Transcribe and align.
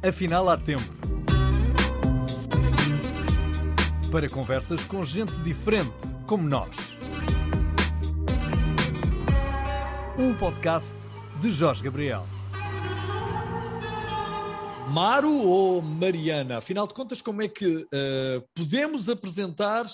Afinal, 0.00 0.48
há 0.48 0.56
tempo. 0.56 0.84
Para 4.12 4.28
conversas 4.28 4.84
com 4.84 5.04
gente 5.04 5.34
diferente, 5.40 6.14
como 6.24 6.48
nós. 6.48 6.96
Um 10.16 10.34
podcast 10.34 10.96
de 11.40 11.50
Jorge 11.50 11.82
Gabriel. 11.82 12.24
Maro 14.88 15.32
ou 15.44 15.82
Mariana? 15.82 16.58
Afinal 16.58 16.86
de 16.86 16.94
contas, 16.94 17.20
como 17.20 17.42
é 17.42 17.48
que 17.48 17.66
uh, 17.66 17.86
podemos 18.54 19.08
apresentar 19.08 19.84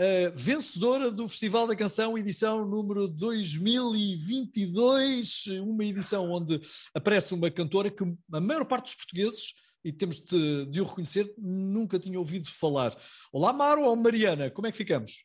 a 0.00 0.30
vencedora 0.34 1.10
do 1.10 1.28
Festival 1.28 1.66
da 1.66 1.76
Canção, 1.76 2.16
edição 2.16 2.64
número 2.64 3.06
2022, 3.06 5.44
uma 5.62 5.84
edição 5.84 6.32
onde 6.32 6.58
aparece 6.94 7.34
uma 7.34 7.50
cantora 7.50 7.90
que 7.90 8.02
a 8.32 8.40
maior 8.40 8.64
parte 8.64 8.84
dos 8.84 8.94
portugueses, 8.94 9.52
e 9.84 9.92
temos 9.92 10.22
de, 10.22 10.64
de 10.64 10.80
o 10.80 10.84
reconhecer, 10.84 11.30
nunca 11.36 11.98
tinha 11.98 12.18
ouvido 12.18 12.50
falar. 12.50 12.96
Olá, 13.30 13.52
Maro 13.52 13.82
ou 13.82 13.94
Mariana, 13.94 14.50
como 14.50 14.66
é 14.66 14.70
que 14.70 14.78
ficamos? 14.78 15.22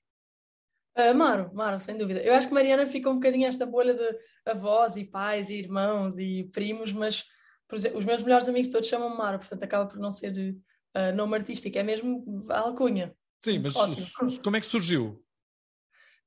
Uh, 0.98 1.16
Maro, 1.16 1.50
Maro, 1.54 1.80
sem 1.80 1.98
dúvida. 1.98 2.22
Eu 2.22 2.34
acho 2.34 2.50
que 2.50 2.54
Mariana 2.54 2.86
fica 2.86 3.10
um 3.10 3.16
bocadinho 3.16 3.48
esta 3.48 3.66
bolha 3.66 3.94
de 3.94 4.20
avós 4.46 4.98
e 4.98 5.06
pais 5.06 5.50
e 5.50 5.56
irmãos 5.56 6.20
e 6.20 6.50
primos, 6.54 6.92
mas 6.92 7.24
exemplo, 7.72 7.98
os 7.98 8.04
meus 8.04 8.22
melhores 8.22 8.50
amigos 8.50 8.70
todos 8.70 8.90
chamam 8.90 9.16
Maro, 9.16 9.40
portanto 9.40 9.64
acaba 9.64 9.88
por 9.88 10.00
não 10.00 10.12
ser 10.12 10.34
uh, 10.34 11.16
nome 11.16 11.38
artístico, 11.38 11.78
é 11.78 11.84
mesmo 11.84 12.46
a 12.50 12.60
alcunha. 12.60 13.16
Sim, 13.46 13.60
mas 13.60 13.76
Ótimo. 13.76 14.42
como 14.42 14.58
é 14.58 14.60
que 14.60 14.66
surgiu? 14.66 15.24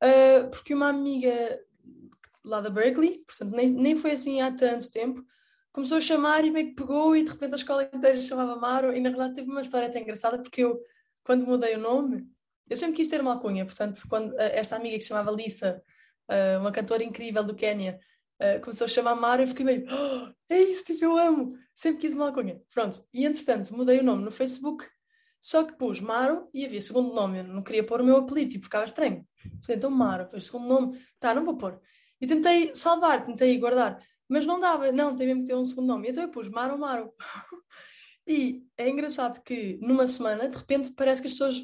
Uh, 0.00 0.48
porque 0.52 0.72
uma 0.72 0.88
amiga 0.88 1.60
lá 2.44 2.60
da 2.60 2.70
Berkeley, 2.70 3.24
portanto 3.26 3.56
nem, 3.56 3.72
nem 3.72 3.96
foi 3.96 4.12
assim 4.12 4.40
há 4.40 4.54
tanto 4.54 4.88
tempo, 4.88 5.24
começou 5.72 5.98
a 5.98 6.00
chamar 6.00 6.44
e 6.44 6.50
meio 6.52 6.68
que 6.68 6.76
pegou 6.76 7.16
e 7.16 7.24
de 7.24 7.30
repente 7.32 7.54
a 7.54 7.56
escola 7.56 7.90
inteira 7.92 8.20
chamava 8.20 8.54
Maro 8.54 8.96
e 8.96 9.00
na 9.00 9.08
realidade 9.08 9.34
teve 9.34 9.50
uma 9.50 9.62
história 9.62 9.88
até 9.88 9.98
engraçada 10.00 10.38
porque 10.38 10.62
eu, 10.62 10.80
quando 11.24 11.44
mudei 11.44 11.74
o 11.74 11.80
nome, 11.80 12.24
eu 12.70 12.76
sempre 12.76 12.94
quis 12.94 13.08
ter 13.08 13.20
uma 13.20 13.32
alcunha, 13.32 13.66
portanto 13.66 14.00
quando 14.08 14.30
uh, 14.34 14.38
esta 14.38 14.76
amiga 14.76 14.96
que 14.96 15.02
se 15.02 15.08
chamava 15.08 15.32
Lisa, 15.32 15.82
uh, 16.30 16.60
uma 16.60 16.70
cantora 16.70 17.02
incrível 17.02 17.42
do 17.42 17.54
Quênia, 17.54 17.98
começou 18.62 18.84
a 18.84 18.88
chamar 18.88 19.16
Maro 19.16 19.42
eu 19.42 19.48
fiquei 19.48 19.64
meio, 19.64 19.84
oh, 19.90 20.32
é 20.48 20.60
isso 20.60 20.84
que 20.84 21.04
eu 21.04 21.18
amo, 21.18 21.58
sempre 21.74 22.02
quis 22.02 22.14
uma 22.14 22.28
alcunha. 22.28 22.62
Pronto, 22.72 23.04
e 23.12 23.26
entretanto 23.26 23.74
mudei 23.74 23.98
o 23.98 24.04
nome 24.04 24.22
no 24.22 24.30
Facebook 24.30 24.86
só 25.40 25.64
que 25.64 25.74
pus 25.74 26.00
Maro 26.00 26.48
e 26.52 26.64
havia 26.64 26.80
segundo 26.80 27.14
nome, 27.14 27.38
eu 27.38 27.44
não 27.44 27.62
queria 27.62 27.84
pôr 27.84 28.00
o 28.00 28.04
meu 28.04 28.16
apelido, 28.18 28.52
tipo, 28.52 28.64
ficava 28.64 28.84
estranho. 28.84 29.26
Então 29.68 29.90
Maro, 29.90 30.24
depois 30.24 30.46
segundo 30.46 30.68
nome, 30.68 31.00
tá, 31.18 31.34
não 31.34 31.44
vou 31.44 31.56
pôr. 31.56 31.80
E 32.20 32.26
tentei 32.26 32.74
salvar, 32.74 33.24
tentei 33.24 33.56
guardar, 33.58 34.02
mas 34.28 34.44
não 34.44 34.58
dava, 34.58 34.90
não, 34.92 35.14
tem 35.14 35.26
mesmo 35.26 35.42
que 35.42 35.48
ter 35.48 35.56
um 35.56 35.64
segundo 35.64 35.86
nome. 35.86 36.08
Então 36.08 36.22
eu 36.22 36.30
pus 36.30 36.48
Maro 36.48 36.78
Maro. 36.78 37.12
e 38.26 38.64
é 38.76 38.88
engraçado 38.88 39.42
que 39.42 39.78
numa 39.80 40.06
semana, 40.06 40.48
de 40.48 40.56
repente, 40.56 40.92
parece 40.92 41.22
que 41.22 41.28
as 41.28 41.34
pessoas 41.34 41.62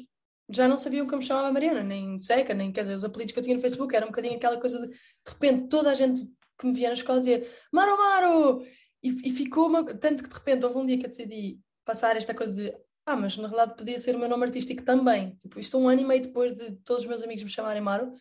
já 0.49 0.67
não 0.67 0.77
sabiam 0.77 1.07
como 1.07 1.21
chamava 1.21 1.51
Mariana, 1.51 1.83
nem 1.83 2.21
Seca, 2.21 2.53
nem 2.53 2.71
quer 2.71 2.81
dizer, 2.81 2.95
os 2.95 3.03
apelidos 3.03 3.33
que 3.33 3.39
eu 3.39 3.43
tinha 3.43 3.55
no 3.55 3.61
Facebook, 3.61 3.95
era 3.95 4.05
um 4.05 4.09
bocadinho 4.09 4.35
aquela 4.35 4.59
coisa 4.59 4.79
de, 4.79 4.87
de 4.87 4.97
repente, 5.27 5.67
toda 5.67 5.91
a 5.91 5.93
gente 5.93 6.21
que 6.57 6.67
me 6.67 6.73
via 6.73 6.87
na 6.87 6.93
escola 6.93 7.19
dizia 7.19 7.45
Maro 7.71 7.97
Maro! 7.97 8.65
E, 9.03 9.29
e 9.29 9.31
ficou 9.31 9.67
uma. 9.67 9.83
Tanto 9.83 10.23
que 10.23 10.29
de 10.29 10.35
repente 10.35 10.65
houve 10.65 10.79
um 10.79 10.85
dia 10.85 10.97
que 10.97 11.05
eu 11.05 11.09
decidi 11.09 11.59
passar 11.85 12.17
esta 12.17 12.33
coisa 12.33 12.55
de 12.55 12.75
ah, 13.05 13.15
mas 13.15 13.37
na 13.37 13.47
realidade 13.47 13.77
podia 13.77 13.99
ser 13.99 14.15
o 14.15 14.19
meu 14.19 14.27
nome 14.27 14.45
artístico 14.45 14.83
também. 14.83 15.35
Tipo, 15.41 15.59
isto 15.59 15.77
um 15.77 15.87
ano 15.87 16.01
e 16.01 16.05
meio 16.05 16.21
depois 16.21 16.53
de 16.53 16.71
todos 16.83 17.03
os 17.03 17.09
meus 17.09 17.21
amigos 17.21 17.43
me 17.43 17.49
chamarem 17.49 17.81
Maro, 17.81 18.13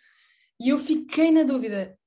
e 0.60 0.68
eu 0.68 0.78
fiquei 0.78 1.30
na 1.30 1.42
dúvida, 1.42 1.98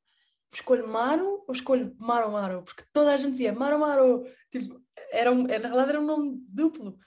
escolho 0.54 0.88
Maro 0.88 1.44
ou 1.48 1.54
escolho 1.54 1.96
Maro 2.00 2.32
Maro? 2.32 2.64
Porque 2.64 2.84
toda 2.94 3.14
a 3.14 3.18
gente 3.18 3.32
dizia 3.32 3.52
Maro 3.52 3.80
Maro, 3.80 4.24
tipo, 4.52 4.80
era 5.12 5.32
um, 5.32 5.44
na 5.44 5.48
realidade 5.48 5.90
era 5.90 6.02
um 6.02 6.06
nome 6.06 6.38
duplo. 6.48 7.00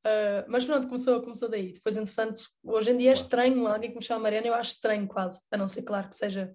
Uh, 0.00 0.48
mas 0.48 0.64
pronto, 0.64 0.86
começou, 0.86 1.20
começou 1.20 1.48
daí. 1.48 1.72
Depois, 1.72 1.96
interessante, 1.96 2.44
hoje 2.64 2.90
em 2.90 2.96
dia 2.96 3.10
é 3.10 3.12
estranho 3.12 3.66
alguém 3.66 3.90
que 3.90 3.98
me 3.98 4.02
chama 4.02 4.22
Mariana, 4.22 4.46
eu 4.46 4.54
acho 4.54 4.72
estranho 4.72 5.06
quase, 5.06 5.40
a 5.50 5.56
não 5.58 5.68
ser, 5.68 5.82
claro, 5.82 6.08
que 6.08 6.16
seja 6.16 6.54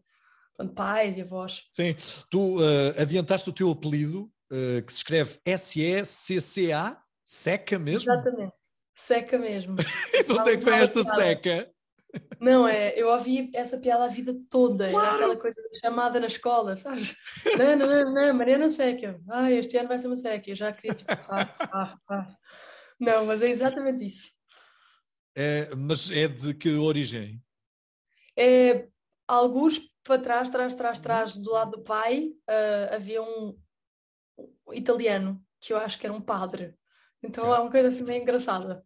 pronto, 0.55 0.73
pais 0.73 1.15
e 1.17 1.21
avós. 1.21 1.63
Sim, 1.73 1.95
tu 2.31 2.57
uh, 2.57 2.99
adiantaste 2.99 3.47
o 3.47 3.53
teu 3.53 3.69
apelido, 3.69 4.31
uh, 4.51 4.81
que 4.83 4.91
se 4.91 4.97
escreve 4.97 5.39
S-E-C-C-A, 5.45 6.99
Seca 7.25 7.79
mesmo? 7.79 8.11
Exatamente, 8.11 8.53
seca 8.95 9.39
mesmo. 9.39 9.75
de 10.27 10.31
onde 10.31 10.51
é 10.51 10.57
que 10.57 10.63
vem 10.63 10.75
esta 10.75 11.03
seca? 11.03 11.71
Não, 12.39 12.67
é, 12.67 12.93
eu 12.95 13.09
ouvi 13.09 13.49
essa 13.53 13.77
piada 13.77 14.05
a 14.05 14.07
vida 14.07 14.33
toda, 14.49 14.89
claro. 14.89 15.07
era 15.07 15.15
aquela 15.15 15.35
coisa 15.35 15.69
de 15.69 15.79
chamada 15.79 16.19
na 16.19 16.27
escola, 16.27 16.75
sabes? 16.77 17.17
Não, 17.57 17.75
não, 17.75 17.87
não, 17.87 18.13
não, 18.13 18.33
Mariana 18.33 18.69
Seca, 18.69 19.19
ah, 19.29 19.51
este 19.51 19.77
ano 19.77 19.89
vai 19.89 19.99
ser 19.99 20.07
uma 20.07 20.15
seca, 20.15 20.49
eu 20.49 20.55
já 20.55 20.71
queria 20.71 20.93
tipo, 20.93 21.11
ah, 21.11 21.55
ah, 21.59 21.97
ah. 22.09 22.37
Não, 22.99 23.25
mas 23.25 23.41
é 23.41 23.49
exatamente 23.49 24.05
isso. 24.05 24.29
É, 25.35 25.73
mas 25.75 26.09
é 26.11 26.27
de 26.27 26.53
que 26.53 26.69
origem? 26.75 27.41
É, 28.37 28.87
alguns 29.27 29.79
para 30.03 30.21
trás, 30.21 30.49
trás, 30.49 30.75
trás, 30.75 30.99
trás, 30.99 31.37
do 31.37 31.51
lado 31.51 31.71
do 31.71 31.83
pai, 31.83 32.31
uh, 32.49 32.95
havia 32.95 33.21
um 33.21 33.57
italiano, 34.71 35.43
que 35.59 35.73
eu 35.73 35.77
acho 35.77 35.99
que 35.99 36.05
era 36.05 36.13
um 36.13 36.21
padre, 36.21 36.75
então 37.25 37.53
é 37.53 37.59
uma 37.59 37.71
coisa 37.71 37.87
assim 37.89 38.03
meio 38.03 38.21
engraçada. 38.21 38.83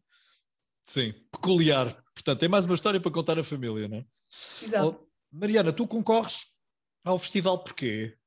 Sim, 0.83 1.13
peculiar. 1.31 2.03
Portanto, 2.13 2.39
tem 2.39 2.49
mais 2.49 2.65
uma 2.65 2.75
história 2.75 2.99
para 2.99 3.11
contar 3.11 3.37
à 3.37 3.43
família, 3.43 3.87
não 3.87 3.97
é? 3.97 4.05
Exato. 4.61 4.99
Oh, 5.01 5.09
Mariana, 5.31 5.71
tu 5.71 5.87
concorres 5.87 6.47
ao 7.03 7.17
festival 7.19 7.63
porquê? 7.63 8.17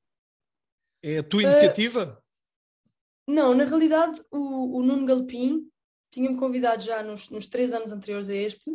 É 1.02 1.18
a 1.18 1.22
tua 1.22 1.40
uh, 1.40 1.42
iniciativa? 1.44 2.22
Não, 3.26 3.54
na 3.54 3.64
realidade 3.64 4.22
o, 4.30 4.78
o 4.78 4.82
Nuno 4.82 5.06
Galpim 5.06 5.68
tinha-me 6.10 6.38
convidado 6.38 6.82
já 6.82 7.02
nos, 7.02 7.30
nos 7.30 7.46
três 7.46 7.72
anos 7.72 7.90
anteriores 7.90 8.28
a 8.28 8.34
este 8.34 8.70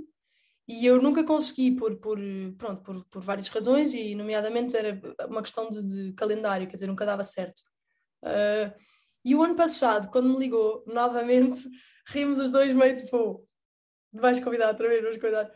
e 0.67 0.85
eu 0.85 1.01
nunca 1.01 1.23
consegui 1.23 1.71
por, 1.71 1.95
por, 1.97 2.19
pronto, 2.57 2.81
por, 2.81 3.05
por 3.05 3.21
várias 3.21 3.47
razões 3.47 3.93
e 3.93 4.15
nomeadamente 4.15 4.75
era 4.75 4.99
uma 5.29 5.41
questão 5.41 5.69
de, 5.69 5.83
de 5.83 6.13
calendário, 6.13 6.67
quer 6.67 6.75
dizer, 6.75 6.87
nunca 6.87 7.05
dava 7.05 7.23
certo. 7.23 7.61
Uh, 8.21 8.73
e 9.27 9.35
o 9.35 9.43
ano 9.43 9.55
passado, 9.55 10.09
quando 10.09 10.29
me 10.29 10.39
ligou 10.39 10.85
novamente, 10.88 11.69
rimos 12.07 12.39
os 12.39 12.49
dois 12.49 12.73
meio 12.73 12.95
tipo, 12.95 13.45
vais 14.13 14.39
convidar 14.39 14.69
outra 14.69 14.88
vez, 14.88 15.03
vais 15.03 15.17
convidar. 15.17 15.51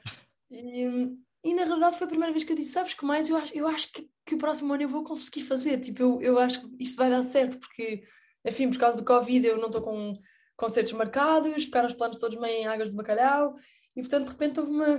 E, 0.49 1.17
e 1.41 1.53
na 1.53 1.63
realidade 1.63 1.97
foi 1.97 2.05
a 2.05 2.09
primeira 2.09 2.33
vez 2.33 2.43
que 2.43 2.51
eu 2.51 2.55
disse, 2.57 2.73
sabes 2.73 2.93
que 2.93 3.05
mais, 3.05 3.29
eu 3.29 3.37
acho, 3.37 3.55
eu 3.57 3.65
acho 3.65 3.89
que, 3.93 4.09
que 4.25 4.35
o 4.35 4.37
próximo 4.37 4.73
ano 4.73 4.83
eu 4.83 4.89
vou 4.89 5.05
conseguir 5.05 5.43
fazer, 5.43 5.79
tipo, 5.79 6.03
eu, 6.03 6.21
eu 6.21 6.37
acho 6.37 6.61
que 6.61 6.83
isto 6.83 6.97
vai 6.97 7.09
dar 7.09 7.23
certo, 7.23 7.57
porque, 7.59 8.03
enfim, 8.45 8.69
por 8.69 8.77
causa 8.77 9.01
do 9.01 9.07
Covid 9.07 9.47
eu 9.47 9.57
não 9.57 9.67
estou 9.67 9.81
com 9.81 10.13
concertos 10.57 10.91
marcados, 10.91 11.63
ficaram 11.63 11.87
os 11.87 11.93
planos 11.93 12.17
todos 12.17 12.37
meio 12.37 12.63
em 12.63 12.67
águas 12.67 12.89
de 12.89 12.97
bacalhau, 12.97 13.55
e 13.95 14.01
portanto 14.01 14.25
de 14.25 14.31
repente 14.31 14.59
houve 14.59 14.71
uma... 14.71 14.97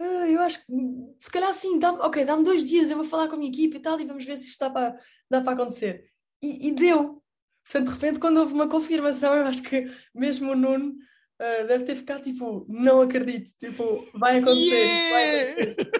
Uh, 0.00 0.26
eu 0.28 0.40
acho 0.40 0.64
que 0.64 0.72
se 1.18 1.30
calhar 1.30 1.52
sim, 1.52 1.78
dá 1.78 1.92
ok, 1.92 2.24
dá-me 2.24 2.42
dois 2.42 2.68
dias, 2.68 2.88
eu 2.88 2.96
vou 2.96 3.04
falar 3.04 3.28
com 3.28 3.34
a 3.34 3.38
minha 3.38 3.50
equipe 3.50 3.76
e 3.76 3.80
tal, 3.80 4.00
e 4.00 4.06
vamos 4.06 4.24
ver 4.24 4.38
se 4.38 4.48
isto 4.48 4.58
dá 4.58 4.70
para, 4.70 4.98
dá 5.30 5.40
para 5.42 5.52
acontecer. 5.52 6.10
E, 6.42 6.68
e 6.68 6.72
deu, 6.72 7.22
Portanto, 7.66 7.88
de 7.88 7.94
repente, 7.94 8.20
quando 8.20 8.38
houve 8.38 8.54
uma 8.54 8.68
confirmação, 8.68 9.34
eu 9.34 9.44
acho 9.44 9.62
que 9.62 9.90
mesmo 10.14 10.52
o 10.52 10.56
Nuno 10.56 10.90
uh, 10.90 11.66
deve 11.66 11.84
ter 11.84 11.96
ficado 11.96 12.22
tipo, 12.22 12.64
não 12.68 13.00
acredito, 13.00 13.50
tipo, 13.58 14.08
vai 14.14 14.38
acontecer. 14.38 14.76
Yeah! 14.76 15.10
Vai 15.10 15.50
acontecer. 15.50 15.90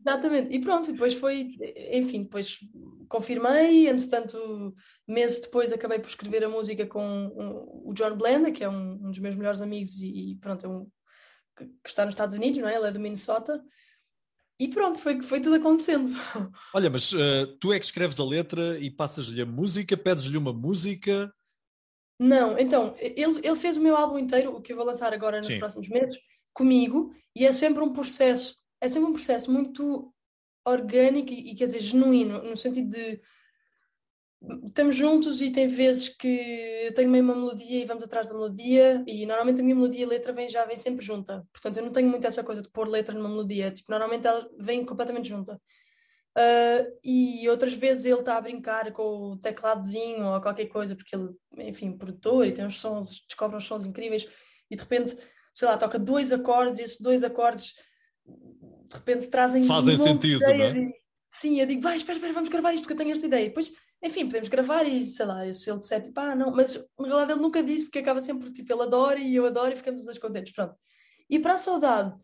Exatamente, 0.00 0.54
e 0.54 0.60
pronto, 0.60 0.90
depois 0.92 1.14
foi, 1.14 1.50
enfim, 1.92 2.22
depois 2.22 2.58
confirmei, 3.08 3.88
entretanto, 3.88 4.74
meses 5.06 5.40
depois 5.40 5.72
acabei 5.72 5.98
por 5.98 6.08
escrever 6.08 6.44
a 6.44 6.48
música 6.48 6.86
com 6.86 7.02
um, 7.04 7.90
o 7.90 7.92
John 7.94 8.16
Blenda, 8.16 8.50
que 8.50 8.64
é 8.64 8.68
um, 8.68 8.92
um, 8.92 9.10
dos 9.10 9.18
meus 9.18 9.36
melhores 9.36 9.60
amigos 9.60 9.98
e, 9.98 10.32
e 10.32 10.36
pronto, 10.36 10.64
é 10.64 10.68
um, 10.68 10.86
que, 11.56 11.66
que 11.66 11.88
está 11.88 12.04
nos 12.04 12.14
Estados 12.14 12.34
Unidos, 12.34 12.58
não 12.60 12.68
é? 12.68 12.76
Ele 12.76 12.86
é 12.86 12.90
de 12.90 12.98
Minnesota, 12.98 13.62
e 14.60 14.68
pronto, 14.68 14.98
foi, 14.98 15.22
foi 15.22 15.40
tudo 15.40 15.56
acontecendo. 15.56 16.10
Olha, 16.74 16.90
mas 16.90 17.12
uh, 17.12 17.46
tu 17.60 17.72
é 17.72 17.78
que 17.78 17.84
escreves 17.84 18.18
a 18.18 18.24
letra 18.24 18.78
e 18.78 18.90
passas-lhe 18.90 19.40
a 19.40 19.46
música, 19.46 19.96
pedes-lhe 19.96 20.36
uma 20.36 20.52
música? 20.52 21.32
Não, 22.20 22.58
então, 22.58 22.96
ele, 22.98 23.38
ele 23.42 23.56
fez 23.56 23.76
o 23.76 23.80
meu 23.80 23.96
álbum 23.96 24.18
inteiro, 24.18 24.56
o 24.56 24.60
que 24.60 24.72
eu 24.72 24.76
vou 24.76 24.84
lançar 24.84 25.12
agora 25.12 25.38
nos 25.38 25.46
Sim. 25.46 25.58
próximos 25.58 25.88
meses, 25.88 26.18
comigo, 26.52 27.14
e 27.36 27.46
é 27.46 27.52
sempre 27.52 27.82
um 27.82 27.92
processo, 27.92 28.56
é 28.80 28.88
sempre 28.88 29.10
um 29.10 29.12
processo 29.12 29.50
muito 29.52 30.12
orgânico 30.66 31.32
e, 31.32 31.50
e 31.50 31.54
quer 31.54 31.66
dizer, 31.66 31.80
genuíno, 31.80 32.42
no 32.42 32.56
sentido 32.56 32.88
de 32.88 33.20
estamos 34.64 34.96
juntos 34.96 35.40
e 35.40 35.50
tem 35.50 35.66
vezes 35.66 36.08
que 36.08 36.28
eu 36.84 36.94
tenho 36.94 37.10
meio 37.10 37.24
uma 37.24 37.34
melodia 37.34 37.80
e 37.80 37.84
vamos 37.84 38.04
atrás 38.04 38.28
da 38.28 38.34
melodia 38.34 39.02
e 39.06 39.26
normalmente 39.26 39.60
a 39.60 39.64
minha 39.64 39.74
melodia 39.74 40.00
e 40.00 40.04
a 40.04 40.08
letra 40.08 40.32
vem 40.32 40.48
já 40.48 40.64
vem 40.64 40.76
sempre 40.76 41.04
junta. 41.04 41.46
Portanto 41.52 41.76
eu 41.76 41.84
não 41.84 41.92
tenho 41.92 42.08
muito 42.08 42.26
essa 42.26 42.44
coisa 42.44 42.62
de 42.62 42.70
pôr 42.70 42.86
letra 42.88 43.14
numa 43.14 43.28
melodia 43.28 43.70
tipo 43.70 43.90
normalmente 43.90 44.26
ela 44.26 44.48
vem 44.58 44.84
completamente 44.84 45.28
junta. 45.28 45.60
Uh, 46.36 46.86
e 47.02 47.48
outras 47.48 47.72
vezes 47.72 48.04
ele 48.04 48.20
está 48.20 48.36
a 48.36 48.40
brincar 48.40 48.92
com 48.92 49.32
o 49.32 49.36
tecladozinho 49.38 50.24
ou 50.24 50.40
qualquer 50.40 50.66
coisa 50.66 50.94
porque 50.94 51.16
ele 51.16 51.30
enfim 51.56 51.90
produtor 51.90 52.46
e 52.46 52.52
tem 52.52 52.64
uns 52.64 52.78
sons 52.78 53.24
descobre 53.26 53.56
uns 53.56 53.66
sons 53.66 53.86
incríveis 53.86 54.28
e 54.70 54.76
de 54.76 54.82
repente 54.82 55.16
sei 55.52 55.66
lá 55.66 55.76
toca 55.76 55.98
dois 55.98 56.30
acordes 56.30 56.78
e 56.78 56.82
esses 56.84 57.00
dois 57.00 57.24
acordes 57.24 57.74
de 58.24 58.94
repente 58.94 59.28
trazem 59.28 59.64
fazem 59.64 59.96
sentido 59.96 60.40
não 60.40 60.64
é? 60.64 60.92
sim 61.28 61.60
eu 61.60 61.66
digo 61.66 61.82
vai 61.82 61.96
espera 61.96 62.18
espera 62.18 62.34
vamos 62.34 62.50
gravar 62.50 62.72
isto 62.72 62.84
porque 62.84 62.92
eu 62.92 62.98
tenho 62.98 63.10
esta 63.10 63.26
ideia. 63.26 63.48
Depois 63.48 63.72
enfim, 64.02 64.26
podemos 64.26 64.48
gravar 64.48 64.84
e 64.84 65.00
sei 65.02 65.26
lá, 65.26 65.52
se 65.52 65.70
ele 65.70 65.80
disser 65.80 66.00
tipo, 66.02 66.18
ah, 66.20 66.34
não, 66.34 66.52
mas 66.52 66.76
na 66.98 67.06
realidade 67.06 67.32
ele 67.32 67.40
nunca 67.40 67.62
disse, 67.62 67.86
porque 67.86 67.98
acaba 67.98 68.20
sempre 68.20 68.50
tipo, 68.52 68.72
ele 68.72 68.82
adora 68.82 69.18
e 69.18 69.34
eu 69.34 69.46
adoro 69.46 69.72
e 69.72 69.76
ficamos 69.76 70.00
os 70.00 70.06
dois 70.06 70.18
contentes, 70.18 70.52
pronto. 70.52 70.74
E 71.28 71.38
para 71.38 71.54
a 71.54 71.58
saudade, 71.58 72.16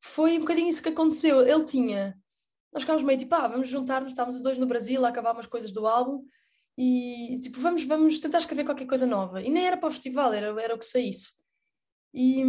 foi 0.00 0.36
um 0.36 0.40
bocadinho 0.40 0.68
isso 0.68 0.82
que 0.82 0.88
aconteceu. 0.88 1.46
Ele 1.46 1.64
tinha, 1.64 2.18
nós 2.72 2.82
ficámos 2.82 3.02
meio 3.04 3.18
tipo, 3.18 3.34
ah, 3.34 3.46
vamos 3.46 3.68
juntar-nos, 3.68 4.12
estávamos 4.12 4.34
os 4.36 4.42
dois 4.42 4.58
no 4.58 4.66
Brasil 4.66 5.04
a 5.04 5.08
acabar 5.08 5.32
umas 5.32 5.46
coisas 5.46 5.72
do 5.72 5.86
álbum 5.86 6.24
e 6.76 7.38
tipo, 7.42 7.60
vamos, 7.60 7.84
vamos 7.84 8.18
tentar 8.18 8.38
escrever 8.38 8.64
qualquer 8.64 8.86
coisa 8.86 9.06
nova. 9.06 9.40
E 9.40 9.48
nem 9.50 9.66
era 9.66 9.76
para 9.76 9.88
o 9.88 9.92
festival, 9.92 10.32
era, 10.32 10.60
era 10.60 10.74
o 10.74 10.78
que 10.78 10.86
saísse. 10.86 11.41
E 12.14 12.44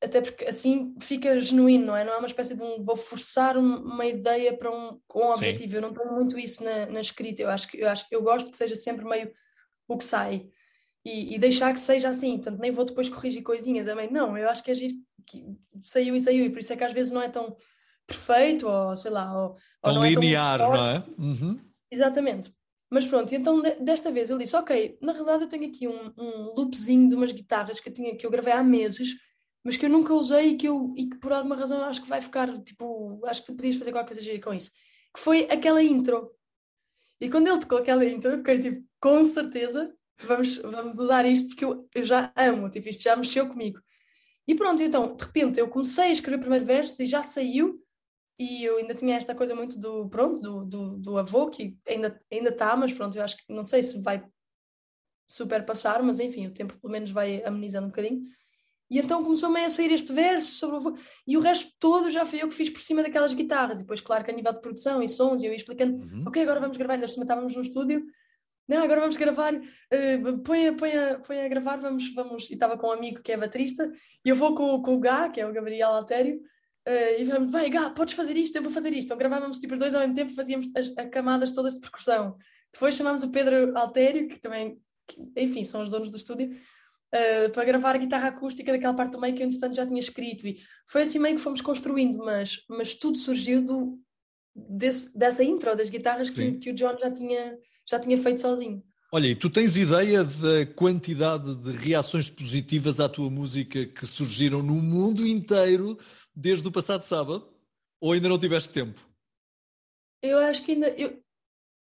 até 0.00 0.20
porque 0.20 0.44
assim 0.44 0.94
fica 1.00 1.38
genuíno, 1.40 1.86
não 1.86 1.96
é? 1.96 2.04
Não 2.04 2.12
é 2.12 2.18
uma 2.18 2.26
espécie 2.26 2.54
de 2.54 2.62
um 2.62 2.84
vou 2.84 2.96
forçar 2.96 3.58
uma 3.58 4.06
ideia 4.06 4.56
para 4.56 4.70
um, 4.70 5.00
com 5.08 5.26
um 5.26 5.30
objetivo. 5.30 5.70
Sim. 5.70 5.76
Eu 5.76 5.82
não 5.82 5.92
tenho 5.92 6.12
muito 6.12 6.38
isso 6.38 6.62
na, 6.62 6.86
na 6.86 7.00
escrita. 7.00 7.42
Eu 7.42 7.50
acho 7.50 7.66
que 7.66 7.80
eu 7.80 7.88
acho 7.88 8.06
eu 8.10 8.22
gosto 8.22 8.50
que 8.50 8.56
seja 8.56 8.76
sempre 8.76 9.04
meio 9.04 9.32
o 9.88 9.98
que 9.98 10.04
sai 10.04 10.46
e, 11.04 11.34
e, 11.34 11.38
deixar 11.38 11.72
que 11.72 11.80
seja 11.80 12.08
assim. 12.08 12.36
Portanto, 12.36 12.60
nem 12.60 12.70
vou 12.70 12.84
depois 12.84 13.08
corrigir 13.08 13.42
coisinhas 13.42 13.86
também. 13.86 14.10
Não, 14.10 14.38
eu 14.38 14.48
acho 14.48 14.62
que 14.62 14.70
agir 14.70 14.92
que 15.26 15.44
saiu 15.82 16.14
e 16.16 16.20
saiu, 16.20 16.44
e 16.44 16.50
por 16.50 16.60
isso 16.60 16.72
é 16.72 16.76
que 16.76 16.84
às 16.84 16.92
vezes 16.92 17.12
não 17.12 17.22
é 17.22 17.28
tão 17.28 17.56
perfeito, 18.06 18.68
ou 18.68 18.96
sei 18.96 19.10
lá, 19.10 19.32
ou, 19.36 19.56
ou 19.82 19.94
não 19.94 20.06
linear, 20.06 20.54
é 20.54 20.58
tão 20.58 20.72
não 20.72 20.86
é? 20.86 21.04
Uhum. 21.18 21.60
Exatamente. 21.90 22.52
Mas 22.92 23.06
pronto, 23.06 23.34
então 23.34 23.62
desta 23.80 24.12
vez 24.12 24.28
ele 24.28 24.44
disse: 24.44 24.54
Ok, 24.54 24.98
na 25.00 25.12
realidade 25.12 25.44
eu 25.44 25.48
tenho 25.48 25.66
aqui 25.66 25.88
um, 25.88 26.12
um 26.14 26.52
loopzinho 26.54 27.08
de 27.08 27.14
umas 27.14 27.32
guitarras 27.32 27.80
que 27.80 27.88
eu, 27.88 27.92
tinha, 27.92 28.14
que 28.14 28.26
eu 28.26 28.30
gravei 28.30 28.52
há 28.52 28.62
meses, 28.62 29.14
mas 29.64 29.78
que 29.78 29.86
eu 29.86 29.88
nunca 29.88 30.12
usei 30.12 30.50
e 30.50 30.56
que, 30.56 30.68
eu, 30.68 30.92
e 30.94 31.08
que 31.08 31.16
por 31.16 31.32
alguma 31.32 31.56
razão 31.56 31.78
eu 31.78 31.84
acho 31.86 32.02
que 32.02 32.08
vai 32.08 32.20
ficar 32.20 32.62
tipo. 32.62 33.18
Acho 33.24 33.40
que 33.40 33.46
tu 33.46 33.56
podias 33.56 33.76
fazer 33.76 33.92
qualquer 33.92 34.14
coisa 34.14 34.40
com 34.42 34.52
isso. 34.52 34.70
Que 35.14 35.20
foi 35.20 35.48
aquela 35.50 35.82
intro. 35.82 36.32
E 37.18 37.30
quando 37.30 37.48
ele 37.48 37.60
tocou 37.60 37.78
aquela 37.78 38.04
intro, 38.04 38.30
eu 38.30 38.38
fiquei 38.38 38.58
tipo: 38.58 38.86
Com 39.00 39.24
certeza, 39.24 39.90
vamos, 40.26 40.58
vamos 40.58 40.98
usar 40.98 41.24
isto 41.24 41.48
porque 41.48 41.64
eu, 41.64 41.88
eu 41.94 42.04
já 42.04 42.30
amo, 42.36 42.68
tipo, 42.68 42.90
isto 42.90 43.02
já 43.02 43.16
mexeu 43.16 43.48
comigo. 43.48 43.80
E 44.46 44.54
pronto, 44.54 44.82
então, 44.82 45.16
de 45.16 45.24
repente 45.24 45.58
eu 45.58 45.66
comecei 45.66 46.04
a 46.04 46.12
escrever 46.12 46.36
o 46.36 46.40
primeiro 46.40 46.66
verso 46.66 47.02
e 47.02 47.06
já 47.06 47.22
saiu 47.22 47.81
e 48.42 48.64
eu 48.64 48.78
ainda 48.78 48.94
tinha 48.94 49.16
esta 49.16 49.34
coisa 49.34 49.54
muito 49.54 49.78
do, 49.78 50.08
pronto, 50.08 50.40
do, 50.40 50.64
do, 50.64 50.98
do 50.98 51.18
avô, 51.18 51.48
que 51.48 51.76
ainda 51.86 52.20
ainda 52.30 52.50
está, 52.50 52.76
mas 52.76 52.92
pronto, 52.92 53.16
eu 53.16 53.22
acho 53.22 53.36
que 53.36 53.52
não 53.52 53.64
sei 53.64 53.82
se 53.82 54.00
vai 54.02 54.24
super 55.28 55.64
passar, 55.64 56.02
mas 56.02 56.20
enfim, 56.20 56.46
o 56.46 56.52
tempo 56.52 56.78
pelo 56.78 56.92
menos 56.92 57.10
vai 57.10 57.42
amenizando 57.44 57.86
um 57.86 57.90
bocadinho. 57.90 58.22
E 58.90 58.98
então 58.98 59.24
começou-me 59.24 59.64
a 59.64 59.70
sair 59.70 59.90
este 59.92 60.12
verso 60.12 60.52
sobre 60.52 60.76
o 60.76 60.78
avô, 60.78 60.98
e 61.26 61.36
o 61.36 61.40
resto 61.40 61.72
todo 61.78 62.10
já 62.10 62.26
foi 62.26 62.42
eu 62.42 62.48
que 62.48 62.54
fiz 62.54 62.68
por 62.68 62.82
cima 62.82 63.02
daquelas 63.02 63.32
guitarras. 63.32 63.78
E 63.78 63.82
depois, 63.82 64.00
claro 64.00 64.24
que 64.24 64.30
a 64.30 64.34
nível 64.34 64.52
de 64.52 64.60
produção 64.60 65.02
e 65.02 65.08
sons, 65.08 65.42
e 65.42 65.46
eu 65.46 65.50
ia 65.50 65.56
explicando, 65.56 66.04
uhum. 66.04 66.24
ok, 66.26 66.42
agora 66.42 66.60
vamos 66.60 66.76
gravar, 66.76 66.94
ainda 66.94 67.06
estávamos 67.06 67.56
no 67.56 67.62
estúdio, 67.62 68.04
não, 68.68 68.82
agora 68.82 69.00
vamos 69.00 69.16
gravar, 69.16 69.54
uh, 69.54 70.38
põe, 70.44 70.68
a, 70.68 70.72
põe, 70.74 70.92
a, 70.92 71.18
põe 71.18 71.40
a 71.40 71.48
gravar, 71.48 71.76
vamos, 71.76 72.12
vamos. 72.14 72.50
E 72.50 72.54
estava 72.54 72.78
com 72.78 72.88
um 72.88 72.92
amigo 72.92 73.22
que 73.22 73.32
é 73.32 73.36
baterista, 73.36 73.90
e 74.24 74.28
eu 74.28 74.36
vou 74.36 74.54
com, 74.54 74.80
com 74.82 74.94
o 74.94 75.00
Gá, 75.00 75.28
que 75.28 75.40
é 75.40 75.46
o 75.46 75.52
Gabriel 75.52 75.90
Altério, 75.90 76.40
Uh, 76.86 77.20
e 77.20 77.24
vamos, 77.24 77.52
vai, 77.52 77.70
Gá, 77.70 77.90
podes 77.90 78.14
fazer 78.14 78.36
isto, 78.36 78.56
eu 78.56 78.62
vou 78.62 78.72
fazer 78.72 78.92
isto. 78.92 79.06
Então 79.06 79.16
gravávamos 79.16 79.58
tipo 79.58 79.74
os 79.74 79.80
dois 79.80 79.94
ao 79.94 80.00
mesmo 80.00 80.14
tempo, 80.14 80.34
fazíamos 80.34 80.68
as, 80.76 80.92
as 80.96 81.10
camadas 81.10 81.52
todas 81.52 81.74
de 81.74 81.80
percussão. 81.80 82.36
Depois 82.72 82.96
chamámos 82.96 83.22
o 83.22 83.30
Pedro 83.30 83.76
Altério, 83.76 84.28
que 84.28 84.40
também, 84.40 84.78
que, 85.06 85.20
enfim, 85.36 85.62
são 85.62 85.82
os 85.82 85.90
donos 85.90 86.10
do 86.10 86.16
estúdio, 86.16 86.50
uh, 86.50 87.50
para 87.52 87.64
gravar 87.64 87.94
a 87.94 87.98
guitarra 87.98 88.28
acústica 88.28 88.72
daquela 88.72 88.94
parte 88.94 89.12
do 89.12 89.20
meio 89.20 89.34
que 89.34 89.42
eu, 89.42 89.46
entretanto, 89.46 89.76
já 89.76 89.86
tinha 89.86 90.00
escrito. 90.00 90.46
E 90.46 90.58
foi 90.88 91.02
assim 91.02 91.18
meio 91.18 91.36
que 91.36 91.42
fomos 91.42 91.60
construindo, 91.60 92.18
mas, 92.18 92.58
mas 92.68 92.96
tudo 92.96 93.16
surgiu 93.16 93.62
do, 93.62 93.98
desse, 94.54 95.16
dessa 95.16 95.44
intro 95.44 95.76
das 95.76 95.90
guitarras 95.90 96.30
que, 96.30 96.52
que, 96.52 96.70
o 96.70 96.74
John 96.74 96.96
já 96.98 97.10
tinha, 97.10 97.56
já 97.88 98.00
tinha 98.00 98.18
feito 98.18 98.40
sozinho. 98.40 98.82
Olha, 99.14 99.26
e 99.26 99.34
tu 99.34 99.50
tens 99.50 99.76
ideia 99.76 100.24
da 100.24 100.64
quantidade 100.74 101.54
de 101.56 101.72
reações 101.72 102.30
positivas 102.30 102.98
à 102.98 103.08
tua 103.08 103.28
música 103.28 103.84
que 103.84 104.06
surgiram 104.06 104.62
no 104.62 104.76
mundo 104.76 105.26
inteiro 105.26 105.98
desde 106.34 106.66
o 106.66 106.72
passado 106.72 107.02
sábado? 107.02 107.52
Ou 108.00 108.12
ainda 108.12 108.28
não 108.28 108.38
tiveste 108.38 108.72
tempo? 108.72 109.00
Eu 110.20 110.38
acho 110.38 110.64
que 110.64 110.72
ainda. 110.72 110.88
Eu, 110.90 111.22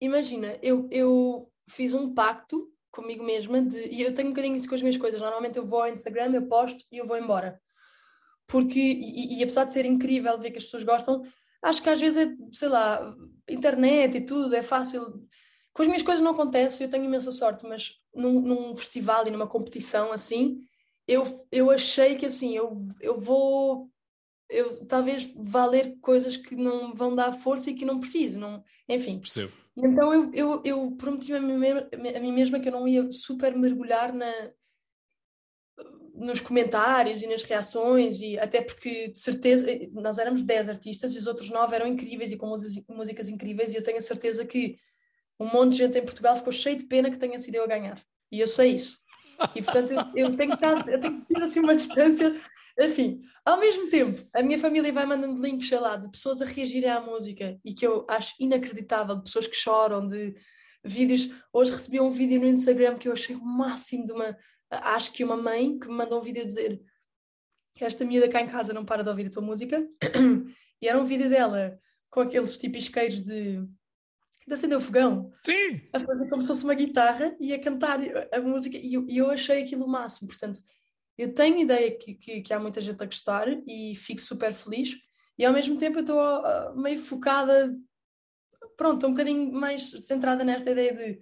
imagina, 0.00 0.58
eu, 0.62 0.88
eu 0.90 1.50
fiz 1.68 1.94
um 1.94 2.14
pacto 2.14 2.72
comigo 2.90 3.22
mesma 3.24 3.60
de, 3.60 3.88
e 3.88 4.02
eu 4.02 4.14
tenho 4.14 4.28
um 4.28 4.30
bocadinho 4.32 4.56
isso 4.56 4.68
com 4.68 4.74
as 4.74 4.82
minhas 4.82 4.96
coisas. 4.96 5.20
Normalmente 5.20 5.58
eu 5.58 5.66
vou 5.66 5.82
ao 5.82 5.88
Instagram, 5.88 6.32
eu 6.32 6.46
posto 6.46 6.84
e 6.90 6.98
eu 6.98 7.06
vou 7.06 7.18
embora. 7.18 7.60
Porque, 8.46 8.78
e, 8.78 9.38
e 9.38 9.42
apesar 9.42 9.64
de 9.64 9.72
ser 9.72 9.84
incrível 9.84 10.38
ver 10.38 10.50
que 10.50 10.58
as 10.58 10.64
pessoas 10.64 10.84
gostam, 10.84 11.22
acho 11.62 11.82
que 11.82 11.90
às 11.90 12.00
vezes 12.00 12.26
é, 12.26 12.34
sei 12.52 12.68
lá, 12.68 13.14
internet 13.48 14.16
e 14.16 14.24
tudo, 14.24 14.54
é 14.54 14.62
fácil. 14.62 15.26
Com 15.72 15.82
as 15.82 15.88
minhas 15.88 16.02
coisas 16.02 16.22
não 16.22 16.32
acontece, 16.32 16.82
eu 16.82 16.88
tenho 16.88 17.04
imensa 17.04 17.30
sorte, 17.30 17.66
mas 17.66 17.92
num, 18.14 18.40
num 18.40 18.76
festival 18.76 19.26
e 19.26 19.30
numa 19.30 19.46
competição 19.46 20.10
assim, 20.10 20.60
eu, 21.06 21.46
eu 21.52 21.70
achei 21.70 22.16
que 22.16 22.26
assim, 22.26 22.56
eu, 22.56 22.82
eu 23.00 23.20
vou 23.20 23.90
eu 24.48 24.84
talvez 24.86 25.32
vá 25.36 25.66
ler 25.66 25.96
coisas 26.00 26.36
que 26.36 26.54
não 26.54 26.94
vão 26.94 27.14
dar 27.14 27.32
força 27.32 27.70
e 27.70 27.74
que 27.74 27.84
não 27.84 28.00
preciso, 28.00 28.38
não, 28.38 28.62
enfim. 28.88 29.18
Percebo. 29.18 29.52
Então 29.76 30.12
eu, 30.12 30.30
eu, 30.32 30.62
eu 30.64 30.90
prometi 30.92 31.34
a 31.34 31.40
mim, 31.40 31.58
mesma, 31.58 31.88
a 31.92 32.20
mim 32.20 32.32
mesma 32.32 32.58
que 32.58 32.68
eu 32.68 32.72
não 32.72 32.88
ia 32.88 33.10
super 33.12 33.54
mergulhar 33.54 34.12
na, 34.12 34.32
nos 36.14 36.40
comentários 36.40 37.22
e 37.22 37.26
nas 37.26 37.42
reações, 37.42 38.20
e 38.20 38.38
até 38.38 38.62
porque 38.62 39.08
de 39.08 39.18
certeza 39.18 39.66
nós 39.92 40.16
éramos 40.18 40.42
10 40.42 40.70
artistas 40.70 41.12
e 41.12 41.18
os 41.18 41.26
outros 41.26 41.50
9 41.50 41.76
eram 41.76 41.86
incríveis 41.86 42.32
e 42.32 42.36
com 42.36 42.46
músicas 42.88 43.28
incríveis, 43.28 43.72
e 43.72 43.76
eu 43.76 43.82
tenho 43.82 43.98
a 43.98 44.02
certeza 44.02 44.44
que 44.44 44.78
um 45.38 45.46
monte 45.46 45.72
de 45.72 45.78
gente 45.78 45.98
em 45.98 46.04
Portugal 46.04 46.36
ficou 46.36 46.52
cheio 46.52 46.78
de 46.78 46.86
pena 46.86 47.10
que 47.10 47.18
tenha 47.18 47.38
sido 47.38 47.56
eu 47.56 47.64
a 47.64 47.68
ganhar. 47.68 48.02
E 48.32 48.40
eu 48.40 48.48
sei 48.48 48.74
isso. 48.74 48.98
E 49.54 49.62
portanto 49.62 49.92
eu, 49.92 50.28
eu 50.28 50.36
tenho 50.36 50.52
eu 50.88 51.00
tenho 51.00 51.24
assim 51.42 51.60
uma 51.60 51.76
distância 51.76 52.34
enfim, 52.78 53.22
ao 53.44 53.58
mesmo 53.58 53.88
tempo, 53.88 54.26
a 54.34 54.42
minha 54.42 54.58
família 54.58 54.92
vai 54.92 55.06
mandando 55.06 55.42
links, 55.42 55.68
sei 55.68 55.78
lá, 55.78 55.96
de 55.96 56.10
pessoas 56.10 56.42
a 56.42 56.44
reagirem 56.44 56.90
à 56.90 57.00
música 57.00 57.58
e 57.64 57.74
que 57.74 57.86
eu 57.86 58.06
acho 58.08 58.34
inacreditável, 58.38 59.16
de 59.16 59.22
pessoas 59.22 59.46
que 59.46 59.56
choram, 59.56 60.06
de 60.06 60.34
vídeos. 60.84 61.30
Hoje 61.52 61.72
recebi 61.72 62.00
um 62.00 62.10
vídeo 62.10 62.40
no 62.40 62.46
Instagram 62.46 62.98
que 62.98 63.08
eu 63.08 63.12
achei 63.12 63.34
o 63.34 63.44
máximo 63.44 64.04
de 64.04 64.12
uma. 64.12 64.36
Acho 64.70 65.12
que 65.12 65.24
uma 65.24 65.36
mãe 65.36 65.78
que 65.78 65.88
me 65.88 65.94
mandou 65.94 66.20
um 66.20 66.22
vídeo 66.22 66.42
a 66.42 66.44
dizer 66.44 66.80
esta 67.78 68.04
miúda 68.04 68.28
cá 68.28 68.40
em 68.40 68.48
casa 68.48 68.72
não 68.72 68.84
para 68.84 69.04
de 69.04 69.10
ouvir 69.10 69.26
a 69.26 69.30
tua 69.30 69.42
música. 69.42 69.86
e 70.80 70.88
era 70.88 70.98
um 70.98 71.04
vídeo 71.04 71.28
dela 71.28 71.78
com 72.10 72.20
aqueles 72.20 72.56
tipos 72.58 72.84
isqueiros 72.84 73.22
de 73.22 73.62
de 74.46 74.54
acender 74.54 74.78
o 74.78 74.80
fogão. 74.80 75.32
Sim! 75.44 75.80
A 75.92 75.98
fazer 75.98 76.28
como 76.28 76.40
se 76.40 76.48
fosse 76.48 76.62
uma 76.62 76.74
guitarra 76.74 77.36
e 77.40 77.52
a 77.52 77.60
cantar 77.60 77.98
a 78.32 78.40
música. 78.40 78.78
E 78.78 78.94
eu, 78.94 79.04
e 79.08 79.18
eu 79.18 79.28
achei 79.28 79.62
aquilo 79.62 79.84
o 79.84 79.88
máximo. 79.88 80.28
Portanto, 80.28 80.60
eu 81.16 81.32
tenho 81.32 81.58
ideia 81.58 81.96
que, 81.96 82.14
que, 82.14 82.40
que, 82.42 82.52
há 82.52 82.60
muita 82.60 82.80
gente 82.80 83.02
a 83.02 83.06
gostar 83.06 83.48
e 83.66 83.94
fico 83.94 84.20
super 84.20 84.52
feliz, 84.52 84.94
e 85.38 85.44
ao 85.44 85.52
mesmo 85.52 85.76
tempo 85.76 85.98
eu 85.98 86.02
estou 86.02 86.20
uh, 86.20 86.76
meio 86.76 86.98
focada, 86.98 87.74
pronto, 88.76 89.06
um 89.06 89.10
bocadinho 89.10 89.52
mais 89.52 89.90
centrada 90.04 90.44
nesta 90.44 90.70
ideia 90.70 90.94
de 90.94 91.20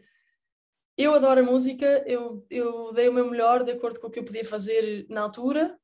eu 0.97 1.13
adoro 1.15 1.41
a 1.41 1.45
música, 1.45 2.05
eu, 2.07 2.47
eu 2.49 2.93
dei 2.93 3.09
o 3.09 3.13
meu 3.13 3.29
melhor 3.29 3.65
de 3.65 3.73
acordo 3.73 3.99
com 3.99 4.07
o 4.07 4.11
que 4.11 4.21
eu 4.21 4.25
podia 4.25 4.45
fazer 4.45 5.07
na 5.09 5.23
altura, 5.23 5.79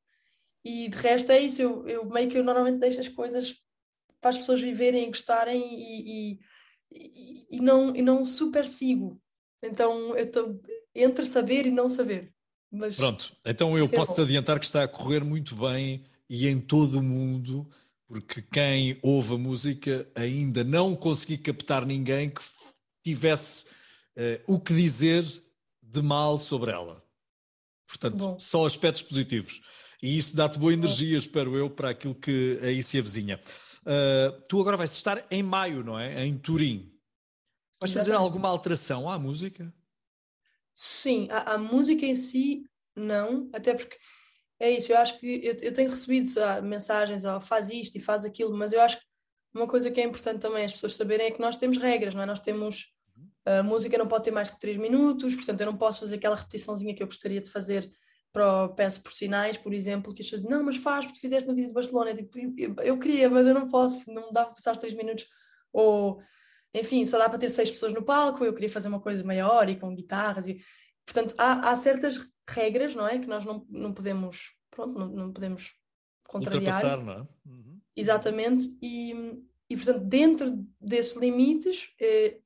e 0.65 0.89
de 0.89 0.97
resto 0.97 1.33
é 1.33 1.41
isso, 1.41 1.63
eu, 1.63 1.89
eu 1.89 2.05
meio 2.05 2.29
que 2.29 2.39
eu 2.39 2.45
normalmente 2.45 2.79
deixo 2.79 3.01
as 3.01 3.09
coisas 3.09 3.55
para 4.21 4.31
as 4.31 4.39
pessoas 4.39 4.61
viverem 4.61 5.07
gostarem 5.07 5.63
e, 5.63 6.33
e, 6.33 6.39
e, 6.93 7.57
e 7.57 7.61
não, 7.61 7.97
e 7.97 8.03
não 8.03 8.25
super 8.25 8.67
sigo. 8.67 9.21
Então 9.63 10.17
eu 10.17 10.25
estou 10.25 10.61
entre 10.95 11.25
saber 11.25 11.67
e 11.67 11.71
não 11.71 11.89
saber. 11.89 12.33
Mas 12.71 12.97
Pronto, 12.97 13.35
então 13.45 13.77
eu 13.77 13.87
é 13.87 13.89
posso 13.89 14.15
te 14.15 14.21
adiantar 14.21 14.59
que 14.61 14.65
está 14.65 14.85
a 14.85 14.89
correr 14.89 15.25
muito 15.25 15.57
bem 15.57 16.05
e 16.29 16.47
em 16.47 16.61
todo 16.61 17.01
o 17.01 17.03
mundo, 17.03 17.69
porque 18.07 18.41
quem 18.41 18.97
ouve 19.03 19.35
a 19.35 19.39
música 19.39 20.09
ainda 20.15 20.63
não 20.63 20.95
consegui 20.95 21.37
captar 21.37 21.85
ninguém 21.85 22.31
que 22.31 22.41
tivesse 23.03 23.65
uh, 23.65 24.41
o 24.47 24.61
que 24.61 24.73
dizer 24.73 25.25
de 25.83 26.01
mal 26.01 26.39
sobre 26.39 26.71
ela. 26.71 27.05
Portanto, 27.89 28.17
Bom. 28.17 28.39
só 28.39 28.65
aspectos 28.65 29.03
positivos. 29.03 29.61
E 30.01 30.17
isso 30.17 30.37
dá-te 30.37 30.59
boa 30.59 30.73
energia, 30.73 31.13
Bom. 31.13 31.19
espero 31.19 31.57
eu, 31.57 31.69
para 31.69 31.91
aquilo 31.91 32.15
que 32.15 32.61
aí 32.63 32.81
se 32.83 32.97
avizinha. 32.99 33.41
Uh, 33.81 34.41
tu 34.49 34.61
agora 34.61 34.77
vais 34.77 34.93
estar 34.93 35.27
em 35.29 35.43
maio, 35.43 35.83
não 35.83 35.99
é? 35.99 36.25
Em 36.25 36.39
Turim. 36.39 36.93
Vais 37.81 37.93
fazer 37.93 38.13
alguma 38.13 38.49
alteração 38.49 39.11
à 39.11 39.19
música? 39.19 39.73
Sim, 40.83 41.29
a, 41.31 41.57
a, 41.57 41.59
música 41.59 42.07
em 42.07 42.15
si, 42.15 42.65
não, 42.97 43.51
até 43.53 43.75
porque 43.75 43.99
é 44.59 44.71
isso, 44.71 44.91
eu 44.91 44.97
acho 44.97 45.19
que 45.19 45.27
eu, 45.45 45.55
eu 45.61 45.75
tenho 45.75 45.91
recebido 45.91 46.27
mensagens, 46.63 47.27
ó, 47.27 47.39
faz 47.39 47.69
isto 47.69 47.97
e 47.97 48.01
faz 48.01 48.25
aquilo, 48.25 48.57
mas 48.57 48.73
eu 48.73 48.81
acho 48.81 48.97
que 48.99 49.05
uma 49.55 49.67
coisa 49.67 49.91
que 49.91 50.01
é 50.01 50.05
importante 50.05 50.41
também 50.41 50.65
as 50.65 50.73
pessoas 50.73 50.97
saberem 50.97 51.27
é 51.27 51.31
que 51.33 51.41
nós 51.41 51.59
temos 51.59 51.77
regras, 51.77 52.15
não 52.15 52.23
é? 52.23 52.27
Nós 52.27 52.41
temos, 52.41 52.95
a 53.45 53.63
música 53.63 53.99
não 53.99 54.09
pode 54.09 54.25
ter 54.25 54.31
mais 54.31 54.49
que 54.49 54.59
3 54.59 54.79
minutos, 54.79 55.35
portanto 55.35 55.61
eu 55.61 55.67
não 55.67 55.77
posso 55.77 56.01
fazer 56.01 56.17
aquela 56.17 56.37
repetiçãozinha 56.37 56.95
que 56.95 57.03
eu 57.03 57.07
gostaria 57.07 57.43
de 57.43 57.51
fazer 57.51 57.93
para 58.33 58.65
o 58.65 58.69
Peço 58.71 59.03
por 59.03 59.13
Sinais, 59.13 59.59
por 59.59 59.75
exemplo, 59.75 60.15
que 60.15 60.23
as 60.23 60.29
pessoas 60.29 60.41
dizem, 60.41 60.57
não, 60.57 60.65
mas 60.65 60.77
faz, 60.77 61.05
porque 61.05 61.21
fizeste 61.21 61.47
no 61.47 61.55
vídeo 61.55 61.69
de 61.69 61.75
Barcelona, 61.75 62.13
eu, 62.13 62.17
tipo, 62.17 62.39
eu, 62.39 62.75
eu, 62.83 62.99
queria, 62.99 63.29
mas 63.29 63.47
eu 63.47 63.53
não 63.53 63.69
posso, 63.69 64.03
não 64.11 64.29
me 64.29 64.33
dá 64.33 64.47
para 64.47 64.55
passar 64.55 64.73
os 64.73 64.79
3 64.79 64.95
minutos, 64.95 65.27
ou 65.75 66.23
enfim, 66.75 67.05
só 67.05 67.19
dá 67.19 67.29
para 67.29 67.39
ter 67.39 67.51
seis 67.51 67.71
pessoas 67.71 67.93
no 67.93 68.03
palco, 68.03 68.45
eu 68.45 68.55
queria 68.55 68.71
fazer 68.71 68.89
uma 68.89 69.01
coisa 69.01 69.25
maior 69.25 69.69
e 69.69 69.77
com 69.77 69.95
guitarras. 69.95 70.47
E, 70.47 70.63
portanto, 71.05 71.35
há, 71.37 71.71
há 71.71 71.77
certas 71.77 72.21
regras, 72.49 72.95
não 72.95 73.07
é? 73.07 73.19
Que 73.19 73.27
nós 73.27 73.45
não, 73.45 73.67
não 73.69 73.93
podemos, 73.93 74.55
pronto, 74.71 74.99
não, 74.99 75.09
não 75.09 75.33
podemos 75.33 75.75
contrariar. 76.25 76.75
Ultrapassar, 76.75 77.05
não 77.05 77.13
é? 77.13 77.29
Uhum. 77.47 77.81
Exatamente. 77.97 78.67
E, 78.83 79.13
e, 79.69 79.77
portanto, 79.77 80.05
dentro 80.05 80.67
desses 80.81 81.17
limites, 81.17 81.93
eh, 82.01 82.39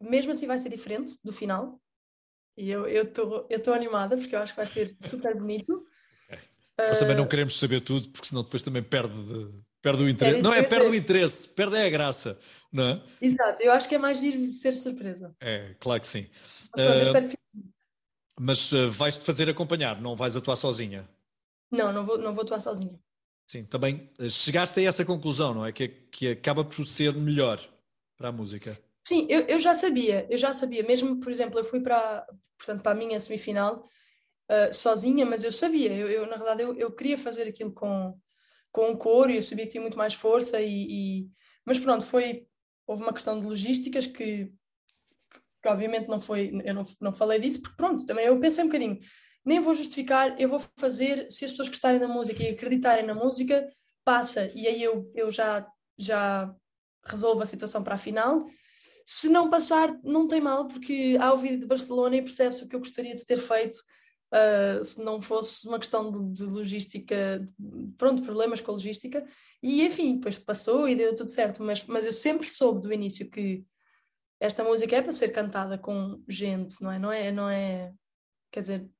mesmo 0.00 0.32
assim 0.32 0.46
vai 0.46 0.58
ser 0.58 0.68
diferente 0.68 1.18
do 1.24 1.32
final. 1.32 1.80
E 2.56 2.70
eu 2.70 2.86
estou 2.86 3.48
eu 3.48 3.74
animada, 3.74 4.16
porque 4.16 4.34
eu 4.34 4.40
acho 4.40 4.52
que 4.52 4.58
vai 4.58 4.66
ser 4.66 4.94
super 5.00 5.34
bonito. 5.34 5.86
Mas 6.78 6.98
também 6.98 7.16
não 7.16 7.26
queremos 7.26 7.58
saber 7.58 7.80
tudo, 7.80 8.10
porque 8.10 8.28
senão 8.28 8.42
depois 8.42 8.62
também 8.62 8.82
perde, 8.82 9.14
perde 9.82 10.02
o 10.02 10.08
interesse. 10.08 10.42
Não 10.42 10.52
é 10.52 10.62
perde 10.62 10.86
o 10.86 10.94
interesse, 10.94 11.48
perde 11.48 11.76
a 11.76 11.88
graça, 11.90 12.38
não 12.72 12.84
é? 12.84 13.02
Exato, 13.20 13.62
eu 13.62 13.72
acho 13.72 13.88
que 13.88 13.94
é 13.94 13.98
mais 13.98 14.20
de 14.20 14.26
ir 14.26 14.50
ser 14.50 14.72
surpresa. 14.72 15.34
É, 15.40 15.74
claro 15.80 16.00
que 16.00 16.06
sim. 16.06 16.28
Mas, 16.76 17.08
uh, 17.08 17.38
mas 18.38 18.72
uh, 18.72 18.90
vais-te 18.90 19.24
fazer 19.24 19.48
acompanhar, 19.48 20.00
não 20.00 20.16
vais 20.16 20.36
atuar 20.36 20.56
sozinha? 20.56 21.08
Não, 21.70 21.92
não 21.92 22.04
vou, 22.04 22.18
não 22.18 22.32
vou 22.32 22.42
atuar 22.42 22.60
sozinha. 22.60 22.98
Sim, 23.46 23.64
também 23.64 24.10
uh, 24.18 24.30
chegaste 24.30 24.78
a 24.78 24.82
essa 24.82 25.04
conclusão, 25.04 25.54
não 25.54 25.66
é? 25.66 25.72
Que, 25.72 25.88
que 25.88 26.28
acaba 26.28 26.64
por 26.64 26.86
ser 26.86 27.14
melhor 27.14 27.60
para 28.16 28.28
a 28.28 28.32
música. 28.32 28.78
Sim, 29.06 29.26
eu, 29.28 29.40
eu 29.42 29.58
já 29.58 29.74
sabia, 29.74 30.26
eu 30.30 30.38
já 30.38 30.52
sabia. 30.52 30.82
Mesmo, 30.82 31.18
por 31.18 31.32
exemplo, 31.32 31.58
eu 31.58 31.64
fui 31.64 31.80
para, 31.80 32.26
portanto, 32.56 32.82
para 32.82 32.92
a 32.92 32.94
minha 32.94 33.18
semifinal 33.18 33.88
uh, 34.50 34.72
sozinha, 34.72 35.24
mas 35.24 35.42
eu 35.42 35.52
sabia, 35.52 35.92
eu, 35.92 36.08
eu 36.08 36.26
na 36.26 36.36
verdade 36.36 36.62
eu, 36.62 36.74
eu, 36.76 36.92
queria 36.92 37.16
fazer 37.16 37.42
aquilo 37.42 37.72
com, 37.72 38.16
com 38.70 38.90
o 38.90 38.96
coro 38.96 39.30
e 39.30 39.36
eu 39.36 39.42
sabia 39.42 39.64
que 39.64 39.72
tinha 39.72 39.80
muito 39.80 39.98
mais 39.98 40.14
força 40.14 40.60
e, 40.60 41.22
e... 41.22 41.30
mas 41.64 41.78
pronto, 41.78 42.04
foi, 42.04 42.46
houve 42.90 43.04
uma 43.04 43.12
questão 43.12 43.38
de 43.38 43.46
logísticas 43.46 44.04
que, 44.04 44.52
que 45.62 45.68
obviamente 45.68 46.08
não 46.08 46.20
foi, 46.20 46.50
eu 46.64 46.74
não, 46.74 46.84
não 47.00 47.12
falei 47.12 47.38
disso, 47.38 47.62
porque 47.62 47.76
pronto, 47.76 48.04
também 48.04 48.26
eu 48.26 48.40
pensei 48.40 48.64
um 48.64 48.66
bocadinho, 48.66 48.98
nem 49.44 49.60
vou 49.60 49.74
justificar, 49.74 50.34
eu 50.40 50.48
vou 50.48 50.60
fazer, 50.76 51.30
se 51.30 51.44
as 51.44 51.52
pessoas 51.52 51.68
gostarem 51.68 52.00
da 52.00 52.08
música 52.08 52.42
e 52.42 52.48
acreditarem 52.48 53.06
na 53.06 53.14
música, 53.14 53.64
passa, 54.04 54.50
e 54.56 54.66
aí 54.66 54.82
eu, 54.82 55.08
eu 55.14 55.30
já, 55.30 55.64
já 55.96 56.52
resolvo 57.04 57.42
a 57.42 57.46
situação 57.46 57.84
para 57.84 57.94
a 57.94 57.98
final. 57.98 58.44
Se 59.06 59.28
não 59.28 59.48
passar, 59.48 59.96
não 60.02 60.26
tem 60.26 60.40
mal, 60.40 60.66
porque 60.66 61.16
há 61.20 61.32
o 61.32 61.38
vídeo 61.38 61.60
de 61.60 61.66
Barcelona 61.66 62.16
e 62.16 62.22
percebe-se 62.22 62.64
o 62.64 62.68
que 62.68 62.74
eu 62.74 62.80
gostaria 62.80 63.14
de 63.14 63.24
ter 63.24 63.38
feito 63.38 63.76
uh, 64.34 64.84
se 64.84 65.00
não 65.02 65.20
fosse 65.20 65.66
uma 65.68 65.78
questão 65.78 66.10
de, 66.10 66.32
de, 66.32 66.44
logística, 66.44 67.44
pronto, 67.96 68.22
problemas 68.22 68.60
com 68.60 68.72
a 68.72 68.74
logística. 68.74 69.24
E 69.62 69.82
enfim, 69.84 70.16
depois 70.16 70.38
passou 70.38 70.88
e 70.88 70.94
deu 70.94 71.14
tudo 71.14 71.30
certo, 71.30 71.62
mas, 71.62 71.84
mas 71.84 72.06
eu 72.06 72.12
sempre 72.12 72.48
soube 72.48 72.80
do 72.80 72.92
início 72.92 73.28
que 73.28 73.64
esta 74.38 74.64
música 74.64 74.96
é 74.96 75.02
para 75.02 75.12
ser 75.12 75.28
cantada 75.30 75.76
com 75.76 76.22
gente, 76.26 76.76
não 76.80 76.90
é? 76.90 76.98
Não 76.98 77.12
é, 77.12 77.30
não 77.30 77.50
é 77.50 77.92
quer 78.50 78.62
dizer, 78.62 78.90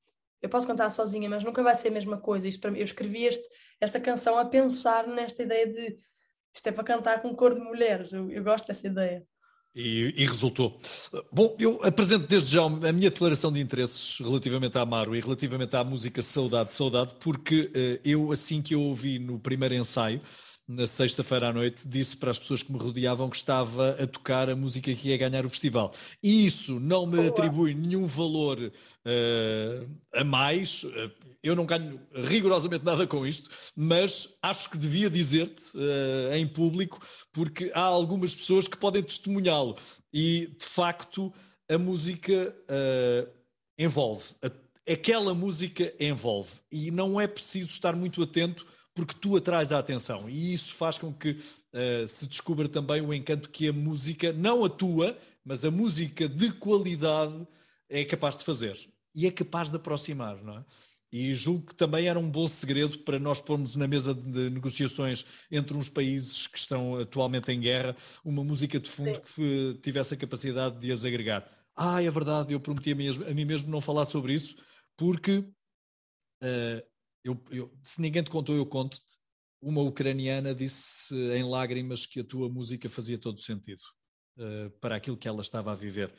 eu 0.41 0.49
posso 0.49 0.67
cantar 0.67 0.89
sozinha, 0.91 1.29
mas 1.29 1.43
nunca 1.43 1.63
vai 1.63 1.75
ser 1.75 1.89
a 1.89 1.91
mesma 1.91 2.17
coisa. 2.17 2.47
Isto 2.47 2.61
para 2.61 2.77
eu 2.77 2.83
escrevi 2.83 3.25
este, 3.25 3.47
esta 3.79 3.99
canção 3.99 4.37
a 4.37 4.45
pensar 4.45 5.07
nesta 5.07 5.43
ideia 5.43 5.67
de 5.67 5.99
isto 6.53 6.67
é 6.67 6.71
para 6.71 6.83
cantar 6.83 7.21
com 7.21 7.35
cor 7.35 7.53
de 7.53 7.61
mulheres. 7.61 8.11
Eu, 8.11 8.29
eu 8.29 8.43
gosto 8.43 8.67
dessa 8.67 8.87
ideia. 8.87 9.25
E, 9.73 10.13
e, 10.17 10.25
resultou. 10.25 10.81
Bom, 11.31 11.55
eu 11.57 11.79
apresento 11.81 12.27
desde 12.27 12.51
já 12.51 12.63
a 12.63 12.91
minha 12.91 13.09
declaração 13.09 13.53
de 13.53 13.61
interesses 13.61 14.19
relativamente 14.19 14.77
à 14.77 14.81
Amaro 14.81 15.15
e 15.15 15.21
relativamente 15.21 15.73
à 15.77 15.83
música 15.83 16.21
Saudade, 16.21 16.73
Saudade, 16.73 17.15
porque 17.21 17.71
uh, 17.73 18.01
eu, 18.03 18.33
assim 18.33 18.61
que 18.61 18.75
eu 18.75 18.81
ouvi 18.81 19.17
no 19.17 19.39
primeiro 19.39 19.73
ensaio, 19.73 20.21
na 20.71 20.87
sexta-feira 20.87 21.49
à 21.49 21.53
noite, 21.53 21.87
disse 21.87 22.15
para 22.15 22.31
as 22.31 22.39
pessoas 22.39 22.63
que 22.63 22.71
me 22.71 22.79
rodeavam 22.79 23.29
que 23.29 23.35
estava 23.35 23.91
a 24.01 24.07
tocar 24.07 24.49
a 24.49 24.55
música 24.55 24.93
que 24.93 25.09
ia 25.09 25.17
ganhar 25.17 25.45
o 25.45 25.49
festival. 25.49 25.91
E 26.23 26.45
isso 26.45 26.79
não 26.79 27.05
me 27.05 27.27
atribui 27.27 27.73
nenhum 27.73 28.07
valor 28.07 28.57
uh, 28.59 29.89
a 30.13 30.23
mais. 30.23 30.83
Uh, 30.83 31.11
eu 31.43 31.55
não 31.55 31.65
ganho 31.65 31.99
rigorosamente 32.13 32.85
nada 32.85 33.05
com 33.05 33.25
isto, 33.25 33.49
mas 33.75 34.29
acho 34.41 34.69
que 34.69 34.77
devia 34.77 35.09
dizer-te 35.09 35.75
uh, 35.75 36.33
em 36.33 36.47
público, 36.47 37.05
porque 37.33 37.71
há 37.73 37.81
algumas 37.81 38.33
pessoas 38.33 38.67
que 38.67 38.77
podem 38.77 39.03
testemunhá-lo. 39.03 39.77
E, 40.13 40.55
de 40.57 40.65
facto, 40.65 41.33
a 41.69 41.77
música 41.77 42.55
envolve. 43.77 44.25
Aquela 44.87 45.33
música 45.33 45.93
envolve. 45.99 46.49
E 46.71 46.91
não 46.91 47.19
é 47.19 47.27
preciso 47.27 47.69
estar 47.69 47.95
muito 47.95 48.21
atento 48.21 48.65
porque 48.93 49.15
tu 49.19 49.35
atrais 49.35 49.71
a 49.71 49.79
atenção 49.79 50.29
e 50.29 50.53
isso 50.53 50.75
faz 50.75 50.97
com 50.97 51.13
que 51.13 51.31
uh, 51.31 52.07
se 52.07 52.27
descubra 52.27 52.67
também 52.67 53.01
o 53.01 53.13
encanto 53.13 53.49
que 53.49 53.67
a 53.67 53.73
música, 53.73 54.33
não 54.33 54.63
a 54.65 54.69
tua, 54.69 55.17
mas 55.43 55.63
a 55.65 55.71
música 55.71 56.27
de 56.27 56.51
qualidade 56.51 57.47
é 57.89 58.05
capaz 58.05 58.37
de 58.37 58.43
fazer 58.43 58.77
e 59.13 59.27
é 59.27 59.31
capaz 59.31 59.69
de 59.69 59.75
aproximar, 59.75 60.41
não 60.43 60.59
é? 60.59 60.65
E 61.11 61.33
julgo 61.33 61.67
que 61.67 61.75
também 61.75 62.07
era 62.07 62.17
um 62.17 62.29
bom 62.29 62.47
segredo 62.47 62.99
para 62.99 63.19
nós 63.19 63.41
pormos 63.41 63.75
na 63.75 63.85
mesa 63.85 64.13
de 64.13 64.49
negociações 64.49 65.25
entre 65.51 65.75
uns 65.75 65.89
países 65.89 66.47
que 66.47 66.57
estão 66.57 66.95
atualmente 66.95 67.51
em 67.51 67.59
guerra 67.59 67.97
uma 68.23 68.45
música 68.45 68.79
de 68.79 68.89
fundo 68.89 69.15
Sim. 69.15 69.21
que 69.35 69.79
tivesse 69.81 70.13
a 70.13 70.17
capacidade 70.17 70.79
de 70.79 70.89
as 70.89 71.03
agregar. 71.03 71.45
Ah, 71.75 72.01
é 72.01 72.09
verdade, 72.09 72.53
eu 72.53 72.61
prometi 72.61 72.93
a 72.93 72.95
mim, 72.95 73.09
a 73.09 73.33
mim 73.33 73.43
mesmo 73.43 73.69
não 73.69 73.81
falar 73.81 74.05
sobre 74.05 74.33
isso, 74.33 74.55
porque 74.95 75.39
uh, 75.39 76.90
eu, 77.23 77.41
eu, 77.49 77.71
se 77.83 78.01
ninguém 78.01 78.23
te 78.23 78.29
contou, 78.29 78.55
eu 78.55 78.65
conto-te. 78.65 79.19
Uma 79.61 79.81
ucraniana 79.81 80.55
disse 80.55 81.15
em 81.15 81.43
lágrimas 81.43 82.05
que 82.05 82.21
a 82.21 82.23
tua 82.23 82.49
música 82.49 82.89
fazia 82.89 83.17
todo 83.17 83.39
sentido 83.39 83.81
uh, 84.37 84.71
para 84.79 84.95
aquilo 84.95 85.17
que 85.17 85.27
ela 85.27 85.41
estava 85.41 85.71
a 85.71 85.75
viver. 85.75 86.11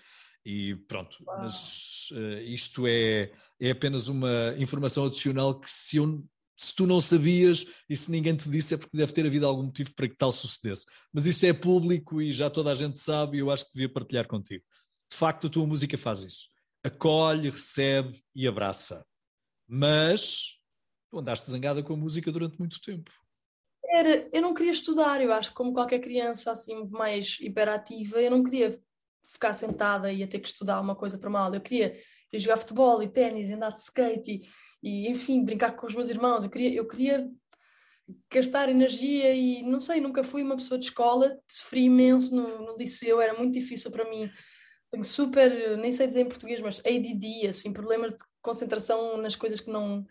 E 0.44 0.76
pronto, 0.88 1.16
Uau. 1.26 1.38
mas 1.38 2.10
uh, 2.12 2.40
isto 2.42 2.86
é, 2.86 3.32
é 3.60 3.70
apenas 3.70 4.08
uma 4.08 4.54
informação 4.58 5.06
adicional 5.06 5.58
que 5.58 5.68
se, 5.68 5.96
eu, 5.96 6.24
se 6.56 6.74
tu 6.74 6.86
não 6.86 7.00
sabias 7.00 7.64
e 7.88 7.96
se 7.96 8.10
ninguém 8.10 8.36
te 8.36 8.48
disse 8.48 8.74
é 8.74 8.76
porque 8.76 8.96
deve 8.96 9.12
ter 9.12 9.26
havido 9.26 9.46
algum 9.46 9.64
motivo 9.64 9.92
para 9.94 10.08
que 10.08 10.16
tal 10.16 10.30
sucedesse. 10.30 10.86
Mas 11.12 11.26
isto 11.26 11.44
é 11.44 11.52
público 11.52 12.22
e 12.22 12.32
já 12.32 12.48
toda 12.48 12.70
a 12.70 12.74
gente 12.76 13.00
sabe 13.00 13.36
e 13.36 13.40
eu 13.40 13.50
acho 13.50 13.64
que 13.66 13.72
devia 13.74 13.92
partilhar 13.92 14.28
contigo. 14.28 14.64
De 15.10 15.16
facto, 15.16 15.48
a 15.48 15.50
tua 15.50 15.66
música 15.66 15.98
faz 15.98 16.20
isso. 16.20 16.48
Acolhe, 16.84 17.50
recebe 17.50 18.22
e 18.34 18.46
abraça. 18.46 19.04
Mas 19.68 20.61
Tu 21.12 21.18
andaste 21.18 21.50
zangada 21.50 21.82
com 21.82 21.92
a 21.92 21.96
música 21.96 22.32
durante 22.32 22.58
muito 22.58 22.80
tempo. 22.80 23.10
Era, 23.84 24.26
eu 24.32 24.40
não 24.40 24.54
queria 24.54 24.72
estudar, 24.72 25.20
eu 25.20 25.30
acho 25.30 25.52
como 25.52 25.74
qualquer 25.74 25.98
criança 25.98 26.50
assim 26.50 26.88
mais 26.88 27.36
hiperativa, 27.38 28.18
eu 28.18 28.30
não 28.30 28.42
queria 28.42 28.80
ficar 29.22 29.52
sentada 29.52 30.10
e 30.10 30.22
a 30.22 30.26
ter 30.26 30.40
que 30.40 30.48
estudar 30.48 30.80
uma 30.80 30.96
coisa 30.96 31.18
para 31.18 31.28
mal. 31.28 31.54
Eu 31.54 31.60
queria 31.60 31.94
ir 32.32 32.38
jogar 32.38 32.56
futebol 32.56 33.02
e 33.02 33.08
ténis, 33.08 33.50
andar 33.50 33.72
de 33.72 33.80
skate 33.80 34.40
e, 34.82 35.06
e, 35.06 35.10
enfim, 35.10 35.44
brincar 35.44 35.72
com 35.72 35.86
os 35.86 35.94
meus 35.94 36.08
irmãos. 36.08 36.44
Eu 36.44 36.50
queria, 36.50 36.72
eu 36.72 36.88
queria 36.88 37.30
gastar 38.32 38.70
energia 38.70 39.34
e 39.34 39.62
não 39.62 39.80
sei, 39.80 40.00
nunca 40.00 40.24
fui 40.24 40.42
uma 40.42 40.56
pessoa 40.56 40.80
de 40.80 40.86
escola, 40.86 41.38
sofri 41.46 41.82
imenso 41.82 42.34
no, 42.34 42.64
no 42.64 42.76
liceu, 42.78 43.20
era 43.20 43.34
muito 43.34 43.52
difícil 43.52 43.90
para 43.90 44.08
mim. 44.08 44.30
Tenho 44.88 45.04
super, 45.04 45.76
nem 45.76 45.92
sei 45.92 46.06
dizer 46.06 46.22
em 46.22 46.28
português, 46.28 46.62
mas 46.62 46.80
ADD, 46.80 47.48
assim, 47.50 47.70
problemas 47.70 48.14
de 48.14 48.24
concentração 48.40 49.18
nas 49.18 49.36
coisas 49.36 49.60
que 49.60 49.70
não 49.70 50.06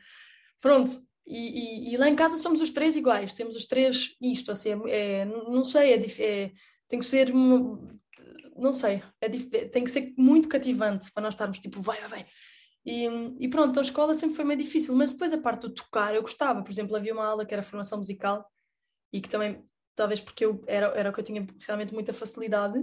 Pronto, 0.62 0.92
e, 1.26 1.90
e, 1.90 1.94
e, 1.94 1.98
lá 1.98 2.08
em 2.08 2.16
casa 2.16 2.38
somos 2.38 2.62
os 2.62 2.72
três 2.72 2.96
iguais, 2.96 3.34
temos 3.34 3.56
os 3.56 3.66
três 3.66 4.16
isto, 4.22 4.52
assim, 4.52 4.70
é, 4.88 5.22
é 5.22 5.26
não 5.26 5.64
sei, 5.64 5.94
é, 5.94 6.22
é, 6.24 6.52
tem 6.88 7.00
que 7.00 7.06
ser, 7.06 7.34
não 7.34 8.72
sei, 8.72 9.02
é, 9.20 9.30
tem 9.68 9.84
que 9.84 9.90
ser 9.90 10.14
muito 10.18 10.48
cativante 10.48 11.12
para 11.12 11.24
nós 11.24 11.34
estarmos 11.34 11.60
tipo, 11.60 11.82
vai, 11.82 12.00
vai, 12.02 12.10
vai. 12.10 12.28
E, 12.86 13.06
e 13.40 13.48
pronto, 13.48 13.80
a 13.80 13.84
escola 13.84 14.14
sempre 14.14 14.36
foi 14.36 14.46
meio 14.46 14.60
difícil, 14.60 14.96
mas 14.96 15.14
depois 15.14 15.34
a 15.34 15.38
parte 15.38 15.62
do 15.62 15.74
tocar 15.74 16.16
eu 16.16 16.22
gostava, 16.22 16.64
por 16.64 16.72
exemplo, 16.72 16.96
havia 16.96 17.14
uma 17.14 17.26
aula 17.26 17.46
que 17.46 17.54
era 17.54 17.64
formação 17.64 17.98
musical 17.98 18.46
e 19.14 19.22
que 19.22 19.30
também, 19.30 19.64
talvez 19.96 20.20
porque 20.22 20.46
eu 20.46 20.64
era, 20.68 20.88
era 20.88 21.10
o 21.10 21.14
que 21.14 21.20
eu 21.20 21.24
tinha 21.24 21.46
realmente 21.66 21.94
muita 21.94 22.14
facilidade, 22.14 22.80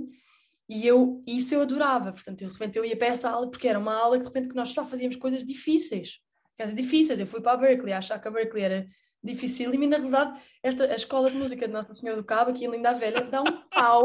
e 0.69 0.87
eu, 0.87 1.23
isso 1.27 1.55
eu 1.55 1.63
adorava, 1.63 2.13
portanto, 2.13 2.43
eu, 2.43 2.49
de 2.49 2.53
repente 2.53 2.79
eu 2.79 2.85
ia 2.85 2.97
para 2.97 3.09
essa 3.09 3.31
aula 3.31 3.51
porque 3.51 3.67
era 3.67 3.79
uma 3.79 3.95
aula 3.95 4.17
que 4.17 4.23
de 4.23 4.29
repente 4.29 4.49
que 4.49 4.55
nós 4.55 4.71
só 4.71 4.85
fazíamos 4.85 5.17
coisas 5.17 5.45
difíceis, 5.45 6.21
dizer, 6.67 6.77
difíceis. 6.77 7.21
Eu 7.21 7.27
fui 7.27 7.41
para 7.41 7.53
a 7.53 7.57
Berkeley 7.57 7.93
achar 7.93 8.21
que 8.21 8.29
a 8.29 8.31
Berkeley 8.31 8.65
era 8.65 8.89
difícil 9.23 9.73
e 9.75 9.87
na 9.87 9.97
realidade 9.97 10.41
esta, 10.63 10.85
a 10.85 10.97
escola 10.97 11.31
de 11.31 11.37
música 11.37 11.67
de 11.67 11.73
Nossa 11.73 11.93
Senhora 11.93 12.21
do 12.21 12.25
Cabo, 12.25 12.51
aqui 12.51 12.65
em 12.65 12.71
Linda 12.71 12.93
Velha, 12.95 13.23
dá 13.23 13.43
um 13.43 13.69
pau 13.69 14.05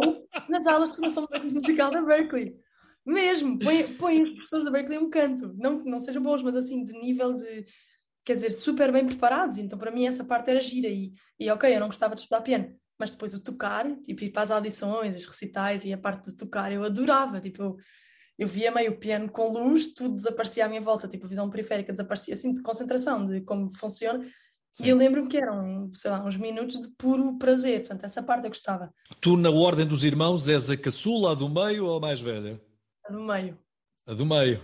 nas 0.49 0.65
aulas 0.65 0.89
de 0.89 0.95
formação 0.95 1.27
musical 1.51 1.91
da 1.91 2.01
Berkeley. 2.01 2.55
Mesmo, 3.05 3.59
põe, 3.59 3.83
põe 3.95 4.23
os 4.23 4.29
professores 4.31 4.65
da 4.65 4.71
Berkeley 4.71 4.97
um 4.97 5.09
canto. 5.09 5.53
Não 5.57 5.83
não 5.83 5.99
sejam 5.99 6.21
bons, 6.21 6.41
mas 6.41 6.55
assim, 6.55 6.83
de 6.83 6.93
nível 6.93 7.33
de, 7.33 7.65
quer 8.25 8.33
dizer, 8.33 8.51
super 8.51 8.91
bem 8.91 9.05
preparados. 9.05 9.57
Então 9.57 9.77
para 9.77 9.91
mim 9.91 10.07
essa 10.07 10.23
parte 10.23 10.49
era 10.49 10.59
gira 10.59 10.87
e, 10.87 11.13
e 11.39 11.49
ok, 11.49 11.73
eu 11.73 11.79
não 11.79 11.87
gostava 11.87 12.15
de 12.15 12.21
estudar 12.21 12.41
piano, 12.41 12.73
mas 12.97 13.11
depois 13.11 13.33
o 13.33 13.43
tocar, 13.43 13.85
tipo, 14.01 14.23
ir 14.23 14.31
para 14.31 14.43
as 14.43 14.51
audições, 14.51 15.15
os 15.15 15.25
recitais 15.25 15.85
e 15.85 15.93
a 15.93 15.97
parte 15.97 16.25
do 16.25 16.35
tocar, 16.35 16.71
eu 16.71 16.83
adorava, 16.83 17.39
tipo, 17.39 17.61
eu, 17.61 17.77
eu 18.37 18.47
via 18.47 18.71
meio 18.71 18.97
piano 18.97 19.29
com 19.29 19.51
luz, 19.51 19.93
tudo 19.93 20.15
desaparecia 20.15 20.65
à 20.65 20.69
minha 20.69 20.81
volta, 20.81 21.07
tipo 21.07 21.25
a 21.25 21.29
visão 21.29 21.49
periférica 21.49 21.91
desaparecia, 21.91 22.33
assim, 22.33 22.53
de 22.53 22.61
concentração, 22.61 23.25
de 23.25 23.41
como 23.41 23.69
funciona. 23.69 24.23
Sim. 24.71 24.85
E 24.85 24.89
eu 24.89 24.97
lembro-me 24.97 25.29
que 25.29 25.37
eram, 25.37 25.91
sei 25.93 26.09
lá, 26.09 26.25
uns 26.25 26.35
minutos 26.35 26.79
de 26.79 26.87
puro 26.97 27.37
prazer. 27.37 27.81
Portanto, 27.81 28.05
essa 28.05 28.23
parte 28.23 28.45
eu 28.45 28.49
gostava. 28.49 28.91
Tu, 29.21 29.37
na 29.37 29.51
ordem 29.51 29.85
dos 29.85 30.03
irmãos, 30.03 30.49
és 30.49 30.67
a 30.69 30.75
caçula, 30.75 31.31
a 31.31 31.35
do 31.35 31.47
meio 31.47 31.85
ou 31.85 31.97
a 31.97 31.99
mais 31.99 32.19
velha? 32.19 32.59
A 33.05 33.11
do 33.11 33.21
meio. 33.21 33.59
A 34.07 34.13
do 34.15 34.25
meio. 34.25 34.61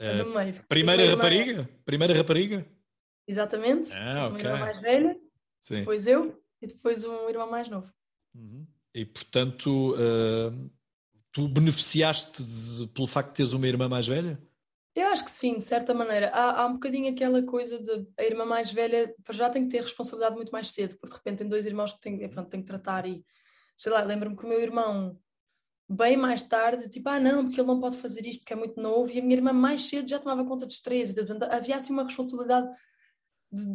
A 0.00 0.22
do 0.24 0.34
meio. 0.34 0.54
Primeira 0.68 1.08
rapariga? 1.08 1.50
Irmã... 1.52 1.68
Primeira 1.84 2.14
rapariga? 2.14 2.66
Exatamente. 3.28 3.92
Ah, 3.92 4.24
ok. 4.26 4.30
Uma 4.30 4.40
irmã 4.40 4.58
mais 4.58 4.80
velha, 4.80 5.16
Sim. 5.60 5.78
depois 5.78 6.06
eu 6.08 6.20
e 6.60 6.66
depois 6.66 7.04
um 7.04 7.28
irmão 7.28 7.48
mais 7.48 7.68
novo. 7.68 7.88
Uhum. 8.34 8.66
E, 8.92 9.04
portanto, 9.04 9.94
uh, 9.94 10.70
tu 11.34 11.48
beneficiaste 11.48 12.42
de, 12.42 12.86
pelo 12.94 13.08
facto 13.08 13.30
de 13.30 13.34
teres 13.34 13.52
uma 13.52 13.66
irmã 13.66 13.88
mais 13.88 14.06
velha? 14.06 14.40
Eu 14.94 15.08
acho 15.08 15.24
que 15.24 15.30
sim, 15.30 15.58
de 15.58 15.64
certa 15.64 15.92
maneira. 15.92 16.28
Há, 16.28 16.62
há 16.62 16.66
um 16.66 16.74
bocadinho 16.74 17.12
aquela 17.12 17.42
coisa 17.42 17.80
de 17.80 18.06
a 18.16 18.22
irmã 18.22 18.44
mais 18.44 18.70
velha 18.70 19.12
já 19.32 19.50
tem 19.50 19.64
que 19.64 19.70
ter 19.70 19.82
responsabilidade 19.82 20.36
muito 20.36 20.52
mais 20.52 20.70
cedo, 20.70 20.96
porque 21.00 21.12
de 21.12 21.18
repente 21.18 21.38
tem 21.38 21.48
dois 21.48 21.66
irmãos 21.66 21.92
que 21.92 22.00
têm, 22.00 22.28
pronto, 22.30 22.48
têm 22.48 22.60
que 22.60 22.66
tratar 22.66 23.04
e 23.04 23.24
sei 23.76 23.90
lá, 23.90 24.00
lembro-me 24.02 24.36
que 24.36 24.44
o 24.44 24.48
meu 24.48 24.60
irmão 24.60 25.18
bem 25.88 26.16
mais 26.16 26.44
tarde, 26.44 26.88
tipo, 26.88 27.08
ah 27.08 27.18
não, 27.18 27.44
porque 27.44 27.60
ele 27.60 27.66
não 27.66 27.80
pode 27.80 27.96
fazer 27.96 28.24
isto, 28.24 28.44
que 28.44 28.52
é 28.52 28.56
muito 28.56 28.80
novo, 28.80 29.10
e 29.10 29.18
a 29.18 29.22
minha 29.22 29.36
irmã 29.36 29.52
mais 29.52 29.82
cedo 29.82 30.08
já 30.08 30.20
tomava 30.20 30.44
conta 30.44 30.64
dos 30.64 30.78
três, 30.78 31.12
portanto 31.12 31.42
havia 31.50 31.76
assim 31.76 31.92
uma 31.92 32.04
responsabilidade 32.04 32.68
de, 33.50 33.66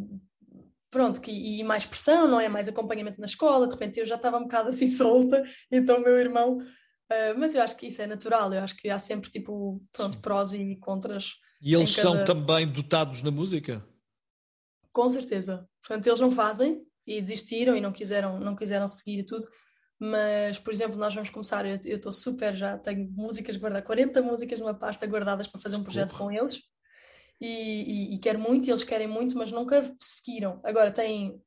pronto, 0.90 1.20
que, 1.20 1.30
e 1.30 1.62
mais 1.62 1.84
pressão, 1.84 2.26
não 2.26 2.40
é? 2.40 2.48
Mais 2.48 2.66
acompanhamento 2.66 3.20
na 3.20 3.26
escola, 3.26 3.66
de 3.66 3.74
repente 3.74 4.00
eu 4.00 4.06
já 4.06 4.16
estava 4.16 4.38
um 4.38 4.44
bocado 4.44 4.70
assim 4.70 4.86
solta, 4.88 5.44
então 5.70 5.98
o 5.98 6.02
meu 6.02 6.18
irmão 6.18 6.58
Uh, 7.10 7.38
mas 7.38 7.54
eu 7.54 7.62
acho 7.62 7.76
que 7.76 7.88
isso 7.88 8.00
é 8.00 8.06
natural, 8.06 8.52
eu 8.54 8.62
acho 8.62 8.76
que 8.76 8.88
há 8.88 8.98
sempre 8.98 9.28
tipo, 9.28 9.82
pronto, 9.92 10.18
prós 10.20 10.52
e 10.52 10.76
contras. 10.76 11.34
E 11.60 11.74
eles 11.74 11.96
cada... 11.96 12.08
são 12.08 12.24
também 12.24 12.66
dotados 12.70 13.22
na 13.22 13.30
música? 13.32 13.84
Com 14.92 15.08
certeza. 15.08 15.68
Portanto, 15.82 16.06
eles 16.06 16.20
não 16.20 16.30
fazem 16.30 16.84
e 17.06 17.20
desistiram 17.20 17.76
e 17.76 17.80
não 17.80 17.92
quiseram, 17.92 18.38
não 18.38 18.54
quiseram 18.54 18.86
seguir 18.86 19.20
e 19.20 19.26
tudo. 19.26 19.46
Mas, 19.98 20.58
por 20.58 20.72
exemplo, 20.72 20.96
nós 20.96 21.14
vamos 21.14 21.28
começar, 21.28 21.66
eu 21.66 21.76
estou 21.84 22.12
super 22.12 22.56
já, 22.56 22.78
tenho 22.78 23.10
músicas 23.10 23.56
guardadas, 23.56 23.86
40 23.86 24.22
músicas 24.22 24.60
numa 24.60 24.72
pasta 24.72 25.06
guardadas 25.06 25.46
para 25.46 25.60
fazer 25.60 25.76
um 25.76 25.82
projeto 25.82 26.16
com 26.16 26.30
eles. 26.30 26.62
E, 27.40 28.12
e, 28.12 28.14
e 28.14 28.18
quero 28.18 28.38
muito, 28.38 28.66
e 28.66 28.70
eles 28.70 28.84
querem 28.84 29.06
muito, 29.06 29.36
mas 29.36 29.52
nunca 29.52 29.82
seguiram. 29.98 30.60
Agora, 30.64 30.90
têm 30.90 31.42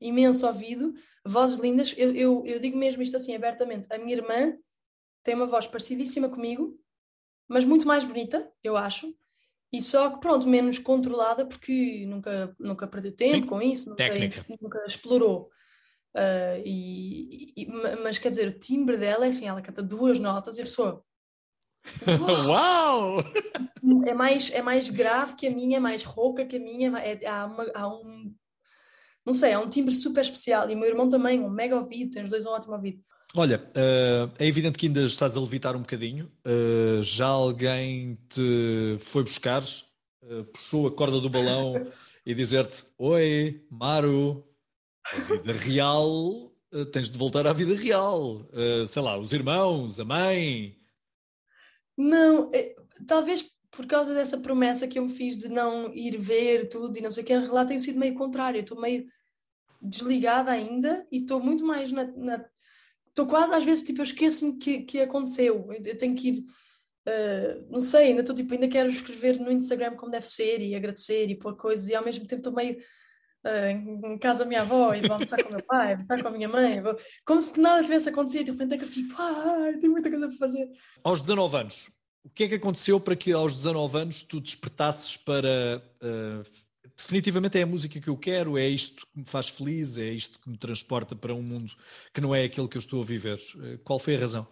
imenso 0.00 0.46
ouvido, 0.46 0.92
vozes 1.24 1.58
lindas. 1.58 1.94
Eu, 1.96 2.14
eu, 2.14 2.42
eu 2.44 2.60
digo 2.60 2.76
mesmo 2.76 3.02
isto 3.02 3.16
assim 3.16 3.34
abertamente. 3.34 3.86
A 3.90 3.98
minha 3.98 4.16
irmã 4.16 4.54
tem 5.26 5.34
uma 5.34 5.46
voz 5.46 5.66
parecidíssima 5.66 6.28
comigo, 6.28 6.78
mas 7.48 7.64
muito 7.64 7.84
mais 7.84 8.04
bonita, 8.04 8.48
eu 8.62 8.76
acho. 8.76 9.12
E 9.72 9.82
só 9.82 10.08
que, 10.08 10.20
pronto, 10.20 10.48
menos 10.48 10.78
controlada, 10.78 11.44
porque 11.44 12.06
nunca, 12.06 12.54
nunca 12.60 12.86
perdeu 12.86 13.10
tempo 13.10 13.42
Sim. 13.42 13.46
com 13.46 13.60
isso, 13.60 13.90
nunca, 13.90 14.04
nunca 14.62 14.84
explorou. 14.86 15.50
Uh, 16.14 16.62
e, 16.64 17.52
e, 17.56 17.66
mas 18.04 18.18
quer 18.18 18.30
dizer, 18.30 18.48
o 18.48 18.58
timbre 18.58 18.96
dela 18.96 19.26
é 19.26 19.30
assim: 19.30 19.48
ela 19.48 19.60
canta 19.60 19.82
duas 19.82 20.20
notas 20.20 20.58
e 20.58 20.62
a 20.62 20.64
pessoa. 20.64 21.04
Uau! 22.46 23.18
É 24.06 24.14
mais, 24.14 24.50
é 24.52 24.62
mais 24.62 24.88
grave 24.88 25.34
que 25.34 25.48
a 25.48 25.50
minha, 25.50 25.78
é 25.78 25.80
mais 25.80 26.04
rouca 26.04 26.46
que 26.46 26.56
a 26.56 26.60
minha. 26.60 26.96
É, 27.00 27.26
há, 27.26 27.46
uma, 27.46 27.66
há 27.74 27.88
um. 27.88 28.32
Não 29.26 29.34
sei, 29.34 29.52
há 29.52 29.58
um 29.58 29.68
timbre 29.68 29.92
super 29.92 30.20
especial. 30.20 30.70
E 30.70 30.74
o 30.76 30.78
meu 30.78 30.88
irmão 30.88 31.08
também, 31.08 31.40
um 31.40 31.50
mega 31.50 31.76
ouvido, 31.76 32.12
tem 32.12 32.22
os 32.22 32.30
dois 32.30 32.46
um 32.46 32.50
ótimo 32.50 32.74
ouvido. 32.74 33.02
Olha, 33.34 33.70
uh, 33.70 34.32
é 34.38 34.46
evidente 34.46 34.78
que 34.78 34.86
ainda 34.86 35.02
estás 35.02 35.36
a 35.36 35.40
levitar 35.40 35.76
um 35.76 35.80
bocadinho. 35.80 36.30
Uh, 36.46 37.02
já 37.02 37.26
alguém 37.26 38.18
te 38.28 38.96
foi 39.00 39.22
buscar, 39.24 39.62
uh, 39.62 40.44
puxou 40.52 40.86
a 40.86 40.92
corda 40.92 41.20
do 41.20 41.28
balão 41.28 41.74
e 42.24 42.34
dizer-te: 42.34 42.84
Oi, 42.96 43.66
Maru, 43.70 44.44
vida 45.28 45.52
real, 45.52 46.52
tens 46.92 47.10
de 47.10 47.18
voltar 47.18 47.46
à 47.46 47.52
vida 47.52 47.74
real. 47.74 48.48
sei 48.88 49.02
lá, 49.02 49.18
os 49.18 49.32
irmãos, 49.32 50.00
a 50.00 50.04
mãe. 50.04 50.78
Não, 51.96 52.50
é, 52.54 52.74
talvez 53.06 53.50
por 53.70 53.86
causa 53.86 54.14
dessa 54.14 54.38
promessa 54.38 54.88
que 54.88 54.98
eu 54.98 55.04
me 55.04 55.10
fiz 55.10 55.38
de 55.38 55.48
não 55.48 55.92
ir 55.94 56.16
ver 56.18 56.68
tudo 56.68 56.96
e 56.96 57.02
não 57.02 57.10
sei 57.10 57.22
o 57.22 57.26
que, 57.26 57.36
lá 57.36 57.64
tem 57.64 57.78
sido 57.78 57.98
meio 57.98 58.14
contrário. 58.14 58.60
Estou 58.60 58.80
meio 58.80 59.06
desligada 59.80 60.50
ainda 60.50 61.06
e 61.12 61.18
estou 61.18 61.38
muito 61.38 61.64
mais 61.64 61.92
na, 61.92 62.04
na 62.04 62.44
estou 63.16 63.26
quase 63.26 63.54
às 63.54 63.64
vezes, 63.64 63.82
tipo, 63.82 64.00
eu 64.00 64.04
esqueço-me 64.04 64.58
que, 64.58 64.80
que 64.80 65.00
aconteceu, 65.00 65.66
eu 65.72 65.96
tenho 65.96 66.14
que 66.14 66.28
ir, 66.28 66.40
uh, 67.08 67.66
não 67.70 67.80
sei, 67.80 68.08
ainda 68.08 68.20
estou 68.20 68.36
tipo, 68.36 68.52
ainda 68.52 68.68
quero 68.68 68.90
escrever 68.90 69.40
no 69.40 69.50
Instagram 69.50 69.96
como 69.96 70.12
deve 70.12 70.26
ser 70.26 70.60
e 70.60 70.74
agradecer 70.74 71.30
e 71.30 71.34
pôr 71.34 71.56
coisas 71.56 71.88
e 71.88 71.94
ao 71.94 72.04
mesmo 72.04 72.26
tempo 72.26 72.40
estou 72.40 72.52
meio 72.52 72.76
uh, 72.76 74.06
em 74.12 74.18
casa 74.18 74.40
da 74.40 74.44
minha 74.44 74.60
avó 74.60 74.94
e 74.94 75.00
vou 75.00 75.14
almoçar 75.14 75.42
com 75.42 75.48
o 75.48 75.52
meu 75.52 75.64
pai, 75.64 75.94
vou 75.94 76.02
estar 76.02 76.20
com 76.20 76.28
a 76.28 76.30
minha 76.30 76.48
mãe, 76.48 76.82
vou... 76.82 76.94
como 77.24 77.40
se 77.40 77.58
nada 77.58 77.82
tivesse 77.82 78.10
acontecido 78.10 78.44
de 78.44 78.50
repente 78.50 78.74
é 78.74 78.78
que 78.78 78.84
eu 78.84 78.88
fico, 78.88 79.14
ah, 79.18 79.72
tenho 79.80 79.92
muita 79.92 80.10
coisa 80.10 80.28
para 80.28 80.36
fazer. 80.36 80.68
Aos 81.02 81.22
19 81.22 81.56
anos, 81.56 81.90
o 82.22 82.28
que 82.28 82.44
é 82.44 82.48
que 82.48 82.54
aconteceu 82.56 83.00
para 83.00 83.16
que 83.16 83.32
aos 83.32 83.54
19 83.54 83.98
anos 83.98 84.22
tu 84.24 84.42
despertasses 84.42 85.16
para 85.16 85.82
uh, 86.02 86.65
definitivamente 86.96 87.58
é 87.58 87.62
a 87.62 87.66
música 87.66 88.00
que 88.00 88.08
eu 88.08 88.16
quero, 88.16 88.56
é 88.56 88.66
isto 88.66 89.06
que 89.06 89.18
me 89.20 89.24
faz 89.24 89.48
feliz, 89.48 89.98
é 89.98 90.08
isto 90.10 90.40
que 90.40 90.48
me 90.48 90.56
transporta 90.56 91.14
para 91.14 91.34
um 91.34 91.42
mundo 91.42 91.74
que 92.12 92.20
não 92.20 92.34
é 92.34 92.44
aquele 92.44 92.68
que 92.68 92.76
eu 92.76 92.80
estou 92.80 93.02
a 93.02 93.04
viver. 93.04 93.40
Eh, 93.62 93.78
qual 93.84 93.98
foi 93.98 94.16
a 94.16 94.20
razão? 94.20 94.48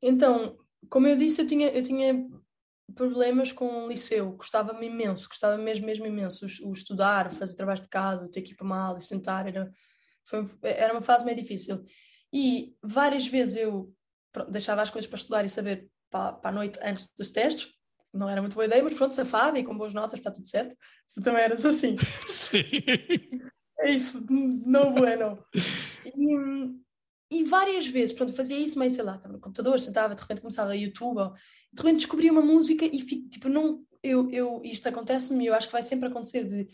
Então, 0.00 0.58
como 0.90 1.06
eu 1.06 1.16
disse, 1.16 1.40
eu 1.40 1.46
tinha, 1.46 1.68
eu 1.68 1.82
tinha 1.82 2.28
problemas 2.94 3.52
com 3.52 3.84
o 3.84 3.88
liceu, 3.88 4.32
gostava-me 4.32 4.86
imenso, 4.86 5.28
gostava 5.28 5.56
mesmo, 5.56 5.86
mesmo 5.86 6.06
imenso. 6.06 6.46
O, 6.46 6.68
o, 6.68 6.72
estudar, 6.72 7.32
fazer 7.32 7.54
trabalho 7.54 7.80
de 7.80 7.88
casa, 7.88 8.30
ter 8.30 8.42
que 8.42 8.52
ir 8.52 8.56
para 8.56 8.66
uma 8.66 8.78
aula 8.78 8.98
e 8.98 9.02
sentar, 9.02 9.46
era, 9.46 9.72
foi, 10.24 10.46
era 10.62 10.92
uma 10.92 11.02
fase 11.02 11.24
meio 11.24 11.36
difícil. 11.36 11.82
E 12.32 12.76
várias 12.82 13.26
vezes 13.26 13.56
eu 13.56 13.94
deixava 14.48 14.82
as 14.82 14.90
coisas 14.90 15.08
para 15.08 15.18
estudar 15.18 15.44
e 15.44 15.48
saber 15.48 15.88
para, 16.10 16.32
para 16.34 16.50
a 16.50 16.52
noite 16.52 16.78
antes 16.82 17.10
dos 17.16 17.30
testes, 17.30 17.72
não 18.12 18.28
era 18.28 18.40
muito 18.40 18.54
boa 18.54 18.66
ideia, 18.66 18.82
mas 18.82 18.94
pronto, 18.94 19.14
safado 19.14 19.56
e 19.56 19.64
com 19.64 19.76
boas 19.76 19.92
notas 19.92 20.20
está 20.20 20.30
tudo 20.30 20.48
certo. 20.48 20.76
Tu 21.14 21.22
também 21.22 21.42
eras 21.42 21.64
assim. 21.64 21.96
Sim. 22.28 22.62
É 23.80 23.90
isso, 23.90 24.24
não 24.30 24.92
bueno. 24.92 25.38
E, 26.04 27.38
e 27.38 27.44
várias 27.44 27.86
vezes, 27.86 28.12
pronto, 28.12 28.32
fazia 28.32 28.58
isso, 28.58 28.78
mas 28.78 28.92
sei 28.92 29.02
lá, 29.02 29.16
estava 29.16 29.32
no 29.32 29.40
computador, 29.40 29.80
sentava, 29.80 30.14
de 30.14 30.20
repente 30.20 30.40
começava 30.40 30.72
a 30.72 30.76
YouTube, 30.76 31.18
ou, 31.18 31.32
de 31.72 31.80
repente 31.80 31.96
descobria 31.96 32.30
uma 32.30 32.42
música 32.42 32.84
e 32.84 33.00
fico, 33.00 33.28
tipo, 33.28 33.48
não, 33.48 33.82
eu, 34.02 34.30
eu, 34.30 34.60
isto 34.64 34.88
acontece-me 34.88 35.44
e 35.44 35.46
eu 35.46 35.54
acho 35.54 35.66
que 35.66 35.72
vai 35.72 35.82
sempre 35.82 36.08
acontecer 36.08 36.44
de 36.44 36.68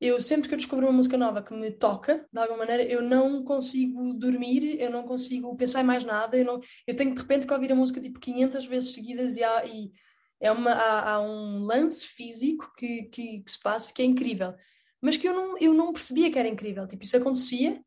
eu 0.00 0.20
sempre 0.20 0.48
que 0.48 0.54
eu 0.54 0.58
descubro 0.58 0.86
uma 0.86 0.92
música 0.92 1.16
nova 1.16 1.42
que 1.42 1.54
me 1.54 1.70
toca, 1.70 2.26
de 2.30 2.38
alguma 2.38 2.58
maneira, 2.58 2.82
eu 2.82 3.00
não 3.00 3.42
consigo 3.42 4.12
dormir, 4.12 4.80
eu 4.80 4.90
não 4.90 5.04
consigo 5.04 5.54
pensar 5.56 5.80
em 5.80 5.84
mais 5.84 6.04
nada, 6.04 6.36
eu, 6.36 6.44
não, 6.44 6.60
eu 6.86 6.94
tenho 6.94 7.14
de 7.14 7.20
repente 7.20 7.46
que 7.46 7.52
ouvir 7.52 7.72
a 7.72 7.76
música 7.76 8.00
tipo 8.00 8.20
500 8.20 8.66
vezes 8.66 8.92
seguidas 8.92 9.36
e, 9.36 9.44
há, 9.44 9.64
e 9.64 9.92
é 10.40 10.50
uma, 10.50 10.72
há, 10.72 11.12
há 11.12 11.20
um 11.20 11.62
lance 11.62 12.06
físico 12.06 12.72
que, 12.76 13.04
que, 13.04 13.40
que, 13.40 13.50
se 13.50 13.60
passa 13.60 13.92
que 13.92 14.02
é 14.02 14.04
incrível, 14.04 14.54
mas 15.00 15.16
que 15.16 15.28
eu 15.28 15.34
não, 15.34 15.58
eu 15.58 15.74
não 15.74 15.92
percebia 15.92 16.30
que 16.30 16.38
era 16.38 16.48
incrível. 16.48 16.86
Tipo, 16.86 17.04
isso 17.04 17.16
acontecia 17.16 17.82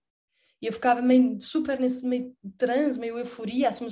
e 0.61 0.67
eu 0.67 0.73
ficava 0.73 1.01
meio 1.01 1.39
super 1.41 1.79
nesse 1.79 2.05
meio 2.05 2.35
transe, 2.57 2.99
meio 2.99 3.17
euforia, 3.17 3.69
assim, 3.69 3.87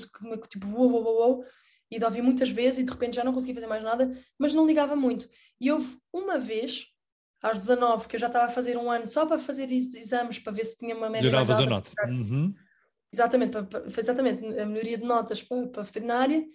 tipo, 0.50 0.68
uou, 0.68 0.92
uou, 0.92 1.04
uou, 1.04 1.16
uou, 1.16 1.46
e 1.92 2.00
de 2.00 2.06
ouvir 2.06 2.22
muitas 2.22 2.50
vezes 2.50 2.80
e 2.80 2.84
de 2.84 2.92
repente 2.92 3.16
já 3.16 3.24
não 3.24 3.34
conseguia 3.34 3.56
fazer 3.56 3.68
mais 3.68 3.84
nada, 3.84 4.12
mas 4.38 4.54
não 4.54 4.66
ligava 4.66 4.96
muito. 4.96 5.30
E 5.62 5.72
houve 5.72 5.98
uma 6.12 6.40
vez, 6.40 6.88
aos 7.42 7.60
19, 7.60 8.08
que 8.08 8.16
eu 8.16 8.20
já 8.20 8.28
estava 8.28 8.46
a 8.46 8.50
fazer 8.50 8.78
um 8.78 8.90
ano 8.90 9.06
só 9.06 9.26
para 9.26 9.38
fazer 9.38 9.72
exames, 9.72 10.40
para 10.40 10.54
ver 10.54 10.66
se 10.66 10.78
tinha 10.78 10.96
uma 10.96 11.10
média 11.10 11.30
Melhoravas 11.30 11.60
a 11.60 11.66
nota. 11.66 11.92
Uhum. 12.08 12.54
Exatamente, 13.14 13.52
para, 13.52 13.64
para, 13.64 14.00
exatamente, 14.00 14.60
a 14.60 14.66
melhoria 14.66 14.98
de 14.98 15.06
notas 15.06 15.44
para, 15.44 15.68
para 15.68 15.82
a 15.82 15.86
veterinária, 15.86 16.46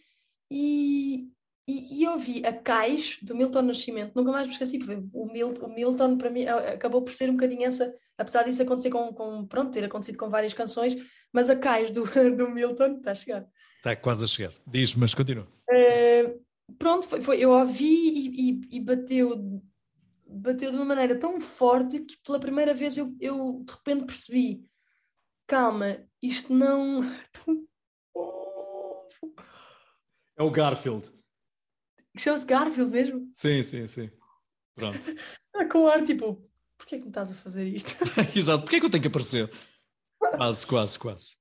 e, 0.50 1.30
e, 1.68 2.00
e 2.00 2.04
eu 2.04 2.18
vi 2.18 2.44
a 2.44 2.52
Cais 2.52 3.18
do 3.22 3.34
Milton 3.34 3.62
Nascimento, 3.62 4.12
nunca 4.14 4.32
mais 4.32 4.46
me 4.46 4.52
esqueci, 4.52 4.78
porque 4.78 5.02
o 5.12 5.26
Milton, 5.26 5.66
o 5.66 5.74
Milton 5.74 6.18
para 6.18 6.30
mim 6.30 6.44
acabou 6.46 7.02
por 7.02 7.12
ser 7.12 7.30
um 7.30 7.34
bocadinho 7.34 7.64
essa, 7.64 7.94
apesar 8.18 8.42
disso 8.42 8.62
acontecer 8.62 8.90
com, 8.90 9.12
com 9.12 9.46
pronto, 9.46 9.70
ter 9.70 9.84
acontecido 9.84 10.18
com 10.18 10.28
várias 10.28 10.54
canções, 10.54 10.96
mas 11.32 11.48
a 11.48 11.56
Cais 11.56 11.92
do, 11.92 12.04
do 12.36 12.50
Milton 12.50 12.96
está 12.96 13.12
a 13.12 13.14
chegar. 13.14 13.46
Está 13.76 13.94
quase 13.96 14.24
a 14.24 14.28
chegar. 14.28 14.52
Diz, 14.66 14.94
mas 14.94 15.14
continua. 15.14 15.46
Uh, 15.70 16.40
pronto, 16.76 17.06
foi, 17.06 17.20
foi, 17.20 17.38
eu 17.38 17.50
ouvi 17.50 17.84
e, 17.84 18.50
e, 18.50 18.60
e, 18.76 18.80
bateu, 18.80 19.62
bateu 20.26 20.70
de 20.70 20.76
uma 20.76 20.84
maneira 20.84 21.18
tão 21.18 21.40
forte 21.40 22.00
que 22.00 22.16
pela 22.24 22.40
primeira 22.40 22.74
vez 22.74 22.96
eu, 22.96 23.14
eu 23.20 23.62
de 23.64 23.72
repente 23.72 24.04
percebi, 24.04 24.64
calma, 25.46 25.98
isto 26.22 26.52
não... 26.52 27.00
É 30.36 30.42
o 30.42 30.50
Garfield. 30.50 31.12
Chama-se 32.16 32.46
Garfield 32.46 32.90
mesmo? 32.90 33.30
Sim, 33.32 33.62
sim, 33.62 33.86
sim. 33.86 34.10
Pronto. 34.74 34.98
Está 34.98 35.66
com 35.70 35.86
ar 35.86 36.02
tipo, 36.02 36.48
porquê 36.76 36.96
é 36.96 36.98
que 36.98 37.04
me 37.04 37.10
estás 37.10 37.30
a 37.30 37.34
fazer 37.34 37.66
isto? 37.68 37.92
Exato, 38.34 38.62
porquê 38.62 38.76
é 38.76 38.80
que 38.80 38.86
eu 38.86 38.90
tenho 38.90 39.02
que 39.02 39.08
aparecer? 39.08 39.50
Quase, 40.18 40.66
quase, 40.66 40.98
quase. 40.98 41.36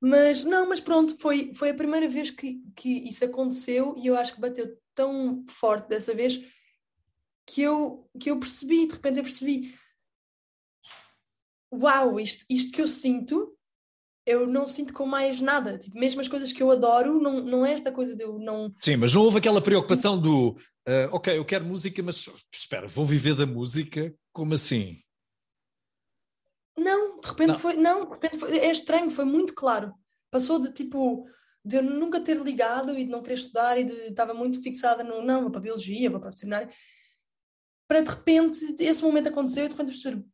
Mas 0.00 0.42
não, 0.42 0.68
mas 0.68 0.80
pronto, 0.80 1.16
foi, 1.18 1.54
foi 1.54 1.70
a 1.70 1.74
primeira 1.74 2.08
vez 2.08 2.30
que, 2.30 2.60
que 2.74 3.08
isso 3.08 3.24
aconteceu 3.24 3.94
e 3.96 4.06
eu 4.06 4.16
acho 4.16 4.34
que 4.34 4.40
bateu 4.40 4.76
tão 4.94 5.44
forte 5.48 5.88
dessa 5.88 6.12
vez 6.12 6.40
que 7.46 7.62
eu, 7.62 8.08
que 8.18 8.30
eu 8.30 8.38
percebi, 8.38 8.86
de 8.86 8.94
repente 8.94 9.18
eu 9.18 9.22
percebi, 9.22 9.78
uau, 11.72 12.18
isto, 12.18 12.44
isto 12.50 12.72
que 12.72 12.80
eu 12.80 12.88
sinto, 12.88 13.51
eu 14.26 14.46
não 14.46 14.66
sinto 14.66 14.92
com 14.92 15.06
mais 15.06 15.40
nada. 15.40 15.78
Tipo, 15.78 15.98
mesmo 15.98 16.20
as 16.20 16.28
coisas 16.28 16.52
que 16.52 16.62
eu 16.62 16.70
adoro, 16.70 17.20
não, 17.20 17.40
não 17.40 17.66
é 17.66 17.72
esta 17.72 17.90
coisa 17.90 18.14
de 18.14 18.22
eu 18.22 18.38
não. 18.38 18.72
Sim, 18.80 18.96
mas 18.96 19.12
não 19.14 19.22
houve 19.22 19.38
aquela 19.38 19.60
preocupação 19.60 20.18
do 20.18 20.50
uh, 20.50 21.08
ok, 21.10 21.36
eu 21.36 21.44
quero 21.44 21.64
música, 21.64 22.02
mas 22.02 22.28
espera, 22.52 22.86
vou 22.86 23.06
viver 23.06 23.34
da 23.34 23.46
música? 23.46 24.14
Como 24.32 24.54
assim? 24.54 25.00
Não, 26.78 27.20
de 27.20 27.28
repente 27.28 27.48
não. 27.48 27.58
foi. 27.58 27.76
Não, 27.76 28.04
de 28.04 28.12
repente 28.12 28.38
foi, 28.38 28.58
é 28.58 28.70
estranho, 28.70 29.10
foi 29.10 29.24
muito 29.24 29.54
claro. 29.54 29.92
Passou 30.30 30.58
de 30.58 30.72
tipo. 30.72 31.26
De 31.64 31.76
eu 31.76 31.82
nunca 31.82 32.20
ter 32.20 32.36
ligado 32.38 32.98
e 32.98 33.04
de 33.04 33.10
não 33.10 33.22
querer 33.22 33.36
estudar 33.36 33.78
e 33.78 33.84
de 33.84 33.92
estava 34.08 34.34
muito 34.34 34.60
fixada 34.60 35.04
no 35.04 35.22
não, 35.22 35.42
vou 35.42 35.50
para 35.50 35.60
a 35.60 35.62
biologia, 35.62 36.10
vou 36.10 36.18
para 36.18 36.30
a 36.30 36.32
veterinária, 36.32 36.68
para 37.86 38.00
de 38.00 38.10
repente 38.10 38.58
esse 38.80 39.00
momento 39.00 39.28
aconteceu 39.28 39.64
e 39.64 39.68
de 39.68 39.74
repente 39.74 39.92
perceber, 39.92 40.24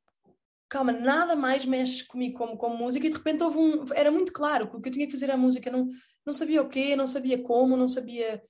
calma, 0.68 0.92
nada 0.92 1.34
mais 1.34 1.64
mexe 1.64 2.04
comigo 2.04 2.38
como, 2.38 2.56
como 2.56 2.76
música 2.76 3.06
e 3.06 3.10
de 3.10 3.16
repente 3.16 3.42
houve 3.42 3.58
um, 3.58 3.84
era 3.94 4.10
muito 4.10 4.32
claro 4.32 4.68
que 4.68 4.76
o 4.76 4.80
que 4.80 4.88
eu 4.88 4.92
tinha 4.92 5.06
que 5.06 5.12
fazer 5.12 5.30
a 5.30 5.36
música, 5.36 5.70
não, 5.70 5.88
não 6.24 6.34
sabia 6.34 6.62
o 6.62 6.68
quê, 6.68 6.94
não 6.94 7.06
sabia 7.06 7.38
como, 7.42 7.76
não 7.76 7.88
sabia 7.88 8.42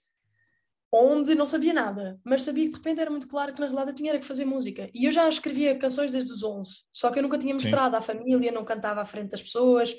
onde, 0.93 1.35
não 1.35 1.47
sabia 1.47 1.73
nada, 1.73 2.19
mas 2.25 2.43
sabia 2.43 2.65
que 2.65 2.71
de 2.71 2.77
repente 2.77 3.01
era 3.01 3.11
muito 3.11 3.29
claro 3.29 3.53
que 3.53 3.61
na 3.61 3.67
realidade 3.67 3.91
eu 3.91 3.95
tinha 3.95 4.19
que 4.19 4.25
fazer 4.25 4.45
música. 4.45 4.89
E 4.95 5.05
eu 5.05 5.13
já 5.13 5.29
escrevia 5.29 5.79
canções 5.79 6.13
desde 6.13 6.33
os 6.33 6.43
11, 6.43 6.83
só 6.93 7.11
que 7.11 7.19
eu 7.19 7.23
nunca 7.23 7.39
tinha 7.39 7.55
mostrado 7.55 7.95
Sim. 7.95 7.99
à 7.99 8.03
família, 8.03 8.51
não 8.51 8.65
cantava 8.65 9.01
à 9.01 9.05
frente 9.05 9.31
das 9.31 9.43
pessoas. 9.43 9.95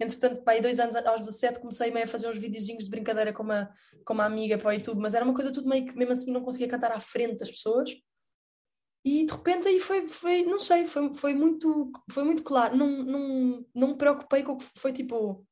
Entretanto, 0.00 0.42
pai, 0.42 0.62
dois 0.62 0.80
anos 0.80 0.96
aos 0.96 1.26
17 1.26 1.60
comecei 1.60 1.90
meio 1.90 2.06
a 2.06 2.08
fazer 2.08 2.26
uns 2.28 2.38
videozinhos 2.38 2.84
de 2.84 2.90
brincadeira 2.90 3.34
com 3.34 3.42
uma, 3.42 3.70
com 4.02 4.14
uma 4.14 4.24
amiga 4.24 4.56
para 4.56 4.68
o 4.68 4.72
YouTube, 4.72 4.98
mas 4.98 5.12
era 5.12 5.24
uma 5.24 5.34
coisa 5.34 5.52
tudo 5.52 5.68
meio 5.68 5.84
que 5.84 5.94
mesmo 5.94 6.12
assim 6.12 6.32
não 6.32 6.40
conseguia 6.40 6.68
cantar 6.68 6.90
à 6.90 7.00
frente 7.00 7.36
das 7.36 7.50
pessoas. 7.50 7.90
E 9.04 9.24
de 9.24 9.32
repente 9.32 9.66
aí 9.66 9.80
foi, 9.80 10.06
foi 10.08 10.42
não 10.42 10.58
sei, 10.58 10.86
foi, 10.86 11.12
foi, 11.14 11.34
muito, 11.34 11.90
foi 12.10 12.22
muito 12.22 12.42
claro. 12.42 12.76
Não, 12.76 13.02
não, 13.02 13.66
não 13.74 13.88
me 13.88 13.96
preocupei 13.96 14.42
com 14.42 14.52
o 14.52 14.56
que 14.58 14.66
foi 14.76 14.92
tipo. 14.92 15.46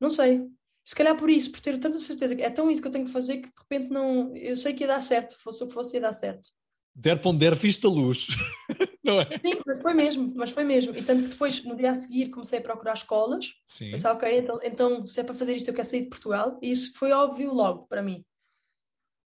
Não 0.00 0.10
sei. 0.10 0.48
Se 0.84 0.94
calhar 0.94 1.16
por 1.16 1.30
isso, 1.30 1.50
por 1.50 1.60
ter 1.60 1.78
tanta 1.78 1.98
certeza 2.00 2.34
que 2.34 2.42
é 2.42 2.50
tão 2.50 2.70
isso 2.70 2.82
que 2.82 2.88
eu 2.88 2.92
tenho 2.92 3.04
que 3.04 3.12
fazer 3.12 3.38
que 3.38 3.48
de 3.48 3.60
repente 3.60 3.90
não. 3.90 4.36
Eu 4.36 4.56
sei 4.56 4.74
que 4.74 4.82
ia 4.82 4.88
dar 4.88 5.00
certo, 5.00 5.38
fosse 5.38 5.62
o 5.62 5.66
que 5.66 5.72
fosse, 5.72 5.96
ia 5.96 6.00
dar 6.00 6.12
certo. 6.12 6.50
Der 6.94 7.20
ponder, 7.20 7.54
vista 7.54 7.88
luz. 7.88 8.26
não 9.02 9.20
é? 9.20 9.38
Sim, 9.38 9.60
mas 9.66 9.80
foi 9.80 9.94
mesmo, 9.94 10.32
mas 10.36 10.50
foi 10.50 10.64
mesmo. 10.64 10.94
E 10.94 11.02
tanto 11.02 11.24
que 11.24 11.30
depois, 11.30 11.64
no 11.64 11.74
dia 11.74 11.90
a 11.90 11.94
seguir, 11.94 12.28
comecei 12.28 12.58
a 12.58 12.62
procurar 12.62 12.92
escolas. 12.92 13.54
Sim. 13.66 13.92
Pensava, 13.92 14.16
ok, 14.16 14.38
então, 14.38 14.60
então 14.62 15.06
se 15.06 15.18
é 15.20 15.24
para 15.24 15.34
fazer 15.34 15.54
isto, 15.56 15.68
eu 15.68 15.74
quero 15.74 15.88
sair 15.88 16.02
de 16.02 16.10
Portugal. 16.10 16.58
E 16.60 16.70
isso 16.70 16.92
foi 16.96 17.12
óbvio 17.12 17.54
logo 17.54 17.86
para 17.86 18.02
mim. 18.02 18.22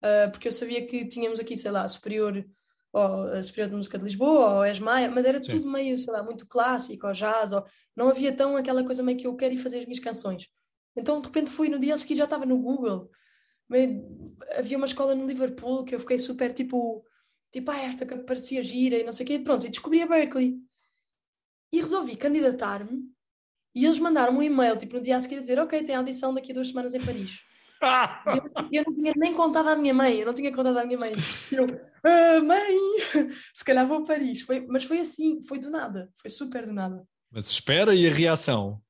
Uh, 0.05 0.31
porque 0.31 0.47
eu 0.47 0.53
sabia 0.53 0.87
que 0.87 1.07
tínhamos 1.07 1.41
aqui, 1.41 1.57
sei 1.57 1.73
lá, 1.73 1.89
superior 1.89 2.47
ou 2.93 3.29
a 3.29 3.43
Superior 3.43 3.69
de 3.69 3.77
Música 3.77 3.99
de 3.99 4.05
Lisboa, 4.05 4.55
ou 4.55 4.63
a 4.63 4.71
ESMAIA, 4.71 5.11
mas 5.11 5.25
era 5.25 5.43
Sim. 5.43 5.51
tudo 5.51 5.71
meio, 5.71 5.99
sei 5.99 6.13
lá, 6.13 6.23
muito 6.23 6.47
clássico, 6.47 7.07
ou 7.07 7.13
jazz, 7.13 7.53
ou 7.53 7.65
não 7.95 8.09
havia 8.09 8.33
tão 8.33 8.57
aquela 8.57 8.85
coisa 8.85 9.03
meio 9.03 9.19
que 9.19 9.27
eu 9.27 9.37
quero 9.37 9.55
ir 9.55 9.59
fazer 9.59 9.79
as 9.79 9.85
minhas 9.85 10.01
canções. 10.01 10.49
Então, 10.97 11.21
de 11.21 11.27
repente, 11.27 11.51
fui 11.51 11.69
no 11.69 11.79
dia 11.79 11.95
a 11.95 11.99
seguir, 11.99 12.17
já 12.17 12.25
estava 12.25 12.47
no 12.47 12.59
Google. 12.59 13.11
Meio, 13.69 14.35
havia 14.57 14.77
uma 14.77 14.87
escola 14.87 15.15
no 15.15 15.27
Liverpool 15.27 15.85
que 15.85 15.95
eu 15.95 16.01
fiquei 16.01 16.19
super 16.19 16.53
tipo, 16.53 17.05
tipo, 17.53 17.71
ah, 17.71 17.79
esta 17.79 18.07
que 18.07 18.17
parecia 18.19 18.63
gira 18.63 18.97
e 18.97 19.05
não 19.05 19.13
sei 19.13 19.25
o 19.25 19.27
quê. 19.27 19.39
Pronto, 19.39 19.67
e 19.67 19.71
descobri 19.71 20.03
a 20.03 20.07
Berkeley. 20.07 20.59
E 21.73 21.81
resolvi 21.81 22.17
candidatar-me. 22.17 23.05
E 23.75 23.85
eles 23.85 23.99
mandaram 23.99 24.37
um 24.37 24.43
e-mail, 24.43 24.77
tipo, 24.77 24.95
no 24.95 25.01
dia 25.01 25.17
a 25.17 25.21
seguir, 25.21 25.37
a 25.37 25.41
dizer: 25.41 25.59
Ok, 25.59 25.85
tem 25.85 25.95
audição 25.95 26.33
daqui 26.35 26.51
a 26.51 26.55
duas 26.55 26.69
semanas 26.69 26.95
em 26.95 27.05
Paris. 27.05 27.41
eu, 28.71 28.81
eu, 28.81 28.85
não 28.87 28.93
tinha 28.93 29.13
nem 29.17 29.35
contado 29.35 29.69
à 29.69 29.77
minha 29.77 29.95
mãe, 29.95 30.19
eu 30.19 30.27
não 30.27 30.35
tinha 30.35 30.53
contado 30.53 30.79
à 30.79 30.85
minha 30.85 30.99
mãe. 30.99 31.13
Eu, 31.53 31.67
ah, 32.05 32.41
mãe, 32.41 32.77
se 33.55 33.65
calhar 33.65 33.87
vou 33.87 33.99
a 33.99 34.05
Paris. 34.05 34.43
Foi, 34.43 34.67
mas 34.67 34.85
foi 34.85 35.01
assim, 35.01 35.41
foi 35.43 35.59
do 35.59 35.71
nada, 35.71 36.11
foi 36.17 36.31
super 36.31 36.67
do 36.67 36.73
nada. 36.73 37.07
Mas 37.31 37.47
espera 37.47 37.95
e 37.95 38.07
a 38.07 38.11
reação? 38.11 38.81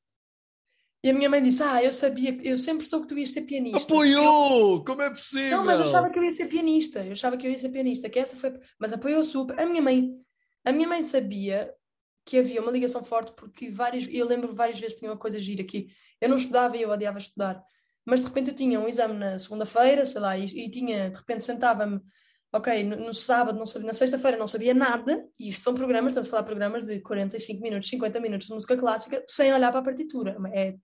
E 1.02 1.10
a 1.10 1.12
minha 1.12 1.28
mãe 1.28 1.42
disse: 1.42 1.62
Ah, 1.62 1.82
eu 1.82 1.92
sabia, 1.92 2.38
eu 2.42 2.58
sempre 2.58 2.84
soube 2.84 3.06
que 3.06 3.14
tu 3.14 3.18
ias 3.18 3.30
ser 3.30 3.42
pianista. 3.42 3.78
Apoiou! 3.78 4.76
Eu... 4.76 4.84
Como 4.84 5.02
é 5.02 5.10
possível? 5.10 5.58
Não, 5.58 5.64
mas 5.64 5.78
eu 5.78 5.88
achava 5.88 6.10
que 6.10 6.18
eu 6.18 6.24
ia 6.24 6.32
ser 6.32 6.46
pianista. 6.46 7.04
Eu 7.04 7.12
achava 7.12 7.36
que 7.36 7.46
eu 7.46 7.50
ia 7.50 7.58
ser 7.58 7.68
pianista, 7.68 8.08
que 8.08 8.18
essa 8.18 8.36
foi. 8.36 8.52
Mas 8.78 8.92
apoiou 8.92 9.22
super. 9.22 9.58
A 9.60 9.66
minha 9.66 9.82
mãe, 9.82 10.10
a 10.64 10.72
minha 10.72 10.88
mãe 10.88 11.02
sabia 11.02 11.72
que 12.24 12.38
havia 12.38 12.60
uma 12.60 12.72
ligação 12.72 13.02
forte, 13.02 13.32
porque 13.32 13.70
várias, 13.70 14.06
eu 14.10 14.26
lembro 14.26 14.54
várias 14.54 14.78
vezes 14.78 14.96
tinha 14.96 15.10
uma 15.10 15.16
coisa 15.16 15.38
gira 15.38 15.62
aqui. 15.62 15.88
Eu 16.20 16.28
não 16.28 16.36
estudava 16.36 16.76
e 16.76 16.82
eu 16.82 16.90
odiava 16.90 17.18
estudar 17.18 17.62
mas 18.08 18.20
de 18.20 18.26
repente 18.26 18.50
eu 18.50 18.56
tinha 18.56 18.80
um 18.80 18.88
exame 18.88 19.12
na 19.12 19.38
segunda-feira, 19.38 20.06
sei 20.06 20.18
lá, 20.18 20.34
e, 20.34 20.46
e, 20.46 20.70
tinha, 20.70 21.10
de 21.10 21.18
repente 21.18 21.44
sentava-me, 21.44 22.00
ok, 22.50 22.82
no, 22.82 22.96
no, 22.96 23.12
sábado, 23.12 23.58
não 23.58 23.66
sabia, 23.66 23.86
na 23.86 23.92
sexta-feira 23.92 24.38
não 24.38 24.46
sabia 24.46 24.72
nada, 24.72 25.28
e 25.38 25.50
isto 25.50 25.62
são 25.62 25.74
programas, 25.74 26.12
estamos 26.12 26.26
a 26.26 26.30
falar 26.30 26.40
de 26.40 26.46
programas 26.46 26.84
de 26.84 27.00
45 27.00 27.62
minutos, 27.62 27.90
50 27.90 28.18
minutos 28.18 28.46
de 28.46 28.54
música 28.54 28.78
clássica, 28.78 29.22
sem 29.28 29.52
olhar 29.52 29.70
para 29.70 29.80
a 29.80 29.84
partitura. 29.84 30.38
É, 30.54 30.74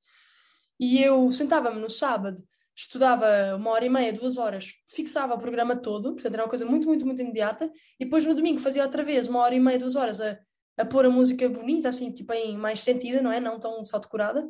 e 0.79 1.03
eu 1.03 1.33
sentava-me 1.33 1.81
no 1.81 1.89
sábado, 1.89 2.45
estudava 2.77 3.57
uma 3.57 3.71
hora 3.71 3.87
e 3.87 3.89
meia, 3.89 4.13
duas 4.13 4.37
horas, 4.37 4.75
fixava 4.87 5.33
o 5.33 5.39
programa 5.39 5.75
todo, 5.75 6.13
portanto 6.13 6.35
era 6.35 6.43
uma 6.43 6.49
coisa 6.51 6.67
muito, 6.67 6.87
muito, 6.87 7.07
muito 7.07 7.23
imediata, 7.23 7.73
e 7.99 8.05
depois 8.05 8.27
no 8.27 8.35
domingo 8.35 8.61
fazia 8.61 8.83
outra 8.83 9.03
vez 9.03 9.29
uma 9.29 9.39
hora 9.39 9.55
e 9.55 9.61
meia, 9.61 9.79
duas 9.79 9.97
horas 9.97 10.21
a, 10.21 10.39
a 10.77 10.85
pôr 10.85 11.07
a 11.07 11.11
música 11.11 11.49
bonita, 11.49 11.89
assim, 11.89 12.13
tipo 12.13 12.35
em 12.35 12.55
mais 12.55 12.81
sentida, 12.83 13.23
não 13.23 13.33
é? 13.33 13.41
Não 13.41 13.59
tão 13.59 13.83
só 13.83 13.99
decorada, 13.99 14.47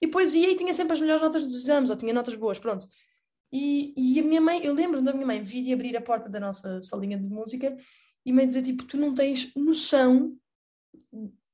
e 0.00 0.06
depois 0.06 0.34
ia 0.34 0.50
e 0.50 0.56
tinha 0.56 0.72
sempre 0.72 0.94
as 0.94 1.00
melhores 1.00 1.22
notas 1.22 1.46
dos 1.46 1.54
exames, 1.54 1.90
ou 1.90 1.96
tinha 1.96 2.12
notas 2.12 2.34
boas, 2.34 2.58
pronto. 2.58 2.86
E, 3.52 3.94
e 3.96 4.18
a 4.20 4.22
minha 4.22 4.40
mãe, 4.40 4.64
eu 4.64 4.74
lembro 4.74 5.00
da 5.00 5.12
minha 5.12 5.26
mãe 5.26 5.42
vir 5.42 5.64
e 5.64 5.72
abrir 5.72 5.96
a 5.96 6.00
porta 6.00 6.28
da 6.28 6.40
nossa 6.40 6.82
salinha 6.82 7.16
de 7.16 7.26
música 7.26 7.76
e 8.26 8.32
me 8.32 8.44
dizer, 8.46 8.62
tipo, 8.62 8.84
tu 8.84 8.96
não 8.96 9.14
tens 9.14 9.54
noção 9.54 10.36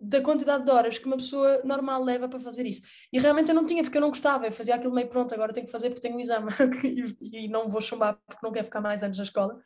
da 0.00 0.22
quantidade 0.22 0.64
de 0.64 0.70
horas 0.70 0.98
que 0.98 1.04
uma 1.04 1.18
pessoa 1.18 1.60
normal 1.62 2.02
leva 2.02 2.26
para 2.26 2.40
fazer 2.40 2.64
isso. 2.64 2.80
E 3.12 3.18
realmente 3.18 3.50
eu 3.50 3.54
não 3.54 3.66
tinha, 3.66 3.82
porque 3.82 3.98
eu 3.98 4.00
não 4.00 4.08
gostava, 4.08 4.46
eu 4.46 4.52
fazia 4.52 4.74
aquilo 4.74 4.94
meio 4.94 5.08
pronto, 5.08 5.34
agora 5.34 5.52
tenho 5.52 5.66
que 5.66 5.72
fazer 5.72 5.90
porque 5.90 6.00
tenho 6.00 6.16
um 6.16 6.20
exame 6.20 6.50
e, 6.82 7.44
e, 7.44 7.48
não 7.48 7.68
vou 7.68 7.82
chumbar 7.82 8.18
porque 8.26 8.44
não 8.44 8.50
quero 8.52 8.64
ficar 8.64 8.80
mais 8.80 9.02
anos 9.02 9.18
na 9.18 9.24
escola. 9.24 9.60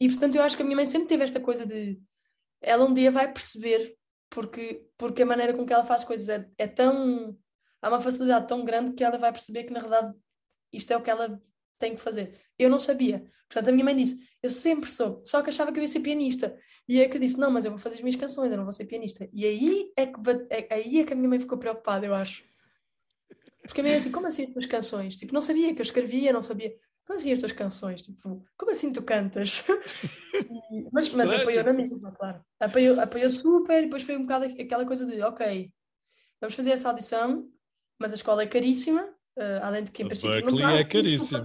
E 0.00 0.08
portanto 0.08 0.34
eu 0.34 0.42
acho 0.42 0.56
que 0.56 0.62
a 0.62 0.64
minha 0.64 0.74
mãe 0.74 0.86
sempre 0.86 1.06
teve 1.06 1.22
esta 1.22 1.38
coisa 1.38 1.64
de 1.64 2.00
ela 2.60 2.84
um 2.84 2.92
dia 2.92 3.10
vai 3.10 3.32
perceber 3.32 3.96
porque, 4.28 4.84
porque 4.98 5.22
a 5.22 5.26
maneira 5.26 5.52
com 5.54 5.64
que 5.64 5.72
ela 5.72 5.84
faz 5.84 6.02
coisas 6.02 6.28
é, 6.28 6.48
é 6.58 6.66
tão 6.66 7.36
há 7.82 7.88
uma 7.88 8.00
facilidade 8.00 8.46
tão 8.46 8.64
grande 8.64 8.92
que 8.92 9.04
ela 9.04 9.18
vai 9.18 9.32
perceber 9.32 9.64
que 9.64 9.72
na 9.72 9.80
verdade 9.80 10.14
isto 10.72 10.90
é 10.92 10.96
o 10.96 11.02
que 11.02 11.10
ela 11.10 11.42
tem 11.78 11.94
que 11.94 12.00
fazer. 12.00 12.40
Eu 12.58 12.70
não 12.70 12.78
sabia. 12.78 13.24
Portanto, 13.48 13.68
a 13.68 13.72
minha 13.72 13.84
mãe 13.84 13.96
disse: 13.96 14.18
Eu 14.42 14.50
sempre 14.50 14.90
soube, 14.90 15.28
só 15.28 15.42
que 15.42 15.50
achava 15.50 15.72
que 15.72 15.78
eu 15.78 15.82
ia 15.82 15.88
ser 15.88 16.00
pianista. 16.00 16.56
E 16.88 17.00
é 17.00 17.08
que 17.08 17.16
eu 17.16 17.20
disse: 17.20 17.38
Não, 17.38 17.50
mas 17.50 17.64
eu 17.64 17.72
vou 17.72 17.80
fazer 17.80 17.96
as 17.96 18.02
minhas 18.02 18.16
canções, 18.16 18.50
eu 18.50 18.56
não 18.56 18.64
vou 18.64 18.72
ser 18.72 18.86
pianista. 18.86 19.28
E 19.32 19.44
aí 19.44 19.92
é 19.96 20.06
que, 20.06 20.14
é, 20.48 20.74
aí 20.74 21.00
é 21.00 21.04
que 21.04 21.12
a 21.12 21.16
minha 21.16 21.28
mãe 21.28 21.40
ficou 21.40 21.58
preocupada, 21.58 22.06
eu 22.06 22.14
acho. 22.14 22.44
Porque 23.62 23.80
a 23.80 23.84
minha 23.84 23.92
mãe 23.92 23.98
assim: 23.98 24.12
Como 24.12 24.26
assim 24.26 24.44
as 24.44 24.52
tuas 24.52 24.66
canções? 24.66 25.16
Tipo, 25.16 25.34
não 25.34 25.40
sabia 25.40 25.74
que 25.74 25.80
eu 25.80 25.84
escrevia, 25.84 26.32
não 26.32 26.42
sabia. 26.42 26.74
Como 27.04 27.18
assim 27.18 27.32
as 27.32 27.40
tuas 27.40 27.52
canções? 27.52 28.00
Tipo, 28.00 28.44
como 28.56 28.70
assim 28.70 28.92
tu 28.92 29.02
cantas? 29.02 29.64
E, 30.72 30.88
mas, 30.90 31.14
mas 31.14 31.30
apoiou 31.30 31.62
na 31.62 31.72
mesma, 31.72 32.10
claro. 32.12 32.42
Apoiou, 32.58 32.98
apoiou 32.98 33.30
super, 33.30 33.78
e 33.78 33.84
depois 33.84 34.02
foi 34.02 34.16
um 34.16 34.22
bocado 34.22 34.46
aquela 34.46 34.86
coisa 34.86 35.06
de: 35.06 35.20
Ok, 35.22 35.70
vamos 36.40 36.56
fazer 36.56 36.70
essa 36.70 36.88
audição 36.88 37.50
mas 37.98 38.12
a 38.12 38.16
escola 38.16 38.42
é 38.42 38.46
caríssima, 38.46 39.02
uh, 39.38 39.62
além 39.62 39.84
de 39.84 39.90
que 39.90 40.02
em 40.02 40.06
princípio 40.06 40.30
Berkeley 40.30 40.62
não 40.62 40.70
é 40.70 40.84
caríssima. 40.84 41.40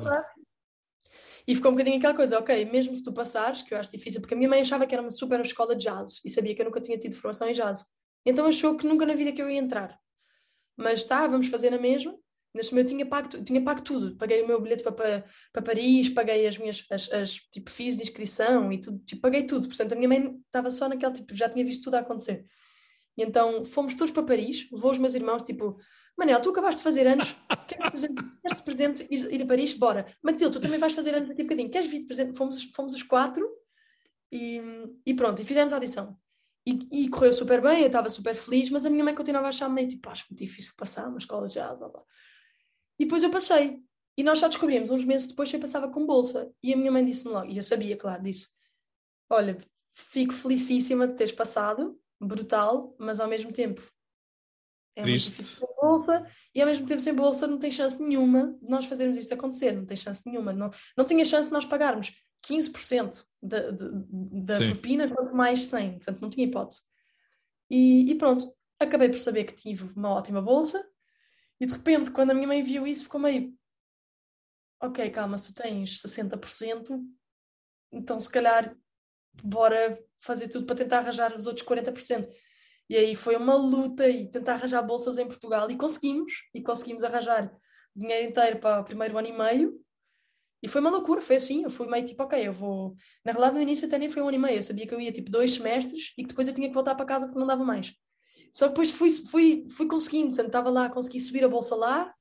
E 1.48 1.56
ficou 1.56 1.72
um 1.72 1.74
bocadinho 1.74 1.98
aquela 1.98 2.14
coisa, 2.14 2.38
ok, 2.40 2.66
mesmo 2.66 2.94
se 2.96 3.02
tu 3.02 3.14
passares, 3.14 3.62
que 3.62 3.74
eu 3.74 3.78
acho 3.78 3.90
difícil, 3.90 4.20
porque 4.20 4.34
a 4.34 4.38
minha 4.38 4.50
mãe 4.50 4.60
achava 4.60 4.86
que 4.86 4.94
era 4.94 5.02
uma 5.02 5.12
super 5.12 5.40
escola 5.40 5.76
de 5.76 5.86
jazz 5.86 6.20
e 6.26 6.30
sabia 6.30 6.54
que 6.54 6.62
eu 6.62 6.66
nunca 6.66 6.82
tinha 6.82 6.98
tido 6.98 7.16
formação 7.16 7.48
em 7.48 7.54
jazz. 7.54 7.86
Então 8.26 8.46
achou 8.46 8.76
que 8.76 8.86
nunca 8.86 9.06
na 9.06 9.16
vida 9.16 9.32
que 9.32 9.42
eu 9.42 9.50
ia 9.50 9.58
entrar. 9.58 9.98
Mas 10.76 11.06
tá, 11.06 11.26
vamos 11.26 11.48
fazer 11.48 11.70
na 11.70 11.80
mesma. 11.80 12.14
Neste 12.54 12.74
momento 12.74 12.88
eu 12.88 12.98
tinha 12.98 13.06
pago, 13.06 13.44
tinha 13.44 13.64
pago 13.64 13.82
tudo. 13.82 14.18
Paguei 14.18 14.42
o 14.42 14.48
meu 14.48 14.60
bilhete 14.60 14.84
para, 14.84 14.92
para, 14.92 15.26
para 15.54 15.62
Paris, 15.62 16.10
paguei 16.10 16.46
as 16.46 16.58
minhas, 16.58 16.84
as, 16.92 17.10
as, 17.14 17.34
tipo, 17.34 17.70
fiz 17.70 17.96
de 17.96 18.04
inscrição 18.04 18.72
e 18.74 18.82
tudo, 18.82 19.00
tipo, 19.06 19.22
paguei 19.22 19.44
tudo. 19.44 19.68
Portanto, 19.68 19.94
a 19.94 19.96
minha 19.96 20.10
mãe 20.10 20.38
estava 20.46 20.70
só 20.70 20.90
naquele, 20.90 21.14
tipo, 21.14 21.34
já 21.34 21.48
tinha 21.48 21.64
visto 21.64 21.84
tudo 21.84 21.96
a 21.96 22.00
acontecer. 22.00 22.46
E 23.18 23.24
então 23.24 23.64
fomos 23.64 23.96
todos 23.96 24.12
para 24.12 24.24
Paris, 24.24 24.68
levou 24.72 24.92
os 24.92 24.98
meus 24.98 25.16
irmãos, 25.16 25.44
tipo, 25.44 25.80
Manel, 26.18 26.42
tu 26.42 26.50
acabaste 26.50 26.80
de 26.80 26.84
fazer 26.84 27.06
anos, 27.06 27.36
queres 27.68 27.86
queres 28.42 28.62
presente 28.62 29.08
ir, 29.12 29.42
a 29.42 29.46
Paris? 29.46 29.76
Bora. 29.76 30.08
Matilde, 30.24 30.58
tu 30.58 30.60
também 30.60 30.80
vais 30.80 30.94
fazer 30.94 31.14
anos 31.14 31.30
daqui 31.30 31.42
a 31.42 31.46
bocadinho, 31.46 31.70
queres 31.70 31.88
vir 31.88 32.00
de 32.00 32.08
presente? 32.08 32.36
Fomos, 32.36 32.64
fomos 32.74 32.94
os 32.94 33.04
quatro 33.04 33.48
e, 34.32 34.60
e 35.06 35.14
pronto, 35.14 35.40
e 35.42 35.46
fizemos 35.46 35.72
a 35.72 35.76
audição. 35.76 36.18
E, 36.66 37.04
e, 37.04 37.10
correu 37.10 37.32
super 37.32 37.62
bem, 37.62 37.82
eu 37.82 37.86
estava 37.86 38.10
super 38.10 38.36
feliz, 38.36 38.70
mas 38.72 38.86
a 38.86 38.90
minha 38.90 39.04
mãe 39.04 39.14
continuava 39.14 39.46
a 39.46 39.50
achar 39.50 39.70
meio 39.70 39.88
tipo, 39.88 40.10
acho 40.10 40.26
muito 40.30 40.40
difícil 40.40 40.74
passar 40.76 41.08
uma 41.08 41.20
escola 41.20 41.48
de 41.48 41.60
blá 41.60 41.76
blá. 41.76 42.04
E 43.00 43.06
depois 43.06 43.22
eu 43.22 43.30
passei. 43.30 43.80
E 44.18 44.24
nós 44.24 44.40
só 44.40 44.48
descobrimos 44.48 44.90
uns 44.90 45.06
meses 45.06 45.28
depois 45.28 45.50
que 45.50 45.56
eu 45.56 45.60
passava 45.60 45.88
com 45.88 46.06
bolsa. 46.06 46.52
E 46.64 46.74
a 46.74 46.78
minha 46.78 46.92
mãe 46.92 47.06
disse-me 47.06 47.32
logo, 47.32 47.46
e 47.46 47.58
eu 47.58 47.64
sabia, 47.64 47.96
claro, 47.96 48.24
disse: 48.24 48.50
Olha, 49.30 49.56
fico 49.94 50.34
felicíssima 50.34 51.08
de 51.08 51.14
teres 51.14 51.32
passado, 51.32 51.98
brutal, 52.20 52.96
mas 52.98 53.20
ao 53.20 53.28
mesmo 53.28 53.54
tempo 53.54 53.82
é 54.98 55.04
Triste. 55.04 55.44
sem 55.44 55.68
bolsa 55.80 56.26
e 56.56 56.62
ao 56.62 56.68
mesmo 56.68 56.88
tempo 56.88 57.00
sem 57.00 57.14
bolsa 57.14 57.46
não 57.46 57.60
tem 57.60 57.70
chance 57.70 58.02
nenhuma 58.02 58.58
de 58.62 58.68
nós 58.68 58.86
fazermos 58.86 59.16
isto 59.16 59.34
acontecer, 59.34 59.72
não 59.74 59.86
tem 59.86 59.96
chance 59.96 60.28
nenhuma. 60.28 60.52
Não, 60.54 60.72
não 60.98 61.06
tinha 61.06 61.24
chance 61.24 61.50
de 61.50 61.54
nós 61.54 61.66
pagarmos 61.66 62.12
15% 62.46 63.24
da, 63.42 63.72
da, 63.72 63.88
da 64.56 64.58
propina, 64.58 65.08
quanto 65.08 65.36
mais 65.36 65.66
100, 65.66 65.92
portanto 66.00 66.22
não 66.22 66.30
tinha 66.30 66.48
hipótese. 66.48 66.82
E, 67.70 68.10
e, 68.10 68.16
pronto, 68.16 68.52
acabei 68.80 69.10
por 69.10 69.20
saber 69.20 69.44
que 69.44 69.54
tive 69.54 69.92
uma 69.96 70.10
ótima 70.10 70.42
bolsa 70.42 70.84
e 71.60 71.66
de 71.66 71.74
repente, 71.74 72.12
quando 72.12 72.32
a 72.32 72.34
minha 72.34 72.48
mãe 72.48 72.64
viu 72.64 72.88
isso, 72.88 73.04
ficou 73.04 73.20
meio 73.20 73.54
ok, 74.80 75.10
calma, 75.12 75.38
se 75.38 75.54
tu 75.54 75.62
tens 75.62 76.02
60%, 76.02 77.04
então 77.92 78.20
se 78.20 78.30
calhar 78.30 78.76
bora 79.44 80.00
fazer 80.20 80.48
tudo 80.48 80.66
para 80.66 80.76
tentar 80.76 81.00
arranjar 81.00 81.36
os 81.36 81.46
outros 81.46 81.68
40%. 81.68 82.28
E 82.90 82.96
aí 82.96 83.16
foi 83.16 83.36
uma 83.36 83.56
luta 83.56 84.08
e 84.08 84.30
tentar 84.30 84.54
arranjar 84.54 84.82
bolsas 84.82 85.18
em 85.18 85.26
Portugal. 85.26 85.70
E 85.70 85.76
conseguimos, 85.76 86.34
e 86.54 86.62
conseguimos 86.62 87.04
arranjar 87.04 87.52
dinheiro 87.96 88.30
inteiro 88.30 88.60
para 88.60 88.82
o 88.82 88.84
primeiro 88.84 89.18
ano 89.18 89.28
e 89.28 89.38
meio. 89.38 89.82
E 90.62 90.68
foi 90.68 90.82
uma 90.82 90.90
loucura, 90.90 91.22
foi 91.22 91.36
assim, 91.36 91.64
eu 91.64 91.70
fui 91.70 91.88
meio 91.88 92.04
tipo, 92.06 92.24
ok, 92.24 92.48
eu 92.48 92.54
vou... 92.54 92.96
Na 93.24 93.32
realidade 93.32 93.56
no 93.56 93.62
início 93.62 93.86
até 93.86 93.98
nem 93.98 94.10
foi 94.10 94.22
um 94.22 94.28
ano 94.28 94.38
e 94.38 94.40
meio, 94.40 94.58
eu 94.58 94.64
sabia 94.64 94.88
que 94.88 94.94
eu 94.94 95.00
ia 95.00 95.12
tipo 95.12 95.30
dois 95.30 95.54
semestres 95.54 96.14
e 96.18 96.24
que 96.24 96.30
depois 96.30 96.48
eu 96.48 96.54
tinha 96.54 96.68
que 96.68 96.74
voltar 96.74 96.96
para 96.96 97.06
casa 97.06 97.28
porque 97.28 97.40
não 97.40 97.46
dava 97.46 97.64
mais. 97.64 97.94
Só 98.52 98.66
que 98.66 98.74
depois 98.74 98.90
fui, 98.90 99.10
fui, 99.10 99.68
fui 99.70 99.88
conseguindo, 99.88 100.30
portanto 100.30 100.48
estava 100.48 100.70
lá, 100.72 100.90
consegui 100.90 101.20
subir 101.20 101.44
a 101.44 101.48
bolsa 101.48 101.76
lá, 101.76 102.12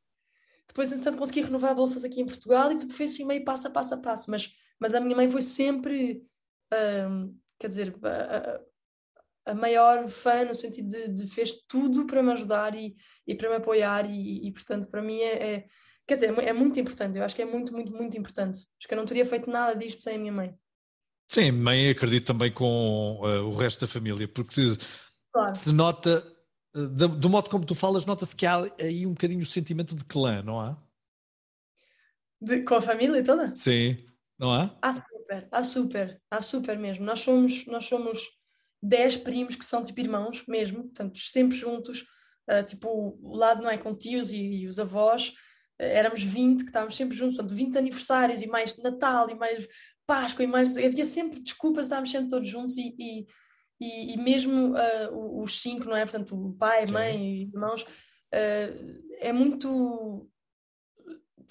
depois 0.68 0.92
entretanto 0.92 1.18
consegui 1.18 1.42
renovar 1.42 1.74
bolsas 1.74 2.04
aqui 2.04 2.20
em 2.20 2.26
Portugal 2.26 2.70
e 2.72 2.78
tudo 2.78 2.92
foi 2.92 3.06
assim 3.06 3.24
meio 3.24 3.44
passo 3.44 3.68
a 3.68 3.70
passo 3.70 3.94
a 3.94 3.98
passo, 3.98 4.30
mas, 4.30 4.52
mas 4.78 4.94
a 4.94 5.00
minha 5.00 5.16
mãe 5.16 5.28
foi 5.28 5.40
sempre, 5.40 6.22
hum, 7.08 7.38
quer 7.58 7.68
dizer, 7.68 7.96
a, 9.46 9.54
maior 9.54 10.08
fã 10.08 10.44
no 10.44 10.54
sentido 10.54 10.88
de, 10.88 11.08
de, 11.08 11.28
fez 11.28 11.54
tudo 11.68 12.06
para 12.06 12.22
me 12.22 12.32
ajudar 12.32 12.74
e, 12.74 12.96
e 13.26 13.34
para 13.34 13.48
me 13.48 13.56
apoiar 13.56 14.10
e, 14.10 14.46
e 14.46 14.52
portanto 14.52 14.88
para 14.88 15.02
mim 15.02 15.18
é, 15.20 15.54
é, 15.54 15.66
quer 16.06 16.14
dizer, 16.14 16.38
é 16.38 16.52
muito 16.52 16.78
importante, 16.78 17.18
eu 17.18 17.24
acho 17.24 17.34
que 17.34 17.42
é 17.42 17.46
muito, 17.46 17.72
muito, 17.72 17.92
muito 17.92 18.16
importante. 18.16 18.58
Acho 18.78 18.88
que 18.88 18.94
eu 18.94 18.98
não 18.98 19.06
teria 19.06 19.26
feito 19.26 19.50
nada 19.50 19.74
disto 19.74 20.02
sem 20.02 20.16
a 20.16 20.18
minha 20.18 20.32
mãe. 20.32 20.54
Sim, 21.28 21.50
mãe 21.50 21.90
acredito 21.90 22.26
também 22.26 22.52
com 22.52 23.20
uh, 23.20 23.44
o 23.44 23.56
resto 23.56 23.80
da 23.80 23.88
família, 23.88 24.28
porque 24.28 24.76
claro. 25.32 25.54
se 25.54 25.72
nota, 25.72 26.24
uh, 26.74 26.86
do, 26.86 27.08
do, 27.08 27.28
modo 27.28 27.50
como 27.50 27.66
tu 27.66 27.74
falas, 27.74 28.06
nota-se 28.06 28.36
que 28.36 28.46
há 28.46 28.62
aí 28.80 29.04
um 29.04 29.10
bocadinho 29.12 29.42
o 29.42 29.46
sentimento 29.46 29.96
de 29.96 30.04
clã, 30.04 30.42
não 30.42 30.60
há? 30.60 30.80
De, 32.40 32.62
com 32.62 32.76
a 32.76 32.80
família 32.80 33.24
toda? 33.24 33.54
Sim, 33.56 33.96
não 34.38 34.52
há? 34.52 34.78
Há 34.80 34.92
super, 34.92 35.48
há 35.50 35.62
super, 35.64 36.22
há 36.30 36.40
super 36.40 36.78
mesmo. 36.78 37.04
Nós 37.04 37.20
somos, 37.20 37.66
nós 37.66 37.86
somos 37.86 38.20
dez 38.86 39.16
primos 39.16 39.56
que 39.56 39.64
são 39.64 39.82
tipo 39.82 40.00
irmãos 40.00 40.44
mesmo, 40.46 40.84
portanto, 40.84 41.18
sempre 41.18 41.56
juntos, 41.56 42.02
uh, 42.48 42.64
tipo, 42.64 43.18
o 43.20 43.36
lado 43.36 43.62
não 43.62 43.70
é 43.70 43.76
com 43.76 43.94
tios 43.94 44.32
e, 44.32 44.38
e 44.38 44.66
os 44.66 44.78
avós, 44.78 45.28
uh, 45.28 45.34
éramos 45.78 46.22
20 46.22 46.60
que 46.60 46.70
estávamos 46.70 46.96
sempre 46.96 47.16
juntos, 47.16 47.36
portanto, 47.36 47.56
20 47.56 47.78
aniversários 47.78 48.42
e 48.42 48.46
mais 48.46 48.76
Natal 48.78 49.28
e 49.30 49.34
mais 49.34 49.66
Páscoa 50.06 50.44
e 50.44 50.46
mais. 50.46 50.76
Havia 50.76 51.04
sempre 51.04 51.40
desculpas, 51.40 51.86
estávamos 51.86 52.10
sempre 52.10 52.28
todos 52.28 52.48
juntos 52.48 52.76
e, 52.76 52.94
e, 52.96 53.26
e, 53.80 54.14
e 54.14 54.16
mesmo 54.16 54.74
uh, 54.74 55.42
os 55.42 55.60
cinco, 55.60 55.84
não 55.84 55.96
é? 55.96 56.04
Portanto, 56.04 56.36
o 56.36 56.52
pai, 56.52 56.86
mãe 56.86 57.16
e 57.16 57.42
irmãos, 57.42 57.84
é 59.18 59.32
muito. 59.32 60.28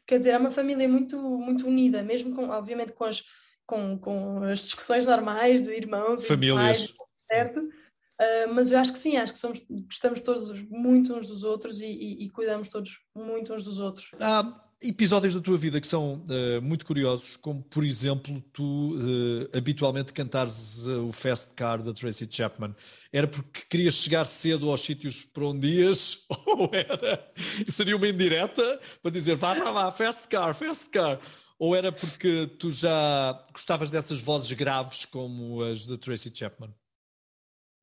Quer 0.08 0.20
dizer, 0.20 0.32
é 0.32 0.38
uma 0.38 0.52
família 0.52 0.88
muito, 0.88 1.20
muito 1.20 1.68
unida, 1.68 2.02
mesmo 2.04 2.34
com, 2.34 2.50
obviamente, 2.50 2.94
com 2.94 3.04
as, 3.04 3.24
com, 3.66 3.98
com 3.98 4.44
as 4.44 4.60
discussões 4.60 5.08
normais 5.08 5.64
de 5.64 5.74
irmãos 5.74 6.24
Famílias. 6.24 6.56
e 6.56 6.88
pais, 6.88 6.96
certo? 7.26 7.60
Uh, 7.60 8.54
mas 8.54 8.72
eu 8.72 8.80
acho 8.80 8.94
que 8.94 9.00
sim, 9.00 9.18
acho 9.18 9.34
que 9.34 9.40
somos, 9.40 9.62
gostamos 9.70 10.22
todos 10.22 10.62
muito 10.70 11.14
uns 11.14 11.28
dos 11.28 11.44
outros 11.44 11.82
e, 11.82 11.86
e, 11.86 12.24
e, 12.24 12.30
cuidamos 12.30 12.70
todos 12.70 13.00
muito 13.14 13.54
uns 13.54 13.62
dos 13.62 13.78
outros. 13.78 14.12
Há 14.22 14.64
episódios 14.82 15.36
da 15.36 15.42
tua 15.42 15.58
vida 15.58 15.82
que 15.82 15.88
são 15.88 16.24
uh, 16.24 16.62
muito 16.62 16.86
curiosos, 16.86 17.36
como 17.38 17.62
por 17.64 17.84
exemplo, 17.84 18.42
tu 18.54 18.96
uh, 18.96 19.58
habitualmente 19.58 20.14
cantares 20.14 20.88
o 20.88 21.12
Fast 21.12 21.54
Car 21.56 21.82
da 21.82 21.94
Tracy 21.94 22.26
Chapman. 22.30 22.74
Era 23.12 23.28
porque 23.28 23.64
querias 23.70 23.96
chegar 23.96 24.24
cedo 24.24 24.70
aos 24.70 24.82
sítios 24.82 25.26
para 25.26 25.48
onde 25.48 25.68
ias? 25.68 26.26
Ou 26.48 26.70
era? 26.72 27.30
Seria 27.68 27.98
uma 27.98 28.08
indireta 28.08 28.80
para 29.02 29.12
dizer 29.12 29.36
vá, 29.36 29.56
vá, 29.56 29.72
vá, 29.72 29.92
Fast 29.92 30.30
Car, 30.30 30.56
Fast 30.56 30.90
Car. 30.90 31.20
Ou 31.60 31.76
era 31.76 31.92
porque 31.92 32.48
tu 32.60 32.72
já 32.72 33.44
gostavas 33.52 33.92
dessas 33.92 34.22
vozes 34.22 34.52
graves 34.54 35.04
como 35.04 35.62
as 35.64 35.86
da 35.86 35.98
Tracy 35.98 36.32
Chapman? 36.34 36.74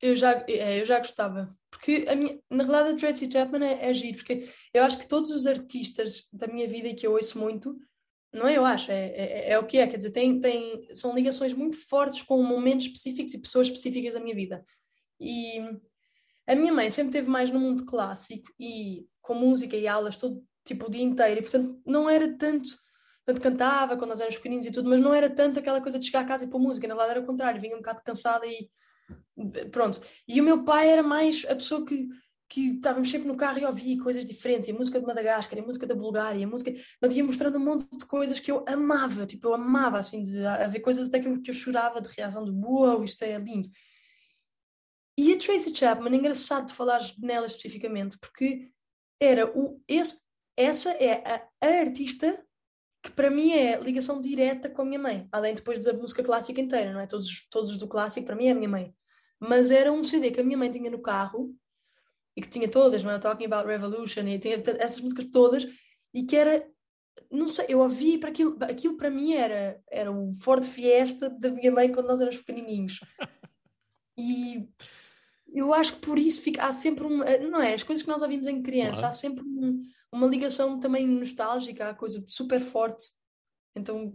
Eu 0.02 0.16
já, 0.16 0.44
é, 0.48 0.80
eu 0.80 0.84
já 0.84 0.98
gostava. 0.98 1.56
Porque 1.70 2.04
a 2.08 2.16
minha, 2.16 2.38
na 2.50 2.64
realidade 2.64 2.96
a 2.96 2.96
Tracy 2.96 3.30
Chapman 3.30 3.64
é, 3.64 3.88
é 3.88 3.94
giro, 3.94 4.18
porque 4.18 4.48
eu 4.74 4.82
acho 4.82 4.98
que 4.98 5.08
todos 5.08 5.30
os 5.30 5.46
artistas 5.46 6.28
da 6.32 6.48
minha 6.48 6.66
vida 6.68 6.88
e 6.88 6.94
que 6.94 7.06
eu 7.06 7.12
ouço 7.12 7.38
muito, 7.38 7.78
não 8.32 8.48
é 8.48 8.56
eu 8.56 8.64
acho, 8.64 8.90
é, 8.90 9.06
é, 9.14 9.50
é 9.52 9.58
o 9.58 9.66
que 9.66 9.78
é, 9.78 9.86
quer 9.86 9.96
dizer, 9.96 10.10
tem, 10.10 10.40
tem, 10.40 10.88
são 10.94 11.14
ligações 11.14 11.54
muito 11.54 11.78
fortes 11.78 12.22
com 12.22 12.42
momentos 12.42 12.86
específicos 12.86 13.32
e 13.32 13.40
pessoas 13.40 13.68
específicas 13.68 14.14
da 14.14 14.20
minha 14.20 14.34
vida. 14.34 14.64
E 15.20 15.60
a 16.46 16.54
minha 16.56 16.72
mãe 16.72 16.90
sempre 16.90 17.12
teve 17.12 17.28
mais 17.28 17.50
no 17.50 17.60
mundo 17.60 17.86
clássico 17.86 18.52
e 18.58 19.06
com 19.20 19.34
música 19.34 19.76
e 19.76 19.86
aulas 19.86 20.16
todo 20.16 20.44
tipo 20.64 20.86
o 20.86 20.90
dia 20.90 21.02
inteiro, 21.02 21.40
e 21.40 21.42
portanto 21.42 21.80
não 21.86 22.10
era 22.10 22.36
tanto 22.36 22.70
Portanto, 23.24 23.42
cantava 23.42 23.96
quando 23.96 24.10
nós 24.10 24.20
éramos 24.20 24.36
pequeninos 24.36 24.66
e 24.66 24.72
tudo, 24.72 24.88
mas 24.88 25.00
não 25.00 25.14
era 25.14 25.30
tanto 25.30 25.60
aquela 25.60 25.80
coisa 25.80 25.98
de 25.98 26.06
chegar 26.06 26.20
a 26.20 26.24
casa 26.24 26.44
e 26.44 26.48
pôr 26.48 26.58
música, 26.58 26.88
na 26.88 26.94
verdade 26.94 27.12
era 27.12 27.20
o 27.20 27.26
contrário, 27.26 27.60
vinha 27.60 27.74
um 27.74 27.78
bocado 27.78 28.02
cansada 28.04 28.46
e 28.46 28.68
pronto. 29.70 30.00
E 30.26 30.40
o 30.40 30.44
meu 30.44 30.64
pai 30.64 30.88
era 30.88 31.02
mais 31.02 31.44
a 31.48 31.54
pessoa 31.54 31.84
que, 31.84 32.08
que 32.48 32.72
estávamos 32.72 33.10
sempre 33.10 33.28
no 33.28 33.36
carro 33.36 33.58
e 33.58 33.64
ouvia 33.64 34.02
coisas 34.02 34.24
diferentes, 34.24 34.68
a 34.68 34.72
música 34.72 35.00
de 35.00 35.06
Madagascar, 35.06 35.58
a 35.58 35.62
música 35.62 35.86
da 35.86 35.94
Bulgária, 35.94 36.44
a 36.44 36.48
música, 36.48 36.72
mas 37.00 37.14
ia 37.14 37.24
mostrando 37.24 37.56
um 37.56 37.64
monte 37.64 37.88
de 37.90 38.04
coisas 38.04 38.38
que 38.38 38.50
eu 38.50 38.64
amava, 38.68 39.26
tipo, 39.26 39.48
eu 39.48 39.54
amava, 39.54 39.98
assim, 39.98 40.22
de 40.22 40.44
haver 40.44 40.80
coisas 40.80 41.08
até 41.08 41.20
que 41.20 41.28
eu, 41.28 41.40
que 41.40 41.50
eu 41.50 41.54
chorava 41.54 42.00
de 42.00 42.08
reação 42.08 42.44
de 42.44 42.50
uau, 42.50 43.02
isto 43.02 43.22
é 43.22 43.38
lindo. 43.38 43.68
E 45.18 45.32
a 45.34 45.38
Tracy 45.38 45.74
Chapman, 45.74 46.14
é 46.14 46.16
engraçado 46.16 46.66
de 46.66 46.74
falar 46.74 47.00
nela 47.18 47.46
especificamente, 47.46 48.18
porque 48.18 48.70
era 49.20 49.46
o, 49.56 49.80
esse, 49.86 50.20
essa 50.56 50.90
é 50.92 51.22
a, 51.26 51.48
a 51.60 51.80
artista 51.80 52.44
que 53.02 53.10
para 53.10 53.30
mim 53.30 53.52
é 53.52 53.78
ligação 53.80 54.20
direta 54.20 54.70
com 54.70 54.82
a 54.82 54.84
minha 54.84 54.98
mãe, 54.98 55.28
além 55.32 55.54
depois 55.54 55.82
da 55.82 55.92
música 55.92 56.22
clássica 56.22 56.60
inteira, 56.60 56.92
não 56.92 57.00
é? 57.00 57.06
Todos, 57.06 57.48
todos 57.50 57.70
os 57.70 57.78
do 57.78 57.88
clássico, 57.88 58.26
para 58.26 58.36
mim 58.36 58.46
é 58.46 58.52
a 58.52 58.54
minha 58.54 58.68
mãe. 58.68 58.94
Mas 59.44 59.72
era 59.72 59.92
um 59.92 60.04
CD 60.04 60.30
que 60.30 60.40
a 60.40 60.44
minha 60.44 60.56
mãe 60.56 60.70
tinha 60.70 60.88
no 60.88 61.02
carro 61.02 61.52
e 62.36 62.40
que 62.40 62.48
tinha 62.48 62.68
todas, 62.68 63.02
não 63.02 63.10
é? 63.10 63.18
Talking 63.18 63.46
About 63.46 63.66
Revolution 63.66 64.22
e 64.28 64.38
tinha 64.38 64.62
essas 64.78 65.00
músicas 65.00 65.26
todas 65.26 65.66
e 66.14 66.22
que 66.22 66.36
era, 66.36 66.64
não 67.28 67.48
sei, 67.48 67.66
eu 67.68 67.80
ouvi 67.80 68.18
para 68.18 68.30
aquilo, 68.30 68.56
aquilo 68.60 68.96
para 68.96 69.10
mim 69.10 69.32
era, 69.32 69.82
era 69.90 70.12
o 70.12 70.32
Ford 70.38 70.64
Fiesta 70.64 71.28
da 71.28 71.50
minha 71.50 71.72
mãe 71.72 71.90
quando 71.90 72.06
nós 72.06 72.20
éramos 72.20 72.38
pequenininhos. 72.38 73.00
E 74.14 74.68
eu 75.54 75.72
acho 75.72 75.94
que 75.94 76.00
por 76.00 76.18
isso 76.18 76.42
fica, 76.42 76.62
há 76.62 76.70
sempre 76.70 77.02
uma, 77.02 77.24
não 77.38 77.62
é? 77.62 77.72
As 77.72 77.82
coisas 77.82 78.02
que 78.02 78.10
nós 78.10 78.20
ouvimos 78.20 78.46
em 78.46 78.62
criança, 78.62 79.00
claro. 79.00 79.06
há 79.06 79.12
sempre 79.12 79.42
um, 79.42 79.82
uma 80.12 80.26
ligação 80.26 80.78
também 80.78 81.06
nostálgica, 81.06 81.88
a 81.88 81.94
coisa 81.94 82.22
super 82.28 82.60
forte. 82.60 83.04
Então, 83.74 84.12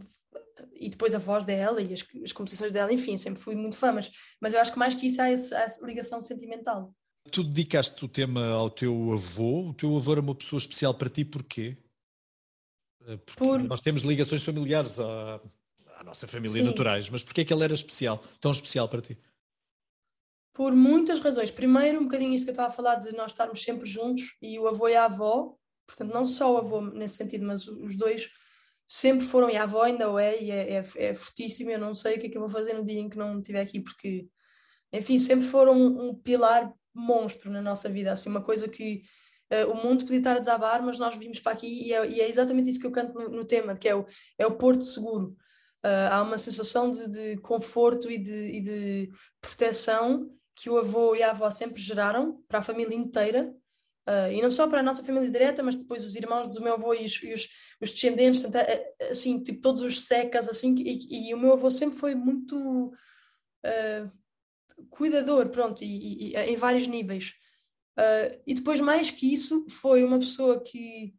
e 0.73 0.89
depois 0.89 1.13
a 1.13 1.19
voz 1.19 1.45
dela 1.45 1.81
e 1.81 1.93
as, 1.93 2.05
as 2.23 2.31
composições 2.31 2.73
dela, 2.73 2.91
enfim, 2.91 3.17
sempre 3.17 3.41
fui 3.41 3.55
muito 3.55 3.75
fã, 3.75 3.91
mas, 3.91 4.09
mas 4.39 4.53
eu 4.53 4.59
acho 4.59 4.71
que 4.71 4.79
mais 4.79 4.95
que 4.95 5.07
isso 5.07 5.21
há, 5.21 5.31
esse, 5.31 5.53
há 5.53 5.61
essa 5.61 5.85
ligação 5.85 6.21
sentimental. 6.21 6.93
Tu 7.31 7.43
dedicaste 7.43 8.03
o 8.03 8.07
tema 8.07 8.47
ao 8.49 8.69
teu 8.69 9.11
avô, 9.13 9.69
o 9.69 9.73
teu 9.73 9.95
avô 9.95 10.11
era 10.13 10.21
uma 10.21 10.35
pessoa 10.35 10.57
especial 10.57 10.93
para 10.93 11.09
ti, 11.09 11.25
porquê? 11.25 11.77
Eh, 13.05 13.17
porque 13.17 13.39
Por... 13.39 13.63
nós 13.63 13.81
temos 13.81 14.03
ligações 14.03 14.43
familiares 14.43 14.99
à, 14.99 15.41
à 15.97 16.03
nossa 16.03 16.27
família 16.27 16.61
Sim. 16.61 16.63
naturais, 16.63 17.09
mas 17.09 17.23
porquê 17.23 17.41
é 17.41 17.45
que 17.45 17.53
ele 17.53 17.63
era 17.63 17.73
especial, 17.73 18.21
tão 18.39 18.51
especial 18.51 18.87
para 18.87 19.01
ti? 19.01 19.17
Por 20.53 20.73
muitas 20.73 21.19
razões. 21.19 21.51
Primeiro, 21.51 21.99
um 21.99 22.03
bocadinho 22.05 22.33
isso 22.33 22.45
que 22.45 22.49
eu 22.49 22.53
estava 22.53 22.69
a 22.69 22.75
falar 22.75 22.95
de 22.95 23.11
nós 23.11 23.31
estarmos 23.31 23.61
sempre 23.61 23.87
juntos 23.87 24.35
e 24.41 24.57
o 24.57 24.67
avô 24.67 24.87
e 24.87 24.95
a 24.95 25.05
avó 25.05 25.57
Portanto, 25.87 26.13
não 26.13 26.25
só 26.25 26.53
o 26.53 26.57
avô 26.57 26.81
nesse 26.81 27.15
sentido, 27.15 27.45
mas 27.45 27.65
os 27.65 27.95
dois 27.95 28.29
sempre 28.87 29.25
foram, 29.25 29.49
e 29.49 29.57
a 29.57 29.63
avó 29.63 29.83
ainda 29.83 30.09
o 30.09 30.17
é, 30.17 30.41
e 30.41 30.49
é, 30.49 30.77
é, 30.77 30.83
é 30.95 31.15
fortíssima. 31.15 31.71
Eu 31.71 31.79
não 31.79 31.93
sei 31.93 32.15
o 32.15 32.19
que 32.19 32.27
é 32.27 32.29
que 32.29 32.37
eu 32.37 32.41
vou 32.41 32.49
fazer 32.49 32.73
no 32.73 32.83
dia 32.83 32.99
em 32.99 33.09
que 33.09 33.17
não 33.17 33.37
estiver 33.39 33.61
aqui, 33.61 33.81
porque, 33.81 34.27
enfim, 34.93 35.19
sempre 35.19 35.45
foram 35.45 35.73
um, 35.73 36.09
um 36.09 36.15
pilar 36.15 36.71
monstro 36.95 37.51
na 37.51 37.61
nossa 37.61 37.89
vida, 37.89 38.11
assim, 38.13 38.29
uma 38.29 38.41
coisa 38.41 38.67
que 38.67 39.03
uh, 39.51 39.69
o 39.71 39.75
mundo 39.75 40.05
podia 40.05 40.19
estar 40.19 40.35
a 40.35 40.39
desabar, 40.39 40.81
mas 40.81 40.97
nós 40.97 41.15
vimos 41.15 41.39
para 41.39 41.51
aqui 41.51 41.87
e 41.87 41.93
é, 41.93 42.09
e 42.09 42.21
é 42.21 42.29
exatamente 42.29 42.69
isso 42.69 42.79
que 42.79 42.87
eu 42.87 42.91
canto 42.91 43.13
no, 43.13 43.29
no, 43.29 43.45
tema, 43.45 43.75
que 43.75 43.89
é 43.89 43.95
o, 43.95 44.05
é 44.37 44.47
o 44.47 44.55
porto 44.55 44.83
seguro. 44.83 45.35
Uh, 45.85 46.09
há 46.11 46.21
uma 46.23 46.37
sensação 46.37 46.91
de, 46.91 47.07
de 47.07 47.37
conforto 47.37 48.09
e 48.09 48.17
de, 48.17 48.49
e 48.49 48.61
de 48.61 49.11
proteção 49.39 50.31
que 50.55 50.69
o 50.69 50.77
avô 50.77 51.15
e 51.15 51.21
a 51.21 51.29
avó 51.29 51.51
sempre 51.51 51.81
geraram 51.81 52.41
para 52.47 52.59
a 52.59 52.63
família 52.63 52.95
inteira, 52.95 53.53
Uh, 54.07 54.31
e 54.31 54.41
não 54.41 54.49
só 54.49 54.67
para 54.67 54.79
a 54.79 54.83
nossa 54.83 55.03
família 55.03 55.29
direta, 55.29 55.61
mas 55.61 55.75
depois 55.75 56.01
os 56.01 56.15
irmãos 56.15 56.47
do 56.47 56.61
meu 56.61 56.75
avô 56.75 56.93
e 56.93 57.03
os, 57.03 57.21
e 57.21 57.33
os, 57.33 57.49
os 57.81 57.91
descendentes, 57.91 58.39
portanto, 58.39 58.65
assim, 59.11 59.43
tipo, 59.43 59.59
todos 59.59 59.81
os 59.81 60.03
secas, 60.03 60.47
assim, 60.47 60.73
e, 60.77 61.29
e, 61.29 61.33
o 61.33 61.37
meu 61.37 61.51
avô 61.51 61.69
sempre 61.69 61.97
foi 61.97 62.15
muito 62.15 62.87
uh, 63.65 64.11
cuidador, 64.89 65.49
pronto, 65.49 65.83
e, 65.83 66.31
e, 66.31 66.35
em 66.37 66.55
vários 66.55 66.87
níveis. 66.87 67.33
Uh, 67.99 68.39
e 68.47 68.53
depois, 68.53 68.79
mais 68.79 69.11
que 69.11 69.33
isso, 69.33 69.65
foi 69.69 70.05
uma 70.05 70.19
pessoa 70.19 70.63
que 70.63 71.13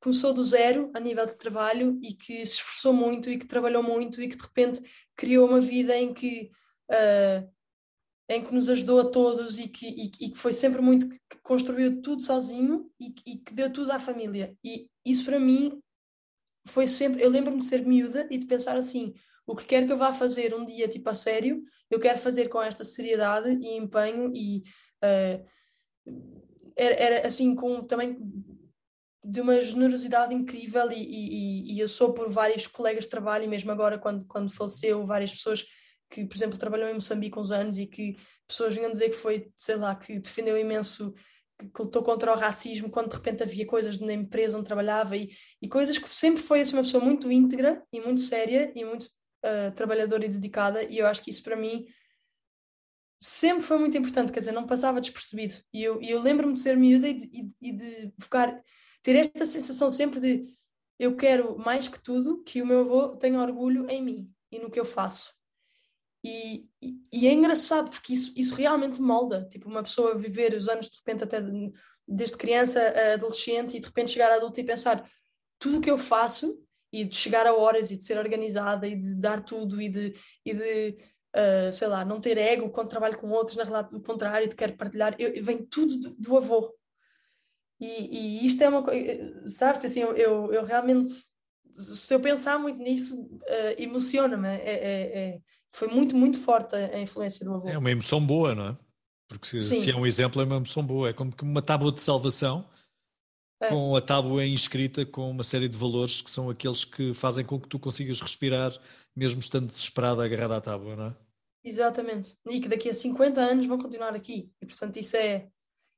começou 0.00 0.32
do 0.32 0.44
zero 0.44 0.92
a 0.94 1.00
nível 1.00 1.26
de 1.26 1.36
trabalho 1.36 1.98
e 2.00 2.14
que 2.14 2.46
se 2.46 2.54
esforçou 2.54 2.92
muito 2.92 3.28
e 3.28 3.38
que 3.38 3.46
trabalhou 3.46 3.82
muito 3.82 4.22
e 4.22 4.28
que 4.28 4.36
de 4.36 4.42
repente 4.42 4.80
criou 5.16 5.48
uma 5.48 5.60
vida 5.60 5.96
em 5.96 6.14
que 6.14 6.50
uh, 6.90 7.57
em 8.28 8.44
que 8.44 8.52
nos 8.52 8.68
ajudou 8.68 9.00
a 9.00 9.04
todos 9.04 9.58
e 9.58 9.68
que, 9.68 9.86
e, 9.88 10.12
e 10.20 10.30
que 10.30 10.38
foi 10.38 10.52
sempre 10.52 10.82
muito 10.82 11.08
que 11.08 11.38
construiu 11.42 12.02
tudo 12.02 12.22
sozinho 12.22 12.90
e, 13.00 13.14
e, 13.26 13.38
que 13.38 13.54
deu 13.54 13.72
tudo 13.72 13.90
à 13.90 13.98
família. 13.98 14.54
E 14.62 14.88
isso 15.04 15.24
para 15.24 15.40
mim 15.40 15.80
foi 16.66 16.86
sempre 16.86 17.22
eu 17.22 17.30
lembro-me 17.30 17.60
de 17.60 17.66
ser 17.66 17.84
miúda 17.86 18.28
e 18.30 18.36
de 18.36 18.46
pensar 18.46 18.76
assim 18.76 19.14
o 19.46 19.56
que 19.56 19.64
quer 19.64 19.86
que 19.86 19.92
eu 19.92 19.96
vá 19.96 20.12
fazer 20.12 20.54
um 20.54 20.64
dia 20.64 20.86
tipo 20.86 21.08
a 21.08 21.14
sério 21.14 21.62
eu 21.90 21.98
quero 21.98 22.18
fazer 22.18 22.48
com 22.48 22.62
esta 22.62 22.84
seriedade 22.84 23.50
e 23.62 23.76
empenho 23.76 24.30
e 24.34 24.62
uh, 25.02 25.48
era, 26.76 26.94
era 26.94 27.26
assim 27.26 27.54
com 27.54 27.82
também 27.82 28.18
de 29.24 29.40
uma 29.40 29.60
generosidade 29.60 30.34
incrível 30.34 30.90
e, 30.92 31.02
e, 31.02 31.74
e, 31.74 31.80
eu 31.80 31.88
sou 31.88 32.14
por 32.14 32.30
vários 32.30 32.66
colegas 32.66 33.04
de 33.04 33.10
trabalho 33.10 33.44
e 33.44 33.48
mesmo 33.48 33.70
agora 33.70 33.98
quando, 33.98 34.26
quando 34.26 34.52
faleceu 34.52 35.04
várias 35.04 35.32
pessoas 35.32 35.66
que, 36.10 36.24
por 36.24 36.36
exemplo, 36.36 36.58
trabalhou 36.58 36.88
em 36.88 36.94
Moçambique 36.94 37.38
uns 37.38 37.50
anos 37.50 37.78
e 37.78 37.86
que 37.86 38.16
pessoas 38.46 38.74
vinham 38.74 38.90
dizer 38.90 39.10
que 39.10 39.16
foi, 39.16 39.50
sei 39.56 39.76
lá, 39.76 39.94
que 39.94 40.18
defendeu 40.18 40.56
imenso, 40.56 41.12
que, 41.58 41.68
que 41.68 41.82
lutou 41.82 42.02
contra 42.02 42.32
o 42.32 42.36
racismo 42.36 42.90
quando 42.90 43.10
de 43.10 43.16
repente 43.16 43.42
havia 43.42 43.66
coisas 43.66 43.98
na 43.98 44.12
empresa 44.12 44.58
onde 44.58 44.66
trabalhava 44.66 45.16
e, 45.16 45.30
e 45.60 45.68
coisas 45.68 45.98
que 45.98 46.08
sempre 46.08 46.42
foi 46.42 46.60
assim, 46.60 46.74
uma 46.74 46.82
pessoa 46.82 47.04
muito 47.04 47.30
íntegra 47.30 47.82
e 47.92 48.00
muito 48.00 48.20
séria 48.20 48.72
e 48.74 48.84
muito 48.84 49.04
uh, 49.04 49.72
trabalhadora 49.74 50.24
e 50.24 50.28
dedicada 50.28 50.82
e 50.82 50.98
eu 50.98 51.06
acho 51.06 51.22
que 51.22 51.30
isso 51.30 51.42
para 51.42 51.56
mim 51.56 51.86
sempre 53.20 53.62
foi 53.62 53.78
muito 53.78 53.98
importante, 53.98 54.32
quer 54.32 54.38
dizer, 54.38 54.52
não 54.52 54.66
passava 54.66 55.00
despercebido 55.00 55.56
e 55.72 55.82
eu, 55.82 56.00
eu 56.00 56.22
lembro-me 56.22 56.54
de 56.54 56.60
ser 56.60 56.76
miúda 56.76 57.08
e 57.08 57.14
de, 57.14 57.24
e, 57.32 57.68
e 57.68 57.72
de 57.72 58.12
ficar 58.20 58.62
ter 59.02 59.16
esta 59.16 59.44
sensação 59.44 59.90
sempre 59.90 60.20
de 60.20 60.46
eu 60.98 61.16
quero 61.16 61.56
mais 61.58 61.86
que 61.86 62.00
tudo 62.00 62.42
que 62.42 62.60
o 62.60 62.66
meu 62.66 62.80
avô 62.80 63.16
tenha 63.16 63.40
orgulho 63.40 63.88
em 63.88 64.02
mim 64.02 64.32
e 64.50 64.58
no 64.58 64.70
que 64.70 64.80
eu 64.80 64.84
faço. 64.84 65.37
E, 66.24 66.66
e, 66.82 67.00
e, 67.12 67.26
é 67.28 67.32
engraçado 67.32 67.90
porque 67.90 68.12
isso, 68.12 68.32
isso 68.36 68.54
realmente 68.54 69.00
molda. 69.00 69.46
Tipo, 69.48 69.68
uma 69.68 69.82
pessoa 69.82 70.16
viver 70.16 70.54
os 70.54 70.68
anos 70.68 70.90
de 70.90 70.96
repente, 70.96 71.24
até 71.24 71.40
de, 71.40 71.72
desde 72.06 72.36
criança 72.36 72.80
a 72.80 73.14
adolescente, 73.14 73.76
e 73.76 73.80
de 73.80 73.86
repente 73.86 74.12
chegar 74.12 74.30
a 74.32 74.36
adulto 74.36 74.60
e 74.60 74.64
pensar 74.64 75.08
tudo 75.58 75.78
o 75.78 75.80
que 75.80 75.90
eu 75.90 75.98
faço, 75.98 76.58
e 76.92 77.04
de 77.04 77.14
chegar 77.14 77.46
a 77.46 77.54
horas, 77.54 77.90
e 77.90 77.96
de 77.96 78.04
ser 78.04 78.18
organizada, 78.18 78.86
e 78.86 78.96
de 78.96 79.14
dar 79.14 79.42
tudo, 79.44 79.80
e 79.80 79.88
de, 79.88 80.14
e 80.44 80.54
de 80.54 80.96
uh, 81.36 81.72
sei 81.72 81.88
lá, 81.88 82.04
não 82.04 82.20
ter 82.20 82.38
ego 82.38 82.70
quando 82.70 82.88
trabalho 82.88 83.18
com 83.18 83.30
outros, 83.30 83.56
na 83.56 83.82
do 83.82 84.00
contrário, 84.00 84.48
de 84.48 84.56
querer 84.56 84.76
partilhar, 84.76 85.14
eu, 85.18 85.42
vem 85.44 85.64
tudo 85.64 85.98
do, 85.98 86.10
do 86.14 86.36
avô. 86.36 86.74
E, 87.80 87.86
e, 87.86 88.46
isto 88.46 88.62
é 88.62 88.68
uma 88.68 88.82
coisa, 88.82 89.48
sabes, 89.48 89.84
assim, 89.84 90.00
eu, 90.00 90.16
eu, 90.16 90.52
eu, 90.52 90.64
realmente, 90.64 91.12
se 91.74 92.12
eu 92.12 92.20
pensar 92.20 92.58
muito 92.58 92.78
nisso, 92.78 93.22
uh, 93.22 93.74
emociona-me. 93.78 94.48
É, 94.48 94.72
é, 94.72 95.18
é, 95.18 95.40
foi 95.72 95.88
muito, 95.88 96.16
muito 96.16 96.38
forte 96.38 96.74
a, 96.74 96.96
a, 96.96 97.00
influência 97.00 97.44
do 97.44 97.54
avô. 97.54 97.68
É 97.68 97.78
uma 97.78 97.90
emoção 97.90 98.24
boa, 98.24 98.54
não 98.54 98.68
é? 98.68 98.76
Porque 99.28 99.46
se, 99.46 99.60
se, 99.60 99.90
é 99.90 99.96
um 99.96 100.06
exemplo, 100.06 100.40
é 100.40 100.44
uma 100.44 100.56
emoção 100.56 100.84
boa. 100.84 101.10
É 101.10 101.12
como 101.12 101.30
que 101.30 101.42
uma 101.42 101.60
tábua 101.60 101.92
de 101.92 102.02
salvação 102.02 102.68
é. 103.60 103.68
com 103.68 103.94
a 103.94 104.00
tábua 104.00 104.44
inscrita 104.46 105.04
com 105.04 105.30
uma 105.30 105.42
série 105.42 105.68
de 105.68 105.76
valores 105.76 106.22
que 106.22 106.30
são 106.30 106.48
aqueles 106.48 106.84
que 106.84 107.12
fazem 107.12 107.44
com 107.44 107.60
que 107.60 107.68
tu 107.68 107.78
consigas 107.78 108.20
respirar, 108.20 108.72
mesmo 109.14 109.40
estando 109.40 109.66
desesperado 109.66 110.22
agarrado 110.22 110.52
à 110.52 110.60
tábua, 110.60 110.96
não 110.96 111.06
é? 111.06 111.16
Exatamente. 111.64 112.38
E 112.48 112.60
que 112.60 112.68
daqui 112.68 112.88
a 112.88 112.94
50 112.94 113.40
anos 113.40 113.66
vão 113.66 113.78
continuar 113.78 114.14
aqui. 114.14 114.50
E 114.62 114.66
portanto, 114.66 114.96
isso 114.96 115.16
é 115.16 115.48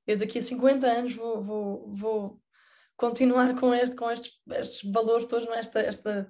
eu 0.07 0.17
daqui 0.17 0.39
a 0.39 0.43
50 0.43 0.87
anos 0.87 1.15
vou, 1.15 1.41
vou, 1.41 1.95
vou 1.95 2.43
continuar 2.97 3.55
com, 3.55 3.73
este, 3.73 3.95
com 3.95 4.11
estes, 4.11 4.33
estes 4.51 4.91
valores 4.91 5.27
todos, 5.27 5.47
é? 5.49 5.59
esta, 5.59 5.81
esta, 5.81 6.29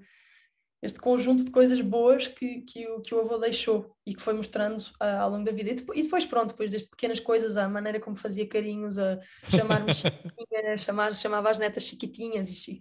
este 0.82 0.98
conjunto 0.98 1.44
de 1.44 1.50
coisas 1.50 1.80
boas 1.80 2.26
que, 2.26 2.62
que, 2.62 2.88
o, 2.88 3.00
que 3.00 3.14
o 3.14 3.20
avô 3.20 3.36
deixou 3.36 3.94
e 4.06 4.14
que 4.14 4.22
foi 4.22 4.32
mostrando 4.32 4.78
uh, 4.78 5.20
ao 5.20 5.30
longo 5.30 5.44
da 5.44 5.52
vida. 5.52 5.70
E 5.70 5.74
depois, 5.74 5.98
e 5.98 6.02
depois, 6.02 6.24
pronto, 6.24 6.50
depois 6.50 6.70
desde 6.70 6.88
pequenas 6.88 7.20
coisas, 7.20 7.56
a 7.56 7.68
maneira 7.68 8.00
como 8.00 8.16
fazia 8.16 8.48
carinhos, 8.48 8.98
a 8.98 9.18
chamar-me 9.50 9.92
chiquitinha, 9.94 10.78
chamar, 10.78 11.14
chamava 11.14 11.50
as 11.50 11.58
netas 11.58 11.84
chiquitinhas, 11.84 12.48
e, 12.66 12.80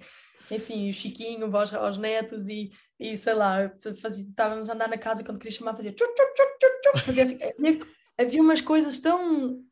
enfim, 0.52 0.90
o 0.90 0.94
Chiquinho 0.94 1.56
aos, 1.56 1.74
aos 1.74 1.98
netos 1.98 2.48
e, 2.48 2.72
e 3.00 3.16
sei 3.16 3.34
lá, 3.34 3.72
fazia, 4.02 4.26
estávamos 4.26 4.70
a 4.70 4.74
andar 4.74 4.90
na 4.90 4.98
casa 4.98 5.22
e 5.22 5.26
quando 5.26 5.38
queria 5.38 5.56
chamar 5.56 5.76
fazia 5.76 5.94
tchuc, 5.94 6.14
tchuc, 6.14 6.34
tchuc, 6.34 6.82
tchuc, 6.82 7.06
fazia 7.06 7.24
assim, 7.24 7.40
havia, 7.58 7.80
havia 8.18 8.42
umas 8.42 8.62
coisas 8.62 9.00
tão 9.00 9.64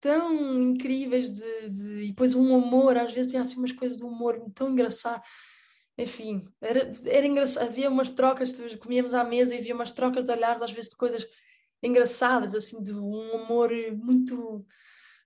tão 0.00 0.62
incríveis 0.62 1.30
de, 1.30 1.70
de, 1.70 2.02
e 2.04 2.08
depois 2.08 2.34
um 2.34 2.56
humor, 2.56 2.96
às 2.96 3.12
vezes 3.12 3.30
tinha 3.30 3.42
assim 3.42 3.58
umas 3.58 3.72
coisas 3.72 3.96
de 3.96 4.04
humor 4.04 4.40
tão 4.54 4.70
engraçado. 4.70 5.22
Enfim, 5.98 6.48
era, 6.60 6.92
era 7.04 7.26
engraçado, 7.26 7.66
havia 7.66 7.90
umas 7.90 8.12
trocas, 8.12 8.56
comíamos 8.76 9.14
à 9.14 9.24
mesa 9.24 9.52
e 9.52 9.58
havia 9.58 9.74
umas 9.74 9.90
trocas 9.90 10.24
de 10.24 10.30
olhares, 10.30 10.62
às 10.62 10.70
vezes 10.70 10.92
de 10.92 10.96
coisas 10.96 11.26
engraçadas, 11.82 12.54
assim, 12.54 12.80
de 12.80 12.92
um 12.94 13.34
humor 13.34 13.70
muito 13.96 14.64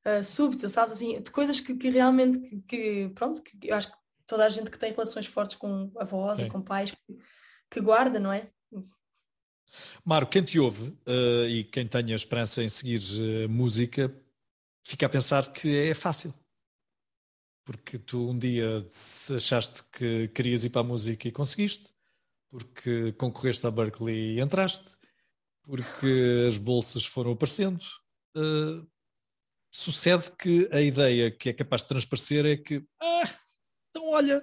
uh, 0.06 0.24
súbito, 0.24 0.70
sabes, 0.70 0.94
assim, 0.94 1.20
de 1.20 1.30
coisas 1.30 1.60
que, 1.60 1.76
que 1.76 1.90
realmente, 1.90 2.38
que, 2.38 2.62
que, 2.62 3.12
pronto, 3.14 3.42
que 3.42 3.68
eu 3.68 3.76
acho 3.76 3.92
que 3.92 3.98
toda 4.26 4.46
a 4.46 4.48
gente 4.48 4.70
que 4.70 4.78
tem 4.78 4.92
relações 4.92 5.26
fortes 5.26 5.56
com 5.56 5.92
avós 5.96 6.38
Sim. 6.38 6.46
e 6.46 6.48
com 6.48 6.62
pais, 6.62 6.90
que, 6.90 7.18
que 7.70 7.80
guarda, 7.80 8.18
não 8.18 8.32
é? 8.32 8.50
Mário, 10.04 10.28
quem 10.28 10.42
te 10.42 10.58
ouve 10.58 10.88
uh, 10.88 11.46
e 11.48 11.64
quem 11.64 11.86
tenha 11.86 12.14
esperança 12.14 12.62
em 12.62 12.68
seguir 12.68 13.00
uh, 13.00 13.48
música, 13.48 14.14
fica 14.82 15.04
a 15.04 15.08
pensar 15.08 15.52
que 15.52 15.90
é 15.90 15.94
fácil. 15.94 16.32
Porque 17.72 17.98
tu 17.98 18.30
um 18.30 18.38
dia 18.38 18.86
achaste 19.34 19.82
que 19.90 20.28
querias 20.28 20.64
ir 20.64 20.70
para 20.70 20.82
a 20.82 20.84
música 20.84 21.26
e 21.26 21.32
conseguiste, 21.32 21.92
porque 22.50 23.12
concorreste 23.12 23.66
à 23.66 23.70
Berkeley 23.70 24.36
e 24.36 24.40
entraste, 24.40 24.96
porque 25.62 26.46
as 26.48 26.56
bolsas 26.56 27.04
foram 27.04 27.32
aparecendo. 27.32 27.82
Uh, 28.36 28.86
sucede 29.70 30.30
que 30.32 30.68
a 30.70 30.80
ideia 30.80 31.30
que 31.30 31.48
é 31.48 31.52
capaz 31.52 31.82
de 31.82 31.88
transparecer 31.88 32.44
é 32.44 32.56
que, 32.56 32.84
ah, 33.00 33.34
então 33.90 34.08
olha, 34.10 34.42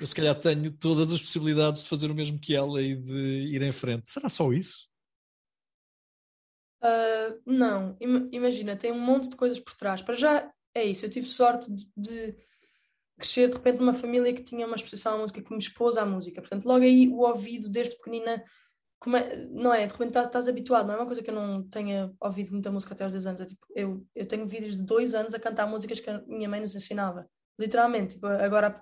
eu 0.00 0.06
se 0.06 0.14
calhar 0.14 0.34
tenho 0.34 0.72
todas 0.72 1.12
as 1.12 1.20
possibilidades 1.20 1.82
de 1.82 1.88
fazer 1.88 2.10
o 2.10 2.14
mesmo 2.14 2.40
que 2.40 2.56
ela 2.56 2.80
e 2.80 2.96
de 2.96 3.54
ir 3.54 3.62
em 3.62 3.72
frente. 3.72 4.10
Será 4.10 4.28
só 4.28 4.52
isso? 4.52 4.90
Uh, 6.82 7.40
não, 7.46 7.96
imagina, 8.32 8.74
tem 8.74 8.90
um 8.90 9.00
monte 9.00 9.30
de 9.30 9.36
coisas 9.36 9.60
por 9.60 9.74
trás. 9.74 10.02
Para 10.02 10.16
já 10.16 10.52
é 10.74 10.84
isso, 10.84 11.04
eu 11.04 11.10
tive 11.10 11.26
sorte 11.26 11.72
de, 11.72 11.86
de 11.96 12.36
crescer 13.18 13.48
de 13.48 13.54
repente 13.54 13.78
numa 13.78 13.94
família 13.94 14.32
que 14.32 14.42
tinha 14.42 14.66
uma 14.66 14.76
exposição 14.76 15.14
à 15.14 15.18
música, 15.18 15.42
que 15.42 15.52
me 15.52 15.58
expôs 15.58 15.96
à 15.96 16.04
música. 16.04 16.40
Portanto, 16.40 16.64
logo 16.64 16.84
aí 16.84 17.08
o 17.08 17.20
ouvido, 17.20 17.68
desde 17.68 17.96
pequenina, 17.96 18.42
é, 19.16 19.36
não 19.50 19.74
é? 19.74 19.86
De 19.86 19.92
repente 19.92 20.08
estás, 20.08 20.26
estás, 20.26 20.48
habituado, 20.48 20.86
não 20.86 20.94
é 20.94 20.96
uma 20.98 21.06
coisa 21.06 21.22
que 21.22 21.30
eu 21.30 21.34
não 21.34 21.62
tenha 21.68 22.12
ouvido 22.20 22.52
muita 22.52 22.70
música 22.70 22.94
até 22.94 23.04
aos 23.04 23.12
10 23.12 23.26
anos. 23.26 23.40
É, 23.40 23.46
tipo, 23.46 23.66
eu, 23.74 24.06
eu 24.14 24.26
tenho 24.26 24.46
vídeos 24.46 24.76
de 24.76 24.82
dois 24.84 25.14
anos 25.14 25.34
a 25.34 25.40
cantar 25.40 25.66
músicas 25.66 26.00
que 26.00 26.10
a 26.10 26.20
minha 26.26 26.48
mãe 26.48 26.60
nos 26.60 26.74
ensinava, 26.74 27.28
literalmente. 27.58 28.14
Tipo, 28.14 28.26
agora 28.26 28.80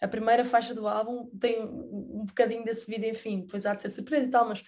a, 0.00 0.08
primeira 0.08 0.44
faixa 0.44 0.74
do 0.74 0.86
álbum 0.86 1.30
tem 1.38 1.62
um 1.62 2.24
bocadinho 2.26 2.64
desse 2.64 2.90
vídeo, 2.90 3.08
enfim, 3.08 3.40
depois 3.40 3.66
há 3.66 3.74
de 3.74 3.82
ser 3.82 3.90
surpresa 3.90 4.28
e 4.28 4.30
tal, 4.30 4.48
mas 4.48 4.62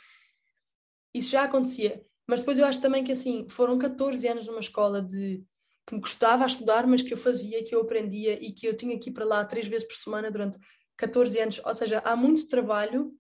isso 1.14 1.30
já 1.30 1.44
acontecia. 1.44 2.02
Mas 2.26 2.40
depois 2.40 2.58
eu 2.58 2.66
acho 2.66 2.80
também 2.80 3.04
que 3.04 3.12
assim, 3.12 3.46
foram 3.48 3.78
14 3.78 4.26
anos 4.28 4.46
numa 4.46 4.60
escola 4.60 5.02
de 5.02 5.44
que 5.86 5.94
me 5.94 6.00
gostava 6.00 6.44
a 6.44 6.46
estudar, 6.46 6.86
mas 6.86 7.02
que 7.02 7.12
eu 7.12 7.18
fazia, 7.18 7.62
que 7.64 7.74
eu 7.74 7.80
aprendia 7.80 8.38
e 8.40 8.52
que 8.52 8.66
eu 8.66 8.76
tinha 8.76 8.94
ir 8.94 9.10
para 9.12 9.24
lá 9.24 9.44
três 9.44 9.66
vezes 9.66 9.86
por 9.86 9.96
semana 9.96 10.30
durante 10.30 10.58
14 10.96 11.38
anos. 11.38 11.60
Ou 11.64 11.74
seja, 11.74 11.98
há 12.04 12.14
muito 12.14 12.46
trabalho 12.46 13.12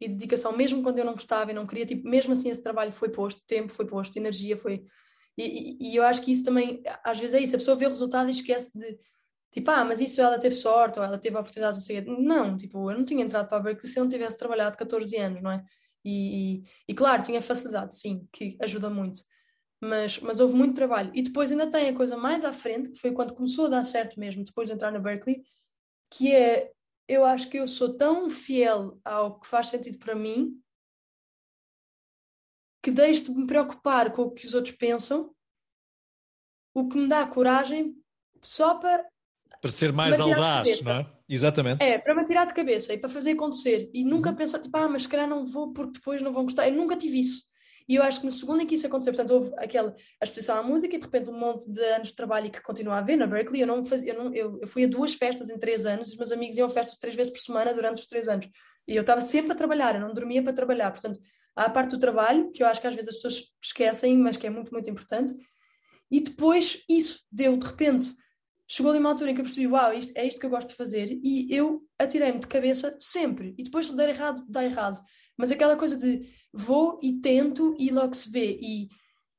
e 0.00 0.08
dedicação, 0.08 0.56
mesmo 0.56 0.82
quando 0.82 0.98
eu 0.98 1.04
não 1.04 1.12
gostava 1.12 1.50
e 1.50 1.54
não 1.54 1.66
queria, 1.66 1.86
tipo, 1.86 2.08
mesmo 2.08 2.32
assim 2.32 2.50
esse 2.50 2.62
trabalho 2.62 2.90
foi 2.90 3.10
posto, 3.10 3.42
tempo 3.46 3.72
foi 3.72 3.86
posto, 3.86 4.16
energia 4.16 4.56
foi. 4.56 4.84
E, 5.36 5.76
e, 5.78 5.92
e 5.92 5.96
eu 5.96 6.02
acho 6.02 6.22
que 6.22 6.32
isso 6.32 6.44
também, 6.44 6.82
às 7.04 7.18
vezes 7.18 7.34
é 7.34 7.40
isso, 7.40 7.54
a 7.54 7.58
pessoa 7.58 7.76
vê 7.76 7.86
o 7.86 7.90
resultado 7.90 8.28
e 8.28 8.32
esquece 8.32 8.76
de 8.76 8.98
tipo, 9.52 9.70
ah, 9.70 9.84
mas 9.84 10.00
isso 10.00 10.20
ela 10.20 10.38
teve 10.38 10.54
sorte 10.54 10.98
ou 10.98 11.04
ela 11.04 11.18
teve 11.18 11.36
a 11.36 11.40
oportunidade 11.40 11.78
de 11.78 11.84
ser. 11.84 12.04
Não, 12.06 12.56
tipo, 12.56 12.90
eu 12.90 12.96
não 12.96 13.04
tinha 13.04 13.24
entrado 13.24 13.48
para 13.48 13.58
a 13.58 13.60
Berkeley 13.60 13.92
se 13.92 13.98
eu 13.98 14.04
não 14.04 14.10
tivesse 14.10 14.38
trabalhado 14.38 14.76
14 14.76 15.16
anos, 15.16 15.42
não 15.42 15.50
é? 15.50 15.64
E, 16.04 16.60
e, 16.60 16.64
e, 16.88 16.94
claro, 16.94 17.22
tinha 17.22 17.42
facilidade, 17.42 17.94
sim, 17.94 18.26
que 18.32 18.56
ajuda 18.60 18.88
muito. 18.88 19.20
Mas, 19.80 20.18
mas 20.20 20.40
houve 20.40 20.54
muito 20.54 20.74
trabalho. 20.74 21.10
E 21.14 21.22
depois 21.22 21.50
ainda 21.50 21.70
tem 21.70 21.88
a 21.88 21.94
coisa 21.94 22.16
mais 22.16 22.44
à 22.44 22.52
frente, 22.52 22.90
que 22.90 22.98
foi 22.98 23.12
quando 23.12 23.34
começou 23.34 23.66
a 23.66 23.70
dar 23.70 23.84
certo 23.84 24.20
mesmo, 24.20 24.44
depois 24.44 24.68
de 24.68 24.74
entrar 24.74 24.92
na 24.92 24.98
Berkeley, 24.98 25.42
que 26.10 26.34
é, 26.34 26.70
eu 27.08 27.24
acho 27.24 27.48
que 27.48 27.58
eu 27.58 27.66
sou 27.66 27.96
tão 27.96 28.28
fiel 28.28 29.00
ao 29.04 29.40
que 29.40 29.46
faz 29.46 29.68
sentido 29.68 29.98
para 29.98 30.14
mim, 30.14 30.60
que 32.82 32.90
deixo 32.90 33.24
de 33.24 33.30
me 33.30 33.46
preocupar 33.46 34.12
com 34.12 34.22
o 34.22 34.30
que 34.30 34.46
os 34.46 34.54
outros 34.54 34.74
pensam, 34.76 35.34
o 36.74 36.88
que 36.88 36.98
me 36.98 37.08
dá 37.08 37.26
coragem 37.26 37.96
só 38.42 38.74
para 38.74 39.08
para 39.60 39.70
ser 39.70 39.92
mais 39.92 40.18
audaz, 40.18 40.80
não 40.80 40.92
é? 40.92 41.12
Exatamente. 41.28 41.82
É, 41.82 41.98
para 41.98 42.14
me 42.14 42.26
tirar 42.26 42.46
de 42.46 42.54
cabeça 42.54 42.94
e 42.94 42.98
para 42.98 43.10
fazer 43.10 43.32
acontecer. 43.32 43.90
E 43.92 44.02
nunca 44.04 44.30
uhum. 44.30 44.36
pensar, 44.36 44.58
tipo, 44.58 44.76
ah, 44.76 44.88
mas 44.88 45.02
se 45.02 45.08
calhar 45.08 45.28
não 45.28 45.44
vou 45.44 45.72
porque 45.72 45.92
depois 45.98 46.22
não 46.22 46.32
vão 46.32 46.44
gostar. 46.44 46.66
Eu 46.66 46.74
nunca 46.74 46.96
tive 46.96 47.20
isso. 47.20 47.49
E 47.90 47.96
eu 47.96 48.04
acho 48.04 48.20
que 48.20 48.26
no 48.26 48.30
segundo 48.30 48.62
em 48.62 48.66
que 48.68 48.76
isso 48.76 48.86
aconteceu, 48.86 49.12
portanto, 49.12 49.32
houve 49.32 49.52
aquela 49.56 49.96
a 50.20 50.24
exposição 50.24 50.56
à 50.56 50.62
música 50.62 50.94
e 50.94 50.98
de 51.00 51.04
repente 51.04 51.28
um 51.28 51.36
monte 51.36 51.68
de 51.68 51.80
anos 51.86 52.10
de 52.10 52.14
trabalho 52.14 52.48
que 52.48 52.62
continua 52.62 52.94
a 52.94 52.98
haver 52.98 53.16
na 53.16 53.26
Berkeley. 53.26 53.62
Eu, 53.62 53.66
não 53.66 53.82
fazia, 53.82 54.12
eu, 54.12 54.16
não, 54.22 54.32
eu, 54.32 54.60
eu 54.60 54.68
fui 54.68 54.84
a 54.84 54.86
duas 54.86 55.14
festas 55.14 55.50
em 55.50 55.58
três 55.58 55.84
anos, 55.84 56.08
os 56.08 56.16
meus 56.16 56.30
amigos 56.30 56.56
iam 56.56 56.68
a 56.68 56.70
festas 56.70 56.96
três 56.98 57.16
vezes 57.16 57.32
por 57.32 57.40
semana 57.40 57.74
durante 57.74 57.98
os 57.98 58.06
três 58.06 58.28
anos. 58.28 58.48
E 58.86 58.94
eu 58.94 59.00
estava 59.00 59.20
sempre 59.20 59.50
a 59.50 59.56
trabalhar, 59.56 59.96
eu 59.96 60.00
não 60.00 60.14
dormia 60.14 60.40
para 60.40 60.52
trabalhar. 60.52 60.92
Portanto, 60.92 61.18
há 61.56 61.64
a 61.64 61.68
parte 61.68 61.90
do 61.90 61.98
trabalho, 61.98 62.52
que 62.52 62.62
eu 62.62 62.68
acho 62.68 62.80
que 62.80 62.86
às 62.86 62.94
vezes 62.94 63.08
as 63.08 63.16
pessoas 63.16 63.42
esquecem, 63.60 64.16
mas 64.18 64.36
que 64.36 64.46
é 64.46 64.50
muito, 64.50 64.72
muito 64.72 64.88
importante. 64.88 65.34
E 66.08 66.20
depois 66.20 66.84
isso 66.88 67.18
deu, 67.28 67.56
de 67.56 67.66
repente, 67.66 68.14
chegou 68.68 68.90
ali 68.90 69.00
uma 69.00 69.10
altura 69.10 69.32
em 69.32 69.34
que 69.34 69.40
eu 69.40 69.44
percebi, 69.44 69.66
uau, 69.66 69.92
isto, 69.92 70.12
é 70.14 70.24
isto 70.24 70.38
que 70.38 70.46
eu 70.46 70.50
gosto 70.50 70.68
de 70.68 70.76
fazer, 70.76 71.18
e 71.24 71.52
eu 71.52 71.82
atirei-me 71.98 72.38
de 72.38 72.46
cabeça 72.46 72.94
sempre. 73.00 73.52
E 73.58 73.64
depois 73.64 73.86
de 73.86 73.96
dar 73.96 74.08
errado, 74.08 74.44
dá 74.48 74.64
errado. 74.64 75.02
Mas 75.36 75.50
aquela 75.50 75.74
coisa 75.74 75.96
de 75.96 76.28
vou 76.52 76.98
e 77.02 77.20
tento 77.20 77.74
e 77.78 77.90
logo 77.90 78.14
se 78.14 78.30
vê. 78.30 78.58
E, 78.60 78.88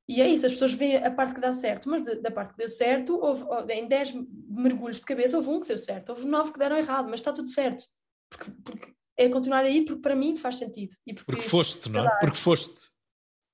e 0.08 0.22
é 0.22 0.30
isso, 0.30 0.46
as 0.46 0.54
pessoas 0.54 0.74
veem 0.74 0.98
a 0.98 1.12
parte 1.12 1.36
que 1.36 1.42
dá 1.42 1.54
certo, 1.54 1.90
mas 1.90 2.04
de, 2.04 2.16
da 2.16 2.32
parte 2.32 2.52
que 2.52 2.58
deu 2.58 2.70
certo, 2.70 3.20
houve, 3.20 3.44
em 3.74 3.88
10 3.88 4.14
mergulhos 4.50 4.98
de 4.98 5.06
cabeça, 5.06 5.38
houve 5.38 5.50
um 5.50 5.60
que 5.60 5.68
deu 5.68 5.78
certo, 5.78 6.10
houve 6.10 6.26
9 6.26 6.52
que 6.52 6.60
deram 6.60 6.78
errado, 6.78 7.10
mas 7.10 7.20
está 7.20 7.32
tudo 7.32 7.50
certo. 7.50 7.84
Porque, 8.30 8.52
porque 8.64 8.94
é 9.18 9.30
continuar 9.30 9.64
aí, 9.64 9.86
porque 9.86 10.02
para 10.02 10.16
mim 10.16 10.36
faz 10.36 10.58
sentido. 10.58 10.96
E 11.06 11.14
porque, 11.14 11.32
porque 11.32 11.48
foste, 11.48 11.90
não 11.90 12.06
é? 12.06 12.20
Porque 12.20 12.38
foste. 12.38 12.90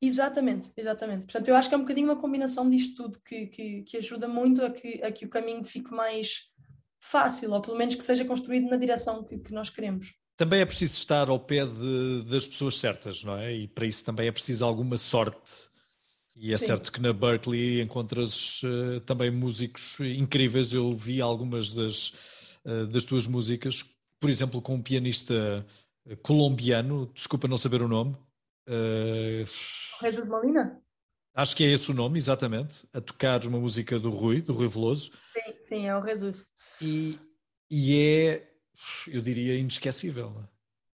Exatamente, 0.01 0.71
exatamente. 0.77 1.25
Portanto, 1.25 1.47
eu 1.47 1.55
acho 1.55 1.69
que 1.69 1.75
é 1.75 1.77
um 1.77 1.81
bocadinho 1.81 2.07
uma 2.07 2.19
combinação 2.19 2.69
disto 2.69 3.03
tudo 3.03 3.19
que, 3.23 3.47
que, 3.47 3.81
que 3.81 3.97
ajuda 3.97 4.27
muito 4.27 4.63
a 4.63 4.69
que, 4.69 5.01
a 5.03 5.11
que 5.11 5.25
o 5.25 5.29
caminho 5.29 5.63
fique 5.63 5.91
mais 5.91 6.51
fácil, 6.99 7.51
ou 7.51 7.61
pelo 7.61 7.77
menos 7.77 7.95
que 7.95 8.03
seja 8.03 8.23
construído 8.23 8.69
na 8.69 8.77
direção 8.77 9.23
que, 9.23 9.39
que 9.39 9.51
nós 9.51 9.69
queremos. 9.69 10.13
Também 10.37 10.61
é 10.61 10.65
preciso 10.65 10.93
estar 10.93 11.29
ao 11.29 11.39
pé 11.39 11.65
de, 11.65 12.23
das 12.29 12.47
pessoas 12.47 12.77
certas, 12.77 13.23
não 13.23 13.35
é? 13.37 13.53
E 13.53 13.67
para 13.67 13.85
isso 13.85 14.05
também 14.05 14.27
é 14.27 14.31
preciso 14.31 14.63
alguma 14.63 14.95
sorte. 14.95 15.67
E 16.35 16.53
é 16.53 16.57
Sim. 16.57 16.67
certo 16.67 16.91
que 16.91 17.01
na 17.01 17.11
Berkeley 17.11 17.81
encontras 17.81 18.61
uh, 18.61 19.01
também 19.01 19.31
músicos 19.31 19.97
incríveis. 19.99 20.71
Eu 20.71 20.93
vi 20.93 21.19
algumas 21.19 21.73
das, 21.73 22.13
uh, 22.63 22.85
das 22.85 23.03
tuas 23.03 23.25
músicas, 23.25 23.83
por 24.19 24.29
exemplo, 24.29 24.61
com 24.61 24.75
um 24.75 24.81
pianista 24.81 25.65
eh, 26.07 26.15
colombiano, 26.17 27.11
desculpa 27.13 27.47
não 27.47 27.57
saber 27.57 27.81
o 27.81 27.87
nome, 27.87 28.15
Uh, 28.67 29.45
Jesus 30.01 30.27
Molina? 30.27 30.81
Acho 31.33 31.55
que 31.55 31.63
é 31.63 31.71
esse 31.71 31.89
o 31.89 31.93
nome, 31.93 32.17
exatamente, 32.17 32.85
a 32.93 32.99
tocar 32.99 33.45
uma 33.45 33.59
música 33.59 33.97
do 33.97 34.09
Rui, 34.09 34.41
do 34.41 34.53
Rui 34.53 34.67
Veloso. 34.67 35.11
Sim, 35.33 35.53
sim, 35.63 35.87
é 35.87 35.95
o 35.95 36.05
Jesus. 36.05 36.45
E, 36.81 37.17
e 37.69 37.95
é, 37.97 38.51
eu 39.07 39.21
diria, 39.21 39.57
inesquecível. 39.57 40.43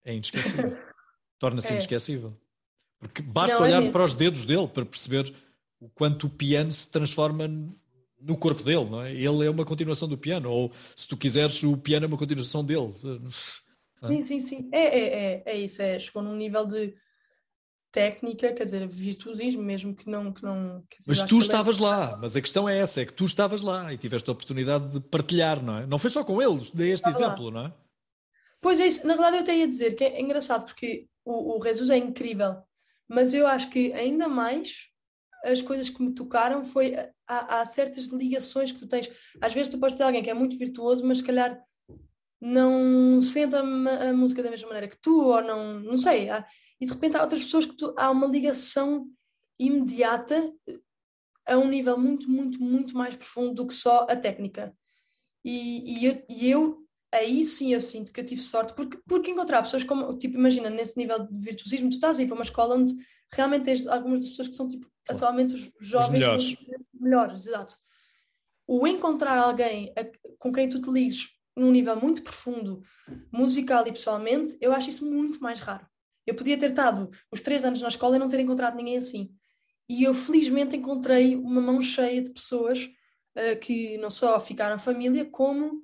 É 0.04 0.14
inesquecível. 0.14 0.76
Torna-se 1.38 1.68
é. 1.68 1.72
inesquecível. 1.72 2.36
Porque 2.98 3.20
basta 3.20 3.56
Não, 3.56 3.64
é 3.64 3.68
olhar 3.68 3.82
é 3.84 3.90
para 3.90 4.04
os 4.04 4.14
dedos 4.14 4.44
dele 4.44 4.66
para 4.66 4.84
perceber 4.84 5.34
o 5.78 5.88
quanto 5.88 6.26
o 6.26 6.30
piano 6.30 6.72
se 6.72 6.90
transforma 6.90 7.48
no 8.18 8.36
corpo 8.36 8.62
dele, 8.62 8.84
não 8.86 9.02
é? 9.02 9.12
Ele 9.12 9.46
é 9.46 9.50
uma 9.50 9.64
continuação 9.64 10.08
do 10.08 10.16
piano, 10.16 10.50
ou 10.50 10.72
se 10.96 11.06
tu 11.06 11.16
quiseres, 11.16 11.62
o 11.62 11.76
piano 11.76 12.06
é 12.06 12.08
uma 12.08 12.16
continuação 12.16 12.64
dele. 12.64 12.94
Sim, 14.06 14.22
sim, 14.22 14.40
sim. 14.40 14.68
É, 14.72 14.80
é, 14.80 15.04
é, 15.04 15.42
é 15.46 15.58
isso. 15.58 15.82
É, 15.82 15.98
chegou 15.98 16.22
num 16.22 16.36
nível 16.36 16.64
de 16.66 16.94
técnica, 17.94 18.52
quer 18.52 18.64
dizer, 18.64 18.84
virtuosismo 18.88 19.62
mesmo 19.62 19.94
que 19.94 20.10
não... 20.10 20.32
Que 20.32 20.42
não 20.42 20.82
dizer, 20.98 21.06
mas 21.06 21.22
tu 21.22 21.38
estavas 21.38 21.78
lá, 21.78 22.18
mas 22.20 22.34
a 22.34 22.40
questão 22.40 22.68
é 22.68 22.76
essa, 22.76 23.00
é 23.00 23.06
que 23.06 23.14
tu 23.14 23.24
estavas 23.24 23.62
lá 23.62 23.92
e 23.92 23.96
tiveste 23.96 24.28
a 24.28 24.32
oportunidade 24.32 24.88
de 24.88 25.00
partilhar, 25.00 25.62
não 25.62 25.78
é? 25.78 25.86
Não 25.86 25.96
foi 25.96 26.10
só 26.10 26.24
com 26.24 26.42
eles, 26.42 26.70
dei 26.70 26.90
este 26.90 27.08
exemplo, 27.08 27.44
lá. 27.44 27.50
não 27.52 27.66
é? 27.66 27.74
Pois 28.60 28.80
é 28.80 28.86
isso, 28.88 29.06
na 29.06 29.14
verdade 29.14 29.36
eu 29.36 29.42
até 29.42 29.56
ia 29.56 29.68
dizer 29.68 29.94
que 29.94 30.02
é 30.02 30.20
engraçado 30.20 30.64
porque 30.64 31.06
o, 31.24 31.56
o 31.56 31.62
Jesus 31.62 31.88
é 31.88 31.96
incrível, 31.96 32.56
mas 33.06 33.32
eu 33.32 33.46
acho 33.46 33.70
que 33.70 33.92
ainda 33.92 34.26
mais 34.26 34.88
as 35.44 35.62
coisas 35.62 35.88
que 35.88 36.02
me 36.02 36.12
tocaram 36.12 36.64
foi 36.64 36.96
há, 37.28 37.60
há, 37.60 37.64
certas 37.64 38.06
ligações 38.06 38.72
que 38.72 38.80
tu 38.80 38.88
tens. 38.88 39.08
Às 39.40 39.52
vezes 39.52 39.68
tu 39.68 39.78
podes 39.78 39.96
ter 39.96 40.02
alguém 40.02 40.22
que 40.22 40.30
é 40.30 40.34
muito 40.34 40.58
virtuoso, 40.58 41.06
mas 41.06 41.18
se 41.18 41.24
calhar 41.24 41.62
não 42.40 43.20
sente 43.20 43.54
a, 43.54 43.60
a 43.60 44.12
música 44.14 44.42
da 44.42 44.50
mesma 44.50 44.68
maneira 44.68 44.88
que 44.88 44.96
tu, 44.96 45.28
ou 45.28 45.42
não, 45.42 45.80
não 45.80 45.98
sei. 45.98 46.30
Há, 46.30 46.44
e 46.84 46.86
de 46.86 46.92
repente 46.92 47.16
há 47.16 47.22
outras 47.22 47.42
pessoas 47.42 47.64
que 47.64 47.74
tu, 47.74 47.94
há 47.96 48.10
uma 48.10 48.26
ligação 48.26 49.08
imediata 49.58 50.52
a 51.46 51.56
um 51.56 51.66
nível 51.66 51.98
muito, 51.98 52.30
muito, 52.30 52.62
muito 52.62 52.94
mais 52.94 53.14
profundo 53.14 53.54
do 53.54 53.66
que 53.66 53.72
só 53.72 54.06
a 54.08 54.14
técnica. 54.14 54.76
E, 55.42 55.98
e, 55.98 56.04
eu, 56.04 56.24
e 56.28 56.50
eu, 56.50 56.86
aí 57.12 57.42
sim 57.42 57.72
eu 57.72 57.80
sinto 57.80 58.12
que 58.12 58.20
eu 58.20 58.26
tive 58.26 58.42
sorte, 58.42 58.74
porque, 58.74 58.98
porque 59.06 59.30
encontrar 59.30 59.62
pessoas 59.62 59.82
como, 59.82 60.16
tipo, 60.18 60.36
imagina, 60.36 60.68
nesse 60.68 60.98
nível 60.98 61.26
de 61.26 61.38
virtuosismo, 61.38 61.88
tu 61.88 61.94
estás 61.94 62.18
aí 62.18 62.26
para 62.26 62.34
uma 62.34 62.44
escola 62.44 62.74
onde 62.74 62.92
realmente 63.32 63.64
tens 63.64 63.86
algumas 63.86 64.20
das 64.20 64.28
pessoas 64.28 64.48
que 64.48 64.56
são, 64.56 64.68
tipo, 64.68 64.86
atualmente 65.08 65.54
os 65.54 65.72
jovens 65.80 66.08
os 66.08 66.12
melhores. 66.12 66.56
melhores, 66.92 67.46
exato. 67.46 67.76
O 68.66 68.86
encontrar 68.86 69.38
alguém 69.38 69.90
a, 69.96 70.04
com 70.38 70.52
quem 70.52 70.68
tu 70.68 70.82
te 70.82 70.90
ligues 70.90 71.30
num 71.56 71.70
nível 71.70 71.98
muito 71.98 72.22
profundo, 72.22 72.82
musical 73.32 73.86
e 73.86 73.92
pessoalmente, 73.92 74.54
eu 74.60 74.70
acho 74.72 74.90
isso 74.90 75.06
muito 75.06 75.40
mais 75.40 75.60
raro. 75.60 75.86
Eu 76.26 76.34
podia 76.34 76.58
ter 76.58 76.70
estado 76.70 77.10
os 77.30 77.40
três 77.40 77.64
anos 77.64 77.80
na 77.82 77.88
escola 77.88 78.16
e 78.16 78.18
não 78.18 78.28
ter 78.28 78.40
encontrado 78.40 78.76
ninguém 78.76 78.96
assim. 78.96 79.30
E 79.88 80.02
eu 80.02 80.14
felizmente 80.14 80.76
encontrei 80.76 81.36
uma 81.36 81.60
mão 81.60 81.82
cheia 81.82 82.22
de 82.22 82.32
pessoas 82.32 82.84
uh, 83.36 83.58
que 83.60 83.98
não 83.98 84.10
só 84.10 84.40
ficaram 84.40 84.78
família, 84.78 85.24
como 85.24 85.82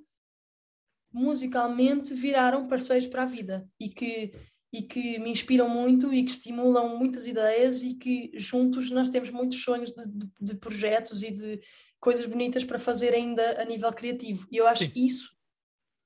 musicalmente 1.12 2.14
viraram 2.14 2.68
parceiros 2.68 3.06
para 3.06 3.24
a 3.24 3.26
vida 3.26 3.68
e 3.78 3.88
que, 3.88 4.32
e 4.72 4.82
que 4.82 5.18
me 5.18 5.30
inspiram 5.30 5.68
muito 5.68 6.14
e 6.14 6.22
que 6.22 6.30
estimulam 6.30 6.96
muitas 6.96 7.26
ideias 7.26 7.82
e 7.82 7.94
que 7.94 8.30
juntos 8.34 8.90
nós 8.90 9.08
temos 9.08 9.30
muitos 9.30 9.62
sonhos 9.62 9.90
de, 9.92 10.06
de, 10.06 10.30
de 10.40 10.54
projetos 10.54 11.22
e 11.22 11.30
de 11.32 11.60
coisas 11.98 12.24
bonitas 12.24 12.64
para 12.64 12.78
fazer 12.78 13.12
ainda 13.12 13.60
a 13.60 13.64
nível 13.64 13.92
criativo. 13.92 14.46
E 14.50 14.56
eu 14.56 14.66
acho 14.66 14.84
Sim. 14.84 14.92
isso 14.94 15.28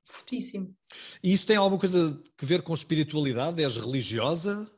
fortíssimo. 0.05 0.77
E 1.23 1.33
isso 1.33 1.47
tem 1.47 1.57
alguma 1.57 1.81
coisa 1.81 2.23
a 2.41 2.47
ver 2.47 2.63
com 2.63 2.75
espiritualidade? 2.75 3.63
És 3.63 3.77
religiosa? 3.77 4.71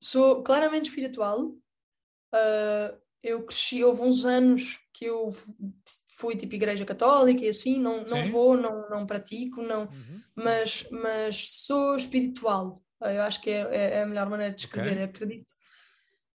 Sou 0.00 0.42
claramente 0.42 0.88
espiritual. 0.88 1.40
Uh, 2.34 2.98
eu 3.22 3.44
cresci, 3.44 3.82
houve 3.82 4.02
uns 4.02 4.24
anos 4.24 4.78
que 4.92 5.04
eu 5.04 5.30
fui 6.08 6.36
tipo 6.36 6.54
igreja 6.54 6.84
católica 6.84 7.44
e 7.44 7.48
assim, 7.48 7.80
não, 7.80 8.04
não 8.04 8.26
vou, 8.26 8.56
não, 8.56 8.88
não 8.88 9.06
pratico, 9.06 9.62
não, 9.62 9.82
uhum. 9.82 10.20
mas, 10.34 10.86
mas 10.90 11.50
sou 11.50 11.96
espiritual. 11.96 12.82
Uh, 13.00 13.06
eu 13.06 13.22
acho 13.22 13.40
que 13.40 13.50
é, 13.50 13.60
é, 13.70 13.90
é, 13.96 14.02
a 14.02 14.06
melhor 14.06 14.28
maneira 14.28 14.52
de 14.52 14.58
descrever, 14.58 14.92
okay. 14.92 15.04
acredito. 15.04 15.52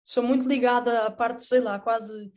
Sou 0.04 0.24
muito 0.24 0.47
ligada 0.47 1.06
à 1.06 1.12
parte, 1.12 1.43
sei 1.43 1.60
lá, 1.60 1.80
quase 1.80 2.32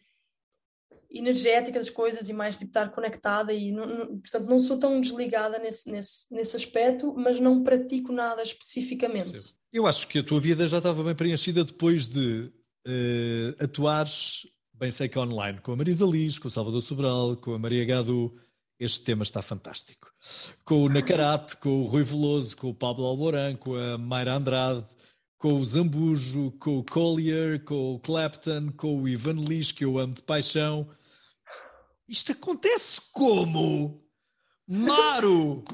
energética 1.19 1.79
das 1.79 1.89
coisas 1.89 2.29
e 2.29 2.33
mais 2.33 2.57
tipo 2.57 2.71
estar 2.71 2.91
conectada 2.91 3.53
e 3.53 3.71
não, 3.71 3.87
não, 3.87 4.07
portanto 4.19 4.49
não 4.49 4.59
sou 4.59 4.79
tão 4.79 5.01
desligada 5.01 5.59
nesse, 5.59 5.91
nesse, 5.91 6.27
nesse 6.31 6.57
aspecto, 6.57 7.15
mas 7.17 7.39
não 7.39 7.63
pratico 7.63 8.13
nada 8.13 8.43
especificamente. 8.43 9.55
Eu 9.73 9.87
acho 9.87 10.09
que 10.09 10.19
a 10.19 10.23
tua 10.23 10.41
vida 10.41 10.67
já 10.69 10.79
estava 10.79 11.03
bem 11.03 11.15
preenchida 11.15 11.65
depois 11.65 12.09
de 12.09 12.53
uh, 12.87 13.65
atuares, 13.65 14.47
bem 14.73 14.91
sei 14.91 15.09
que 15.09 15.19
online, 15.19 15.61
com 15.61 15.73
a 15.73 15.77
Marisa 15.77 16.05
Liz, 16.05 16.39
com 16.39 16.49
o 16.49 16.51
Salvador 16.51 16.83
Sobral, 16.83 17.37
com 17.37 17.55
a 17.55 17.59
Maria 17.59 17.85
Gadu, 17.85 18.37
este 18.79 19.03
tema 19.03 19.23
está 19.23 19.41
fantástico. 19.41 20.13
Com 20.65 20.85
o 20.85 20.89
Nacarate, 20.89 21.57
com 21.57 21.83
o 21.83 21.87
Rui 21.87 22.03
Veloso, 22.03 22.57
com 22.57 22.71
o 22.71 22.75
Pablo 22.75 23.05
Alborán, 23.05 23.57
com 23.57 23.77
a 23.77 23.97
Mayra 23.97 24.35
Andrade, 24.35 24.85
com 25.39 25.61
o 25.61 25.65
Zambujo, 25.65 26.53
com 26.59 26.79
o 26.79 26.85
Collier, 26.85 27.63
com 27.65 27.95
o 27.95 27.99
Clapton, 28.01 28.73
com 28.77 29.03
o 29.03 29.09
Ivan 29.09 29.35
Lis, 29.35 29.71
que 29.71 29.85
eu 29.85 29.99
amo 29.99 30.15
de 30.15 30.23
paixão, 30.23 30.89
isto 32.15 32.31
acontece 32.31 33.01
como? 33.13 34.01
Maro, 34.67 35.65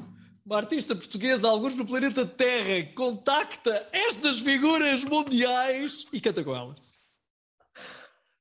uma 0.43 0.57
artista 0.57 0.95
portuguesa, 0.95 1.47
alguns 1.47 1.75
no 1.75 1.85
planeta 1.85 2.25
Terra, 2.25 2.91
contacta 2.95 3.87
estas 3.91 4.39
figuras 4.39 5.05
mundiais 5.05 6.05
e 6.11 6.19
canta 6.19 6.43
com 6.43 6.55
elas. 6.55 6.79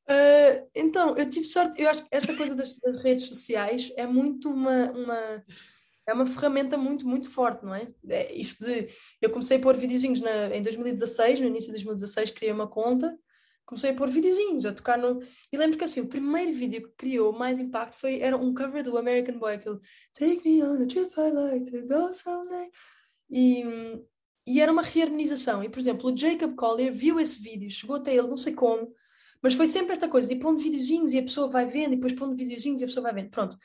Uh, 0.09 0.68
então, 0.74 1.14
eu 1.16 1.28
tive 1.28 1.46
sorte, 1.46 1.80
eu 1.80 1.88
acho 1.88 2.03
que 2.03 2.09
esta 2.11 2.34
coisa 2.34 2.55
das, 2.55 2.76
das, 2.78 3.01
redes 3.01 3.26
sociais 3.26 3.92
é 3.96 4.07
muito 4.07 4.51
uma, 4.51 4.90
uma, 4.90 5.44
é 6.09 6.12
uma 6.12 6.26
ferramenta 6.26 6.76
muito, 6.78 7.07
muito 7.07 7.30
forte, 7.30 7.64
não 7.64 7.74
é? 7.74 7.86
é 8.09 8.34
isto 8.34 8.64
de, 8.64 8.88
eu 9.20 9.30
comecei 9.30 9.59
a 9.59 9.61
pôr 9.61 9.76
videozinhos 9.76 10.20
na, 10.20 10.57
em 10.57 10.62
2016, 10.62 11.38
no 11.40 11.46
início 11.46 11.68
de 11.68 11.74
2016 11.74 12.30
criei 12.30 12.53
uma 12.53 12.66
conta 12.66 13.16
comecei 13.71 13.91
a 13.91 13.95
pôr 13.95 14.09
videozinhos, 14.09 14.66
a 14.66 14.73
tocar 14.73 14.99
no. 14.99 15.23
E 15.53 15.57
lembro 15.57 15.79
que 15.79 15.85
assim, 15.85 16.01
o 16.01 16.09
primeiro 16.09 16.53
vídeo 16.53 16.83
que 16.83 16.95
criou 16.97 17.33
mais 17.33 17.57
impacto 17.57 17.97
foi, 17.97 18.21
era 18.21 18.37
um 18.37 18.53
cover 18.53 18.83
do 18.83 18.99
American 18.99 19.39
Boy, 19.39 19.55
aquele 19.55 19.79
Take 20.12 20.43
me 20.45 20.62
on 20.62 20.83
a 20.83 20.87
trip 20.87 21.12
I 21.16 21.31
like 21.31 21.71
to 21.71 21.87
go 21.87 22.12
someday. 22.12 22.68
E, 23.31 23.64
e 24.45 24.61
era 24.61 24.73
uma 24.73 24.83
reharmonização. 24.83 25.62
E, 25.62 25.68
por 25.68 25.79
exemplo, 25.79 26.12
o 26.12 26.16
Jacob 26.16 26.57
Collier 26.57 26.93
viu 26.93 27.21
esse 27.21 27.41
vídeo, 27.41 27.71
chegou 27.71 27.97
até 27.97 28.12
ele, 28.12 28.27
não 28.27 28.37
sei 28.37 28.55
como, 28.55 28.93
mas 29.41 29.55
foi 29.55 29.68
sempre 29.68 29.93
esta 29.93 30.09
coisa, 30.09 30.33
e 30.33 30.39
pondo 30.39 30.61
videozinhos 30.61 31.12
e 31.12 31.18
a 31.18 31.23
pessoa 31.23 31.49
vai 31.49 31.64
vendo, 31.64 31.93
e 31.93 31.97
depois 31.97 32.12
pondo 32.12 32.37
videozinhos 32.37 32.81
e 32.81 32.85
a 32.85 32.89
pessoa 32.89 33.05
vai 33.05 33.14
vendo. 33.14 33.31
Pronto. 33.31 33.57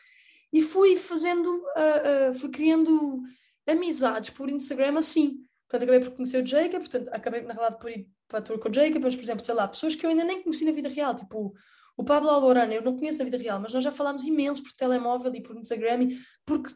E 0.53 0.61
fui 0.61 0.95
fazendo, 0.95 1.47
uh, 1.47 2.29
uh, 2.31 2.33
fui 2.35 2.49
criando 2.49 3.23
amizades 3.67 4.29
por 4.29 4.49
Instagram 4.51 4.99
assim 4.99 5.44
Portanto, 5.67 5.89
acabei 5.89 5.99
por 5.99 6.15
conhecer 6.15 6.43
o 6.43 6.45
Jacob, 6.45 6.79
portanto, 6.79 7.09
acabei, 7.11 7.41
na 7.41 7.53
realidade, 7.53 7.79
por 7.79 7.89
ir 7.89 8.07
para 8.27 8.39
a 8.39 8.41
tour 8.41 8.59
com 8.59 8.69
o 8.69 8.73
Jacob, 8.73 9.01
mas, 9.01 9.15
por 9.15 9.23
exemplo, 9.23 9.43
sei 9.43 9.55
lá, 9.55 9.67
pessoas 9.67 9.95
que 9.95 10.05
eu 10.05 10.09
ainda 10.09 10.23
nem 10.23 10.41
conheci 10.41 10.65
na 10.65 10.71
vida 10.71 10.89
real, 10.89 11.15
tipo 11.15 11.53
o 11.97 12.03
Pablo 12.03 12.29
Alborano, 12.29 12.73
eu 12.73 12.81
não 12.81 12.97
conheço 12.97 13.19
na 13.19 13.23
vida 13.23 13.37
real, 13.37 13.59
mas 13.59 13.73
nós 13.73 13.83
já 13.83 13.91
falámos 13.91 14.25
imenso 14.25 14.61
por 14.61 14.73
telemóvel 14.73 15.33
e 15.33 15.41
por 15.41 15.55
Instagram, 15.55 16.09
porque 16.45 16.73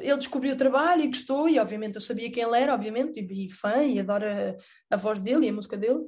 ele 0.00 0.16
descobriu 0.16 0.54
o 0.54 0.56
trabalho 0.56 1.04
e 1.04 1.08
gostou, 1.08 1.48
e 1.48 1.58
obviamente 1.58 1.94
eu 1.94 2.00
sabia 2.00 2.30
quem 2.30 2.42
ele 2.42 2.58
era, 2.58 2.74
obviamente, 2.74 3.20
e, 3.20 3.46
e 3.46 3.50
fã, 3.50 3.84
e 3.84 4.00
adoro 4.00 4.24
a, 4.26 4.56
a, 4.94 4.96
voz 4.96 5.20
dele 5.20 5.46
e 5.46 5.48
a 5.50 5.52
música 5.52 5.76
dele, 5.76 6.00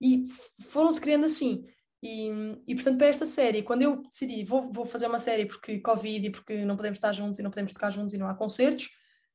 e 0.00 0.24
foram-se 0.70 1.00
criando 1.00 1.24
assim. 1.24 1.64
E, 2.02 2.30
e 2.66 2.74
portanto, 2.74 2.98
para 2.98 3.06
esta 3.06 3.26
série, 3.26 3.62
quando 3.62 3.82
eu 3.82 4.02
decidi, 4.02 4.42
vou, 4.44 4.72
vou 4.72 4.86
fazer 4.86 5.06
uma 5.06 5.18
série 5.18 5.46
porque 5.46 5.78
Covid 5.80 6.26
e 6.26 6.30
porque 6.30 6.64
não 6.64 6.76
podemos 6.76 6.96
estar 6.96 7.12
juntos 7.12 7.38
e 7.38 7.42
não 7.42 7.50
podemos 7.50 7.72
tocar 7.72 7.90
juntos 7.90 8.14
e 8.14 8.18
não 8.18 8.26
há 8.26 8.34
concertos, 8.34 8.86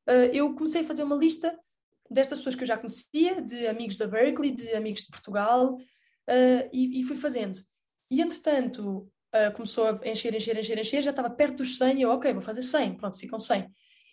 uh, 0.09 0.29
eu 0.33 0.53
comecei 0.53 0.81
a 0.81 0.83
fazer 0.85 1.03
uma 1.03 1.15
lista 1.15 1.57
destas 2.09 2.39
pessoas 2.39 2.55
que 2.55 2.63
eu 2.63 2.67
já 2.67 2.77
conhecia, 2.77 3.41
de 3.41 3.67
amigos 3.67 3.97
da 3.97 4.07
Berkeley, 4.07 4.51
de 4.51 4.73
amigos 4.73 5.03
de 5.03 5.09
Portugal, 5.09 5.75
uh, 5.75 6.69
e, 6.71 6.99
e, 6.99 7.03
fui 7.03 7.15
fazendo. 7.15 7.59
E 8.09 8.21
entretanto, 8.21 9.09
uh, 9.33 9.51
começou 9.53 9.87
a 9.87 10.07
encher, 10.07 10.33
encher, 10.35 10.57
encher, 10.57 10.77
encher, 10.77 11.01
já 11.01 11.09
estava 11.09 11.29
perto 11.29 11.57
dos 11.57 11.77
100, 11.77 11.97
e 11.97 12.01
eu, 12.03 12.09
ok, 12.11 12.31
vou 12.33 12.41
fazer 12.41 12.61
100, 12.61 12.97
pronto, 12.97 13.17
ficam 13.17 13.39
100. 13.39 13.69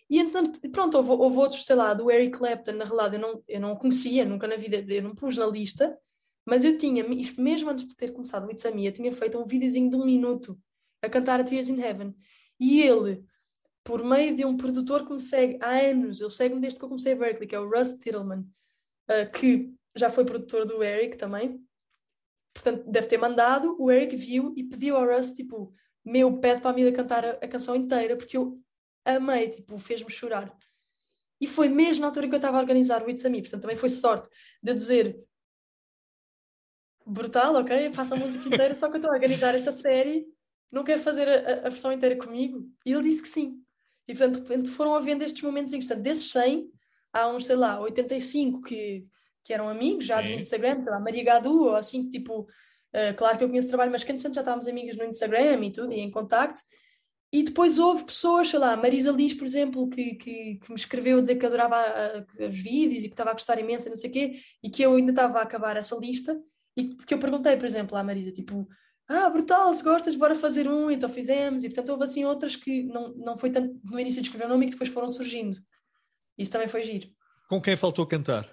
E 0.09 0.19
entretanto, 0.19 0.59
pronto, 0.71 0.97
houve, 0.97 1.11
houve 1.11 1.37
outros, 1.37 1.65
sei 1.65 1.75
lá, 1.75 1.93
do 1.93 2.11
Eric 2.11 2.37
Clapton, 2.37 2.73
na 2.73 2.85
realidade 2.85 3.15
eu 3.15 3.21
não, 3.21 3.43
eu 3.47 3.59
não 3.61 3.75
conhecia, 3.75 4.25
nunca 4.25 4.47
na 4.47 4.55
vida, 4.55 4.83
eu 4.93 5.03
não 5.03 5.15
pus 5.15 5.37
na 5.37 5.45
lista, 5.45 5.97
mas 6.45 6.63
eu 6.63 6.77
tinha, 6.77 7.05
isto 7.13 7.41
mesmo 7.41 7.69
antes 7.69 7.87
de 7.87 7.95
ter 7.95 8.11
começado 8.11 8.45
o 8.45 8.51
It's 8.51 8.65
a 8.65 8.71
Me, 8.71 8.85
eu 8.85 8.91
tinha 8.91 9.11
feito 9.11 9.39
um 9.39 9.45
videozinho 9.45 9.89
de 9.89 9.95
um 9.95 10.05
minuto 10.05 10.59
a 11.01 11.09
cantar 11.09 11.39
a 11.39 11.43
Tears 11.43 11.69
in 11.69 11.81
Heaven. 11.81 12.13
E 12.59 12.81
ele, 12.81 13.23
por 13.83 14.03
meio 14.03 14.35
de 14.35 14.45
um 14.45 14.55
produtor 14.55 15.05
que 15.05 15.11
me 15.11 15.19
segue 15.19 15.57
há 15.61 15.71
anos, 15.71 16.21
ele 16.21 16.29
segue-me 16.29 16.61
desde 16.61 16.79
que 16.79 16.85
eu 16.85 16.89
comecei 16.89 17.13
a 17.13 17.15
Berkeley, 17.15 17.47
que 17.47 17.55
é 17.55 17.59
o 17.59 17.69
Russ 17.69 17.93
Tittelman, 17.93 18.39
uh, 19.09 19.31
que 19.31 19.73
já 19.95 20.09
foi 20.09 20.25
produtor 20.25 20.65
do 20.65 20.83
Eric 20.83 21.17
também. 21.17 21.61
Portanto, 22.53 22.89
deve 22.89 23.07
ter 23.07 23.17
mandado, 23.17 23.75
o 23.79 23.91
Eric 23.91 24.15
viu 24.15 24.53
e 24.55 24.63
pediu 24.63 24.95
ao 24.95 25.05
Russ, 25.05 25.33
tipo, 25.33 25.73
meu, 26.05 26.39
pede 26.39 26.61
para 26.61 26.71
a 26.71 26.73
Mila 26.73 26.91
cantar 26.91 27.25
a, 27.25 27.31
a 27.31 27.47
canção 27.47 27.75
inteira, 27.75 28.15
porque 28.15 28.37
eu 28.37 28.59
amei, 29.03 29.49
tipo, 29.49 29.77
fez-me 29.77 30.11
chorar. 30.11 30.55
E 31.41 31.47
foi 31.47 31.67
mesmo 31.67 32.01
na 32.01 32.07
altura 32.07 32.27
que 32.27 32.35
eu 32.35 32.37
estava 32.37 32.57
a 32.57 32.61
organizar 32.61 33.03
o 33.03 33.09
It's 33.09 33.25
a 33.25 33.29
Me, 33.29 33.41
portanto 33.41 33.61
também 33.61 33.75
foi 33.75 33.89
sorte 33.89 34.29
de 34.61 34.71
eu 34.71 34.75
dizer 34.75 35.19
brutal, 37.05 37.55
ok, 37.55 37.89
faço 37.89 38.13
a 38.13 38.17
música 38.17 38.47
inteira, 38.47 38.75
só 38.77 38.87
que 38.87 38.93
eu 38.93 38.97
estou 38.97 39.11
a 39.11 39.15
organizar 39.15 39.53
esta 39.55 39.71
série, 39.71 40.25
não 40.71 40.83
quer 40.83 40.99
fazer 40.99 41.27
a, 41.27 41.67
a, 41.67 41.69
versão 41.69 41.91
inteira 41.91 42.15
comigo? 42.15 42.67
E 42.85 42.93
ele 42.93 43.03
disse 43.03 43.21
que 43.21 43.27
sim. 43.27 43.61
E 44.07 44.13
portanto, 44.13 44.35
de 44.35 44.41
repente 44.41 44.69
foram 44.69 44.95
havendo 44.95 45.23
estes 45.23 45.41
momentos 45.41 45.73
em 45.73 45.79
que, 45.79 45.87
portanto, 45.87 46.03
desses 46.03 46.31
100, 46.31 46.69
há 47.13 47.27
uns, 47.27 47.45
sei 47.45 47.55
lá, 47.55 47.79
85 47.79 48.61
que, 48.61 49.05
que 49.43 49.53
eram 49.53 49.69
amigos 49.69 50.05
já 50.05 50.21
do 50.21 50.29
Instagram, 50.29 50.81
sei 50.81 50.91
lá, 50.91 50.99
Maria 50.99 51.23
Gadu, 51.23 51.65
ou 51.65 51.75
assim, 51.75 52.09
tipo, 52.09 52.41
uh, 52.41 53.15
claro 53.15 53.37
que 53.37 53.43
eu 53.43 53.49
conheço 53.49 53.69
trabalho, 53.69 53.91
mas 53.91 54.03
que 54.03 54.11
antes 54.11 54.23
já 54.23 54.29
estávamos 54.29 54.67
amigos 54.67 54.97
no 54.97 55.05
Instagram 55.05 55.63
e 55.65 55.71
tudo, 55.71 55.93
e 55.93 55.99
em 55.99 56.11
contacto. 56.11 56.61
E 57.31 57.41
depois 57.43 57.79
houve 57.79 58.05
pessoas, 58.05 58.49
sei 58.49 58.59
lá, 58.59 58.77
Marisa 58.77 59.11
Liz, 59.11 59.33
por 59.33 59.45
exemplo, 59.45 59.89
que, 59.89 60.15
que, 60.15 60.55
que 60.55 60.69
me 60.69 60.75
escreveu 60.75 61.17
a 61.17 61.21
dizer 61.21 61.35
que 61.35 61.45
adorava 61.45 61.77
a, 61.77 62.45
os 62.45 62.55
vídeos 62.55 63.03
e 63.03 63.07
que 63.07 63.13
estava 63.13 63.31
a 63.31 63.33
gostar 63.33 63.59
imenso 63.59 63.87
e 63.87 63.89
não 63.89 63.95
sei 63.95 64.09
o 64.09 64.13
quê, 64.13 64.39
e 64.61 64.69
que 64.69 64.83
eu 64.83 64.95
ainda 64.95 65.11
estava 65.11 65.39
a 65.39 65.41
acabar 65.41 65.75
essa 65.75 65.95
lista, 65.95 66.39
e 66.77 66.85
que 66.89 67.13
eu 67.13 67.19
perguntei, 67.19 67.55
por 67.57 67.65
exemplo, 67.65 67.97
à 67.97 68.03
Marisa, 68.03 68.31
tipo, 68.31 68.67
ah, 69.07 69.29
brutal, 69.29 69.73
se 69.73 69.83
gostas, 69.83 70.15
bora 70.15 70.35
fazer 70.35 70.67
um, 70.67 70.89
então 70.89 71.09
fizemos, 71.09 71.63
e 71.63 71.69
portanto 71.69 71.89
houve 71.89 72.03
assim 72.03 72.23
outras 72.23 72.55
que 72.55 72.83
não, 72.83 73.13
não 73.15 73.37
foi 73.37 73.49
tanto 73.49 73.77
no 73.83 73.99
início 73.99 74.21
de 74.21 74.27
escrever 74.27 74.45
o 74.45 74.49
nome 74.49 74.65
e 74.65 74.67
que 74.67 74.73
depois 74.73 74.89
foram 74.89 75.09
surgindo. 75.09 75.57
Isso 76.37 76.51
também 76.51 76.67
foi 76.67 76.83
giro. 76.83 77.09
Com 77.49 77.61
quem 77.61 77.75
faltou 77.75 78.07
cantar? 78.07 78.49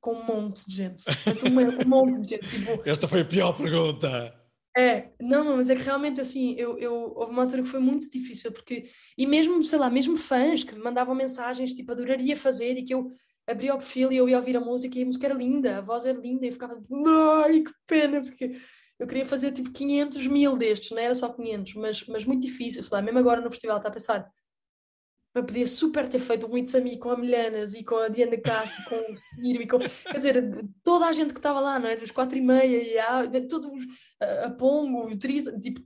Com 0.00 0.14
um 0.14 0.24
monte 0.24 0.68
de 0.68 0.74
gente. 0.74 1.04
um, 1.44 1.84
um 1.84 1.88
monte 1.88 2.20
de 2.20 2.28
gente. 2.28 2.48
Tipo... 2.48 2.88
Esta 2.88 3.06
foi 3.06 3.20
a 3.20 3.24
pior 3.24 3.52
pergunta. 3.52 4.34
É, 4.76 5.10
não, 5.20 5.56
mas 5.56 5.68
é 5.70 5.76
que 5.76 5.82
realmente 5.82 6.20
assim, 6.20 6.54
eu, 6.56 6.78
eu, 6.78 7.12
houve 7.16 7.32
uma 7.32 7.42
altura 7.42 7.62
que 7.62 7.68
foi 7.68 7.80
muito 7.80 8.08
difícil, 8.08 8.52
porque, 8.52 8.88
e 9.16 9.26
mesmo, 9.26 9.62
sei 9.64 9.76
lá, 9.76 9.90
mesmo 9.90 10.16
fãs 10.16 10.62
que 10.62 10.72
me 10.72 10.80
mandavam 10.80 11.16
mensagens 11.16 11.74
tipo, 11.74 11.90
adoraria 11.90 12.36
fazer 12.36 12.78
e 12.78 12.84
que 12.84 12.94
eu 12.94 13.10
abria 13.44 13.74
o 13.74 13.78
perfil 13.78 14.12
e 14.12 14.16
eu 14.16 14.28
ia 14.28 14.36
ouvir 14.36 14.56
a 14.56 14.60
música 14.60 14.96
e 14.96 15.02
a 15.02 15.06
música 15.06 15.26
era 15.26 15.34
linda, 15.34 15.78
a 15.78 15.80
voz 15.80 16.04
era 16.04 16.16
linda 16.16 16.44
e 16.44 16.48
eu 16.50 16.52
ficava, 16.52 16.80
ai 17.42 17.60
que 17.60 17.72
pena, 17.86 18.22
porque 18.22 18.56
eu 18.98 19.06
queria 19.06 19.24
fazer 19.24 19.52
tipo 19.52 19.70
500 19.70 20.26
mil 20.26 20.56
destes, 20.56 20.90
não 20.90 20.98
era 20.98 21.14
só 21.14 21.28
500, 21.28 21.74
mas, 21.74 22.06
mas 22.06 22.24
muito 22.24 22.42
difícil, 22.42 22.82
sei 22.82 22.96
lá, 22.96 23.02
mesmo 23.02 23.18
agora 23.18 23.40
no 23.40 23.50
festival 23.50 23.76
está 23.76 23.88
a 23.88 23.92
pensar, 23.92 24.28
eu 25.34 25.44
podia 25.44 25.66
super 25.66 26.08
ter 26.08 26.18
feito 26.18 26.46
um 26.46 26.58
It's 26.58 26.74
a 26.74 26.80
Me 26.80 26.98
com 26.98 27.10
a 27.10 27.16
Milhanas 27.16 27.74
e 27.74 27.84
com 27.84 27.96
a 27.96 28.08
Diana 28.08 28.36
Castro, 28.38 28.84
com 28.88 29.12
o 29.12 29.16
Ciro 29.16 29.62
e 29.62 29.68
com, 29.68 29.78
quer 29.78 30.14
dizer, 30.14 30.68
toda 30.82 31.06
a 31.06 31.12
gente 31.12 31.32
que 31.32 31.38
estava 31.38 31.60
lá, 31.60 31.78
não 31.78 31.88
é, 31.88 31.96
dos 31.96 32.10
quatro 32.10 32.36
e 32.36 32.40
meia 32.40 32.82
e 32.82 32.98
a, 32.98 33.48
todos, 33.48 33.70
a, 34.20 34.50
Pongo, 34.50 35.06
o 35.06 35.18
Trista, 35.18 35.56
tipo, 35.58 35.80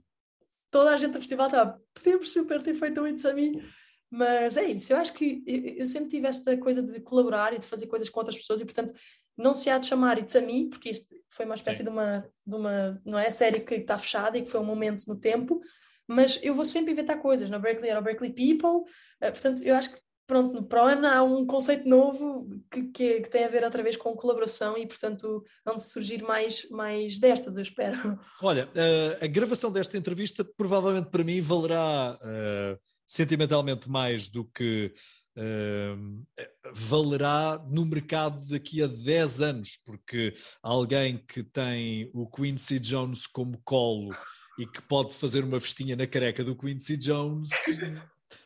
toda 0.71 0.91
a 0.91 0.97
gente 0.97 1.11
do 1.11 1.19
festival 1.19 1.47
estava, 1.47 1.81
podemos 1.93 2.31
super 2.31 2.63
ter 2.63 2.73
feito 2.73 2.99
um 2.99 3.07
It's 3.07 3.25
a 3.25 3.33
Me, 3.33 3.63
mas 4.09 4.57
é 4.57 4.65
isso, 4.65 4.93
eu 4.93 4.97
acho 4.97 5.13
que 5.13 5.43
eu 5.45 5.85
sempre 5.87 6.09
tive 6.09 6.27
esta 6.27 6.57
coisa 6.57 6.81
de 6.81 6.99
colaborar 7.01 7.53
e 7.53 7.59
de 7.59 7.67
fazer 7.67 7.87
coisas 7.87 8.09
com 8.09 8.19
outras 8.19 8.37
pessoas 8.37 8.61
e, 8.61 8.65
portanto, 8.65 8.93
não 9.37 9.53
se 9.53 9.69
há 9.69 9.77
de 9.77 9.87
chamar 9.87 10.19
It's 10.19 10.35
a 10.35 10.41
Me, 10.41 10.69
porque 10.69 10.89
isto 10.89 11.15
foi 11.29 11.45
uma 11.45 11.55
espécie 11.55 11.83
de 11.83 11.89
uma, 11.89 12.17
de 12.45 12.55
uma, 12.55 13.01
não 13.05 13.17
é, 13.17 13.29
série 13.31 13.59
que 13.59 13.75
está 13.75 13.97
fechada 13.97 14.37
e 14.37 14.43
que 14.43 14.49
foi 14.49 14.59
um 14.59 14.65
momento 14.65 15.03
no 15.07 15.15
tempo, 15.15 15.61
mas 16.07 16.39
eu 16.43 16.53
vou 16.53 16.65
sempre 16.65 16.91
inventar 16.91 17.19
coisas. 17.19 17.49
Na 17.49 17.59
Berkeley 17.59 17.89
era 17.89 17.99
o 17.99 18.03
Berkeley 18.03 18.33
People, 18.33 18.89
uh, 19.21 19.31
portanto, 19.31 19.63
eu 19.63 19.75
acho 19.75 19.91
que 19.91 19.99
pronto, 20.25 20.63
para 20.63 20.83
o 20.83 20.87
ano 20.87 21.07
há 21.07 21.23
um 21.23 21.45
conceito 21.45 21.87
novo 21.87 22.47
que, 22.71 22.83
que, 22.83 23.21
que, 23.21 23.29
tem 23.29 23.43
a 23.43 23.49
ver 23.49 23.63
outra 23.63 23.83
vez 23.83 23.97
com 23.97 24.15
colaboração 24.15 24.77
e, 24.77 24.87
portanto, 24.87 25.43
vão 25.65 25.77
surgir 25.77 26.23
mais, 26.23 26.67
mais 26.69 27.19
destas, 27.19 27.57
eu 27.57 27.63
espero. 27.63 28.19
Olha, 28.41 28.67
uh, 28.67 29.23
a 29.23 29.27
gravação 29.27 29.71
desta 29.71 29.97
entrevista 29.97 30.45
provavelmente 30.45 31.09
para 31.09 31.23
mim 31.23 31.41
valerá 31.41 32.17
uh, 32.21 32.79
sentimentalmente 33.05 33.89
mais 33.89 34.29
do 34.29 34.45
que 34.45 34.93
valerá 36.73 37.63
no 37.69 37.85
mercado 37.85 38.45
daqui 38.45 38.81
a 38.81 38.87
10 38.87 39.41
anos, 39.41 39.79
porque 39.85 40.33
alguém 40.61 41.17
que 41.17 41.43
tem 41.43 42.09
o 42.13 42.29
Quincy 42.29 42.79
Jones 42.79 43.27
como 43.27 43.59
colo 43.63 44.15
e 44.59 44.65
que 44.65 44.81
pode 44.81 45.15
fazer 45.15 45.43
uma 45.43 45.59
festinha 45.59 45.95
na 45.95 46.05
careca 46.05 46.43
do 46.43 46.55
Quincy 46.55 46.97
Jones, 46.97 47.49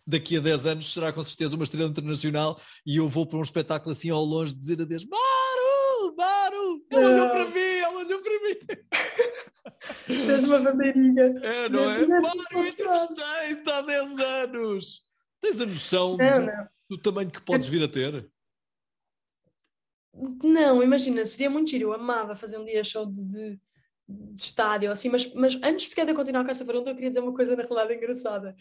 daqui 0.05 0.37
a 0.37 0.41
10 0.41 0.67
anos 0.67 0.93
será 0.93 1.11
com 1.11 1.21
certeza 1.21 1.55
uma 1.55 1.63
estrela 1.63 1.89
internacional 1.89 2.59
e 2.85 2.97
eu 2.97 3.09
vou 3.09 3.25
para 3.25 3.39
um 3.39 3.41
espetáculo 3.41 3.91
assim 3.91 4.09
ao 4.09 4.23
longe 4.23 4.55
dizer 4.55 4.81
adeus, 4.81 5.05
Maru, 5.05 6.15
Maru, 6.15 6.85
ele 6.91 7.05
olhou 7.05 7.29
para 7.29 7.45
mim, 7.49 7.59
ele 7.59 7.85
olhou 7.85 8.21
para 8.21 8.41
mim. 8.41 8.57
Tens 10.07 10.43
uma 10.45 10.59
bandeirinha. 10.59 11.23
É, 11.43 11.69
não 11.69 11.91
é? 11.91 12.07
Maru, 12.07 12.65
entrevistei-te 12.65 13.69
há 13.69 13.81
10 13.81 14.19
anos. 14.19 15.01
Tens 15.41 15.61
a 15.61 15.65
noção 15.65 16.17
não, 16.17 16.45
não 16.45 16.67
do 16.89 16.97
tamanho 16.97 17.31
que 17.31 17.41
podes 17.41 17.67
vir 17.67 17.83
a 17.83 17.87
ter? 17.87 18.29
Não, 20.43 20.81
imagina, 20.81 21.25
seria 21.25 21.49
muito 21.49 21.69
giro. 21.69 21.89
Eu 21.89 21.93
amava 21.93 22.35
fazer 22.35 22.57
um 22.57 22.65
dia 22.65 22.83
show 22.83 23.05
de, 23.05 23.23
de, 23.23 23.59
de 24.07 24.41
estádio, 24.41 24.91
assim, 24.91 25.09
mas, 25.09 25.31
mas 25.33 25.55
antes 25.63 25.89
sequer 25.89 26.05
de 26.05 26.13
continuar 26.13 26.43
com 26.43 26.51
esta 26.51 26.65
pergunta, 26.65 26.89
eu 26.89 26.95
queria 26.95 27.09
dizer 27.09 27.21
uma 27.21 27.33
coisa 27.33 27.55
na 27.55 27.63
realidade 27.63 27.93
engraçada. 27.93 28.55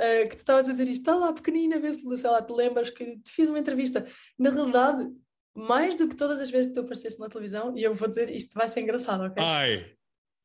Uh, 0.00 0.28
que 0.28 0.36
tu 0.36 0.38
estavas 0.38 0.66
a 0.68 0.72
dizer 0.72 0.88
isto, 0.88 1.00
está 1.00 1.14
lá 1.14 1.32
pequenina, 1.32 1.78
vê 1.78 1.92
se 1.92 2.02
sei 2.16 2.30
lá, 2.30 2.42
te 2.42 2.52
lembras 2.52 2.90
que 2.90 3.18
te 3.18 3.30
fiz 3.30 3.48
uma 3.48 3.58
entrevista. 3.58 4.06
Na 4.38 4.50
realidade, 4.50 5.06
mais 5.54 5.94
do 5.94 6.08
que 6.08 6.16
todas 6.16 6.40
as 6.40 6.50
vezes 6.50 6.68
que 6.68 6.72
tu 6.72 6.80
apareceste 6.80 7.20
na 7.20 7.28
televisão, 7.28 7.76
e 7.76 7.82
eu 7.82 7.94
vou 7.94 8.08
dizer 8.08 8.30
isto 8.30 8.54
vai 8.54 8.68
ser 8.68 8.80
engraçado, 8.80 9.24
ok? 9.24 9.42
Ai! 9.42 9.94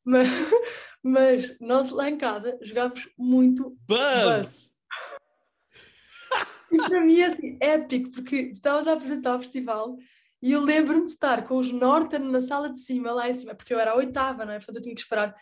Mas, 0.03 0.27
mas 1.03 1.59
nós 1.59 1.89
lá 1.89 2.09
em 2.09 2.17
casa 2.17 2.57
jogávamos 2.61 3.09
muito 3.17 3.75
Buzz. 3.87 4.23
Buzz. 4.23 4.74
E 6.71 6.77
para 6.77 7.01
mim 7.01 7.19
é 7.19 7.25
assim, 7.25 7.57
épico, 7.61 8.09
porque 8.11 8.35
estavas 8.35 8.87
a 8.87 8.93
apresentar 8.93 9.35
o 9.35 9.39
festival 9.39 9.97
e 10.41 10.51
eu 10.51 10.61
lembro-me 10.61 11.05
de 11.05 11.11
estar 11.11 11.43
com 11.47 11.57
os 11.57 11.71
Norton 11.71 12.19
na 12.19 12.41
sala 12.41 12.71
de 12.71 12.79
cima, 12.79 13.11
lá 13.11 13.29
em 13.29 13.33
cima, 13.33 13.55
porque 13.55 13.73
eu 13.73 13.79
era 13.79 13.91
a 13.91 13.95
oitava, 13.95 14.45
não 14.45 14.53
é? 14.53 14.57
Portanto 14.57 14.75
eu 14.77 14.81
tinha 14.81 14.95
que 14.95 15.01
esperar. 15.01 15.35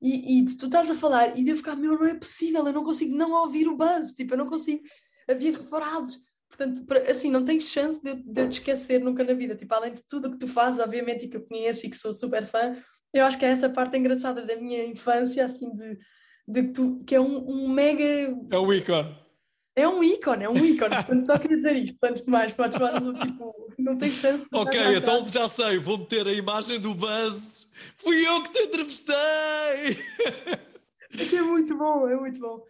E, 0.00 0.40
e 0.40 0.44
tu 0.44 0.66
estás 0.66 0.90
a 0.90 0.94
falar 0.94 1.38
e 1.38 1.48
eu 1.48 1.56
ficar, 1.56 1.76
meu, 1.76 1.96
não 1.96 2.06
é 2.06 2.14
possível, 2.14 2.66
eu 2.66 2.72
não 2.72 2.82
consigo 2.82 3.14
não 3.14 3.30
ouvir 3.32 3.68
o 3.68 3.76
buzz, 3.76 4.12
tipo, 4.12 4.34
eu 4.34 4.38
não 4.38 4.48
consigo. 4.48 4.82
Havia 5.30 5.56
reparados. 5.56 6.18
Portanto, 6.48 6.84
assim, 7.08 7.30
não 7.30 7.44
tens 7.44 7.68
chance 7.68 8.02
de, 8.02 8.14
de 8.14 8.42
eu 8.42 8.48
te 8.48 8.54
esquecer 8.54 9.00
nunca 9.00 9.22
na 9.24 9.32
vida. 9.32 9.54
Tipo, 9.54 9.74
além 9.74 9.92
de 9.92 10.06
tudo 10.06 10.26
o 10.26 10.32
que 10.32 10.38
tu 10.38 10.48
fazes, 10.48 10.80
obviamente, 10.80 11.26
e 11.26 11.28
que 11.28 11.36
eu 11.36 11.46
conheço 11.46 11.86
e 11.86 11.90
que 11.90 11.96
sou 11.96 12.12
super 12.12 12.44
fã, 12.46 12.76
eu 13.14 13.24
acho 13.24 13.38
que 13.38 13.44
é 13.44 13.48
essa 13.48 13.70
parte 13.70 13.96
engraçada 13.96 14.44
da 14.44 14.56
minha 14.56 14.84
infância, 14.84 15.44
assim, 15.44 15.72
de, 15.72 15.98
de 16.48 16.62
tu, 16.72 17.02
que 17.06 17.14
é 17.14 17.20
um, 17.20 17.48
um 17.48 17.68
mega. 17.68 18.04
É 18.50 18.58
o 18.58 18.72
ícone 18.72 19.21
é 19.74 19.88
um 19.88 20.02
ícone, 20.02 20.44
é 20.44 20.48
um 20.48 20.64
ícone. 20.64 20.94
Portanto, 20.94 21.26
só 21.26 21.38
queria 21.38 21.56
dizer 21.56 21.76
isto. 21.76 22.04
Antes 22.04 22.24
de 22.24 22.30
mais, 22.30 22.52
podes 22.52 22.76
falar, 22.76 23.00
tipo, 23.14 23.72
não 23.78 23.96
tem 23.96 24.10
chance 24.10 24.44
de. 24.44 24.56
Ok, 24.56 24.96
então 24.96 25.26
já 25.28 25.48
sei, 25.48 25.78
vou 25.78 25.98
meter 25.98 26.26
a 26.26 26.32
imagem 26.32 26.78
do 26.78 26.94
Buzz. 26.94 27.66
Fui 27.96 28.26
eu 28.26 28.42
que 28.42 28.52
te 28.52 28.62
entrevistei! 28.64 29.16
É 31.18 31.36
é 31.36 31.42
muito 31.42 31.76
bom, 31.76 32.08
é 32.08 32.16
muito 32.16 32.38
bom. 32.38 32.62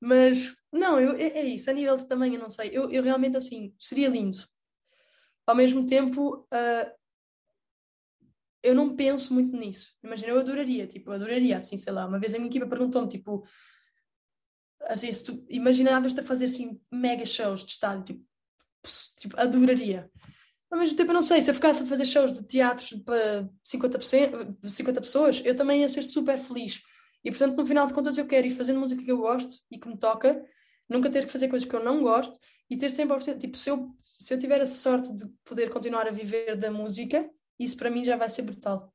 Mas, 0.00 0.56
não, 0.72 0.98
eu, 0.98 1.14
é, 1.16 1.38
é, 1.38 1.44
isso, 1.44 1.68
a 1.70 1.72
nível 1.72 1.96
de 1.96 2.06
tamanho, 2.06 2.36
eu 2.36 2.40
não 2.40 2.50
sei. 2.50 2.70
Eu, 2.72 2.90
eu 2.90 3.02
realmente, 3.02 3.36
assim, 3.36 3.74
seria 3.78 4.08
lindo. 4.08 4.38
ao 5.46 5.54
mesmo 5.54 5.84
tempo, 5.84 6.46
uh, 6.52 7.00
eu 8.62 8.74
não 8.74 8.94
penso 8.94 9.32
muito 9.32 9.56
nisso. 9.56 9.94
Imagina, 10.02 10.32
eu 10.32 10.38
adoraria, 10.38 10.86
tipo, 10.86 11.10
adoraria, 11.10 11.56
assim, 11.56 11.76
sei 11.76 11.92
lá, 11.92 12.06
uma 12.06 12.18
vez 12.18 12.34
a 12.34 12.38
minha 12.38 12.48
equipa 12.48 12.66
perguntou-me, 12.66 13.08
tipo, 13.08 13.44
assim, 14.92 15.12
se 15.12 15.24
tu 15.24 15.44
imaginavas-te 15.48 16.20
a 16.20 16.22
fazer, 16.22 16.46
assim, 16.46 16.80
mega 16.92 17.24
shows 17.24 17.64
de 17.64 17.72
estádio, 17.72 18.04
tipo, 18.04 18.24
tipo, 19.18 19.40
adoraria. 19.40 20.10
Ao 20.70 20.78
mesmo 20.78 20.96
tempo, 20.96 21.10
eu 21.10 21.14
não 21.14 21.22
sei, 21.22 21.42
se 21.42 21.50
eu 21.50 21.54
ficasse 21.54 21.82
a 21.82 21.86
fazer 21.86 22.06
shows 22.06 22.32
de 22.34 22.46
teatros 22.46 22.92
para 23.04 23.48
50%, 23.64 24.56
50 24.64 25.00
pessoas, 25.00 25.42
eu 25.44 25.54
também 25.54 25.80
ia 25.80 25.88
ser 25.88 26.02
super 26.02 26.38
feliz. 26.38 26.80
E, 27.24 27.30
portanto, 27.30 27.56
no 27.56 27.66
final 27.66 27.86
de 27.86 27.94
contas, 27.94 28.16
eu 28.16 28.26
quero 28.26 28.46
ir 28.46 28.50
fazendo 28.50 28.80
música 28.80 29.02
que 29.02 29.10
eu 29.10 29.18
gosto 29.18 29.56
e 29.70 29.78
que 29.78 29.88
me 29.88 29.98
toca, 29.98 30.44
nunca 30.88 31.10
ter 31.10 31.26
que 31.26 31.32
fazer 31.32 31.48
coisas 31.48 31.68
que 31.68 31.74
eu 31.74 31.84
não 31.84 32.02
gosto 32.02 32.38
e 32.68 32.76
ter 32.76 32.90
sempre 32.90 33.12
a 33.12 33.16
oportunidade. 33.16 33.46
Tipo, 33.46 33.58
se 33.58 33.68
eu, 33.68 33.94
se 34.02 34.32
eu 34.32 34.38
tiver 34.38 34.60
a 34.60 34.66
sorte 34.66 35.14
de 35.14 35.26
poder 35.44 35.70
continuar 35.70 36.06
a 36.06 36.12
viver 36.12 36.56
da 36.56 36.70
música, 36.70 37.28
isso 37.58 37.76
para 37.76 37.90
mim 37.90 38.04
já 38.04 38.16
vai 38.16 38.30
ser 38.30 38.42
brutal. 38.42 38.92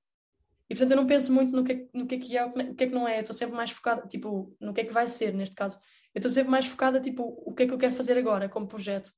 E 0.69 0.75
portanto 0.75 0.91
eu 0.91 0.97
não 0.97 1.05
penso 1.05 1.31
muito 1.31 1.55
no 1.55 1.63
que, 1.63 1.87
no 1.93 2.07
que 2.07 2.15
é 2.15 2.19
que 2.19 2.37
é, 2.37 2.45
o 2.45 2.75
que 2.75 2.83
é 2.83 2.87
que 2.87 2.93
não 2.93 3.07
é, 3.07 3.19
estou 3.19 3.35
sempre 3.35 3.55
mais 3.55 3.71
focada, 3.71 4.07
tipo, 4.07 4.55
no 4.59 4.73
que 4.73 4.81
é 4.81 4.85
que 4.85 4.93
vai 4.93 5.07
ser 5.07 5.33
neste 5.33 5.55
caso. 5.55 5.77
Eu 6.13 6.19
estou 6.19 6.31
sempre 6.31 6.49
mais 6.49 6.65
focada, 6.65 6.99
tipo, 6.99 7.23
o 7.45 7.53
que 7.53 7.63
é 7.63 7.67
que 7.67 7.73
eu 7.73 7.77
quero 7.77 7.93
fazer 7.93 8.17
agora 8.17 8.49
como 8.49 8.67
projeto. 8.67 9.11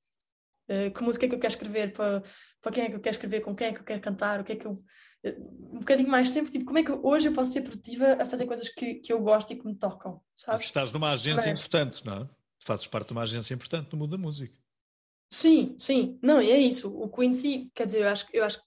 Uh, 0.70 0.92
que 0.92 1.02
música 1.02 1.26
é 1.26 1.30
que 1.30 1.36
eu 1.36 1.40
quero 1.40 1.54
escrever, 1.54 1.94
para, 1.94 2.22
para 2.62 2.72
quem 2.74 2.84
é 2.84 2.90
que 2.90 2.96
eu 2.96 3.00
quero 3.00 3.16
escrever, 3.16 3.40
com 3.40 3.56
quem 3.56 3.68
é 3.68 3.72
que 3.72 3.80
eu 3.80 3.86
quero 3.86 4.02
cantar, 4.02 4.42
o 4.42 4.44
que 4.44 4.52
é 4.52 4.56
que 4.56 4.66
eu. 4.66 4.74
Uh, 4.74 5.76
um 5.76 5.80
bocadinho 5.80 6.10
mais 6.10 6.30
sempre, 6.30 6.52
tipo, 6.52 6.66
como 6.66 6.80
é 6.80 6.84
que 6.84 6.92
hoje 6.92 7.30
eu 7.30 7.34
posso 7.34 7.52
ser 7.54 7.62
produtiva 7.62 8.18
a 8.22 8.26
fazer 8.26 8.46
coisas 8.46 8.68
que, 8.68 8.96
que 8.96 9.14
eu 9.14 9.22
gosto 9.22 9.54
e 9.54 9.56
que 9.56 9.66
me 9.66 9.76
tocam, 9.76 10.22
sabes? 10.36 10.66
Estás 10.66 10.92
numa 10.92 11.12
agência 11.12 11.50
importante, 11.50 12.06
não 12.06 12.24
é? 12.24 12.30
Fazes 12.60 12.86
parte 12.88 13.08
de 13.08 13.14
uma 13.14 13.22
agência 13.22 13.54
importante 13.54 13.90
no 13.94 14.00
mundo 14.00 14.12
da 14.12 14.18
música. 14.18 14.54
Sim, 15.30 15.76
sim, 15.78 16.20
não, 16.22 16.42
e 16.42 16.52
é 16.52 16.58
isso. 16.58 16.90
O 16.90 17.10
Quincy, 17.10 17.72
quer 17.74 17.86
dizer, 17.86 18.02
eu 18.02 18.10
acho, 18.10 18.26
eu 18.34 18.44
acho 18.44 18.62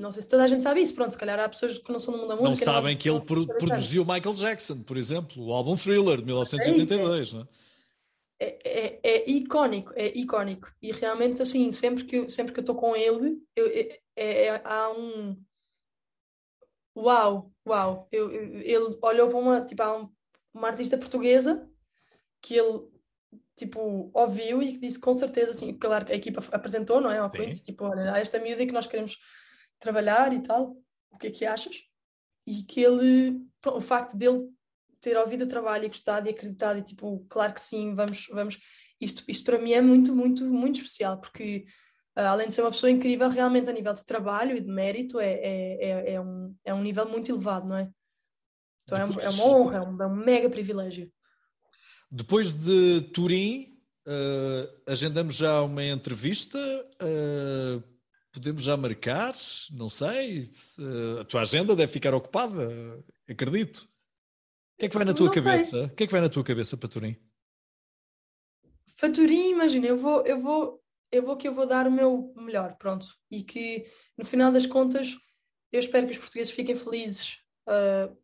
não 0.00 0.10
sei 0.10 0.22
se 0.22 0.28
toda 0.28 0.44
a 0.44 0.46
gente 0.46 0.62
sabe 0.62 0.80
isso, 0.80 0.94
pronto, 0.94 1.12
se 1.12 1.18
calhar 1.18 1.38
há 1.38 1.48
pessoas 1.48 1.78
que 1.78 1.92
não 1.92 2.00
são 2.00 2.14
do 2.14 2.20
mundo 2.20 2.28
da 2.28 2.36
música. 2.36 2.64
Não 2.64 2.74
sabem 2.74 2.94
não, 2.94 3.00
que 3.00 3.10
ele 3.10 3.20
pro, 3.20 3.46
produziu 3.46 4.04
Michael 4.04 4.34
Jackson, 4.34 4.82
por 4.82 4.96
exemplo, 4.96 5.44
o 5.44 5.52
álbum 5.52 5.76
Thriller 5.76 6.18
de 6.18 6.24
1982, 6.24 7.32
é, 7.32 7.36
não 7.36 7.42
é? 7.42 7.46
É, 8.42 8.58
é, 8.64 9.00
é, 9.02 9.30
icónico, 9.30 9.92
é 9.94 10.06
icónico. 10.18 10.72
E 10.80 10.90
realmente, 10.92 11.42
assim, 11.42 11.70
sempre 11.72 12.04
que 12.04 12.16
eu, 12.16 12.30
sempre 12.30 12.54
que 12.54 12.60
eu 12.60 12.62
estou 12.62 12.74
com 12.74 12.96
ele, 12.96 13.38
eu, 13.54 13.66
é, 13.66 14.00
é, 14.16 14.44
é, 14.46 14.62
há 14.64 14.90
um. 14.90 15.36
Uau, 16.96 17.52
uau! 17.68 18.08
Eu, 18.10 18.32
eu, 18.32 18.60
ele 18.60 18.98
olhou 19.02 19.28
para 19.28 19.38
uma, 19.38 19.60
tipo, 19.60 19.82
há 19.82 19.94
um, 19.94 20.10
uma 20.54 20.68
artista 20.68 20.96
portuguesa 20.96 21.68
que 22.40 22.56
ele, 22.56 22.88
tipo, 23.54 24.10
ouviu 24.14 24.62
e 24.62 24.72
que 24.72 24.78
disse 24.78 24.98
com 24.98 25.12
certeza, 25.12 25.50
assim, 25.50 25.74
claro 25.74 26.06
que 26.06 26.12
a 26.12 26.16
equipa 26.16 26.42
apresentou, 26.50 26.98
não 26.98 27.10
é? 27.10 27.18
Ao 27.18 27.30
Queen's, 27.30 27.60
tipo, 27.60 27.84
olha, 27.84 28.14
há 28.14 28.18
esta 28.20 28.38
miúda 28.38 28.64
que 28.64 28.72
nós 28.72 28.86
queremos 28.86 29.18
trabalhar 29.80 30.32
e 30.32 30.40
tal, 30.40 30.76
o 31.10 31.18
que 31.18 31.26
é 31.26 31.30
que 31.30 31.44
achas? 31.44 31.82
E 32.46 32.62
que 32.62 32.80
ele, 32.80 33.40
o 33.66 33.80
facto 33.80 34.16
dele 34.16 34.48
ter 35.00 35.16
ouvido 35.16 35.44
o 35.44 35.48
trabalho 35.48 35.86
e 35.86 35.88
gostado 35.88 36.28
e 36.28 36.30
acreditado 36.30 36.78
e 36.78 36.82
tipo, 36.82 37.24
claro 37.28 37.54
que 37.54 37.60
sim, 37.60 37.94
vamos, 37.94 38.26
vamos, 38.30 38.58
isto, 39.00 39.24
isto 39.26 39.44
para 39.44 39.58
mim 39.58 39.72
é 39.72 39.80
muito, 39.80 40.14
muito, 40.14 40.44
muito 40.44 40.76
especial, 40.76 41.18
porque 41.18 41.64
uh, 42.16 42.20
além 42.20 42.48
de 42.48 42.54
ser 42.54 42.60
uma 42.60 42.70
pessoa 42.70 42.90
incrível, 42.90 43.28
realmente 43.30 43.70
a 43.70 43.72
nível 43.72 43.94
de 43.94 44.04
trabalho 44.04 44.56
e 44.56 44.60
de 44.60 44.68
mérito 44.68 45.18
é, 45.18 45.32
é, 45.32 45.76
é, 45.80 46.12
é 46.14 46.20
um, 46.20 46.54
é 46.64 46.74
um 46.74 46.82
nível 46.82 47.08
muito 47.08 47.32
elevado, 47.32 47.66
não 47.66 47.76
é? 47.76 47.90
Então 48.84 48.98
é, 48.98 49.04
um, 49.04 49.20
é 49.20 49.28
uma 49.30 49.44
honra, 49.44 49.76
é 49.78 49.80
um, 49.80 50.02
é 50.02 50.06
um 50.06 50.14
mega 50.14 50.50
privilégio. 50.50 51.10
Depois 52.10 52.52
de 52.52 53.02
Turim, 53.14 53.78
uh, 54.06 54.90
agendamos 54.90 55.36
já 55.36 55.62
uma 55.62 55.84
entrevista. 55.84 56.58
Uh, 57.00 57.82
podemos 58.32 58.62
já 58.62 58.76
marcar, 58.76 59.34
não 59.70 59.88
sei. 59.88 60.44
A 61.20 61.24
tua 61.24 61.42
agenda 61.42 61.74
deve 61.76 61.92
ficar 61.92 62.14
ocupada, 62.14 62.68
acredito. 63.28 63.78
O 63.78 64.78
que 64.78 64.86
é 64.86 64.88
que 64.88 64.96
vai 64.96 65.04
na 65.04 65.14
tua 65.14 65.26
não 65.26 65.34
cabeça? 65.34 65.70
Sei. 65.70 65.84
O 65.84 65.94
que 65.94 66.04
é 66.04 66.06
que 66.06 66.12
vai 66.12 66.20
na 66.20 66.28
tua 66.28 66.44
cabeça 66.44 66.76
para 66.76 66.88
Turim? 66.88 67.16
Para 68.96 69.12
Turim, 69.12 69.50
imagina, 69.50 69.86
eu 69.86 69.96
vou, 69.96 70.24
eu 70.26 70.40
vou, 70.40 70.82
eu 71.10 71.22
vou 71.22 71.36
que 71.36 71.48
eu 71.48 71.52
vou 71.52 71.66
dar 71.66 71.86
o 71.86 71.90
meu 71.90 72.32
melhor, 72.36 72.76
pronto. 72.76 73.08
E 73.30 73.42
que 73.42 73.86
no 74.16 74.24
final 74.24 74.52
das 74.52 74.66
contas 74.66 75.16
eu 75.72 75.80
espero 75.80 76.06
que 76.06 76.12
os 76.12 76.18
portugueses 76.18 76.52
fiquem 76.52 76.74
felizes 76.74 77.38
uh, 77.68 78.16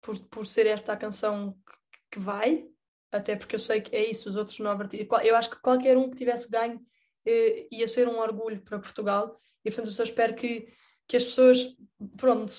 por, 0.00 0.18
por 0.26 0.46
ser 0.46 0.66
esta 0.66 0.92
a 0.92 0.96
canção 0.96 1.52
que, 1.66 1.74
que 2.12 2.18
vai, 2.18 2.68
até 3.10 3.36
porque 3.36 3.54
eu 3.54 3.60
sei 3.60 3.80
que 3.80 3.94
é 3.94 4.10
isso, 4.10 4.28
os 4.28 4.36
outros 4.36 4.58
nove 4.58 4.84
artistas. 4.84 5.24
Eu 5.24 5.36
acho 5.36 5.50
que 5.50 5.60
qualquer 5.60 5.96
um 5.96 6.10
que 6.10 6.16
tivesse 6.16 6.50
ganho 6.50 6.84
eh, 7.26 7.66
ia 7.70 7.88
ser 7.88 8.08
um 8.08 8.18
orgulho 8.18 8.60
para 8.62 8.78
Portugal. 8.78 9.36
E 9.64 9.70
portanto 9.70 9.86
eu 9.86 9.92
só 9.92 10.02
espero 10.02 10.34
que, 10.34 10.68
que 11.06 11.16
as 11.16 11.24
pessoas 11.24 11.76
pronto 12.16 12.52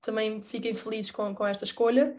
também 0.00 0.42
fiquem 0.42 0.74
felizes 0.74 1.10
com, 1.10 1.34
com 1.34 1.46
esta 1.46 1.64
escolha. 1.64 2.18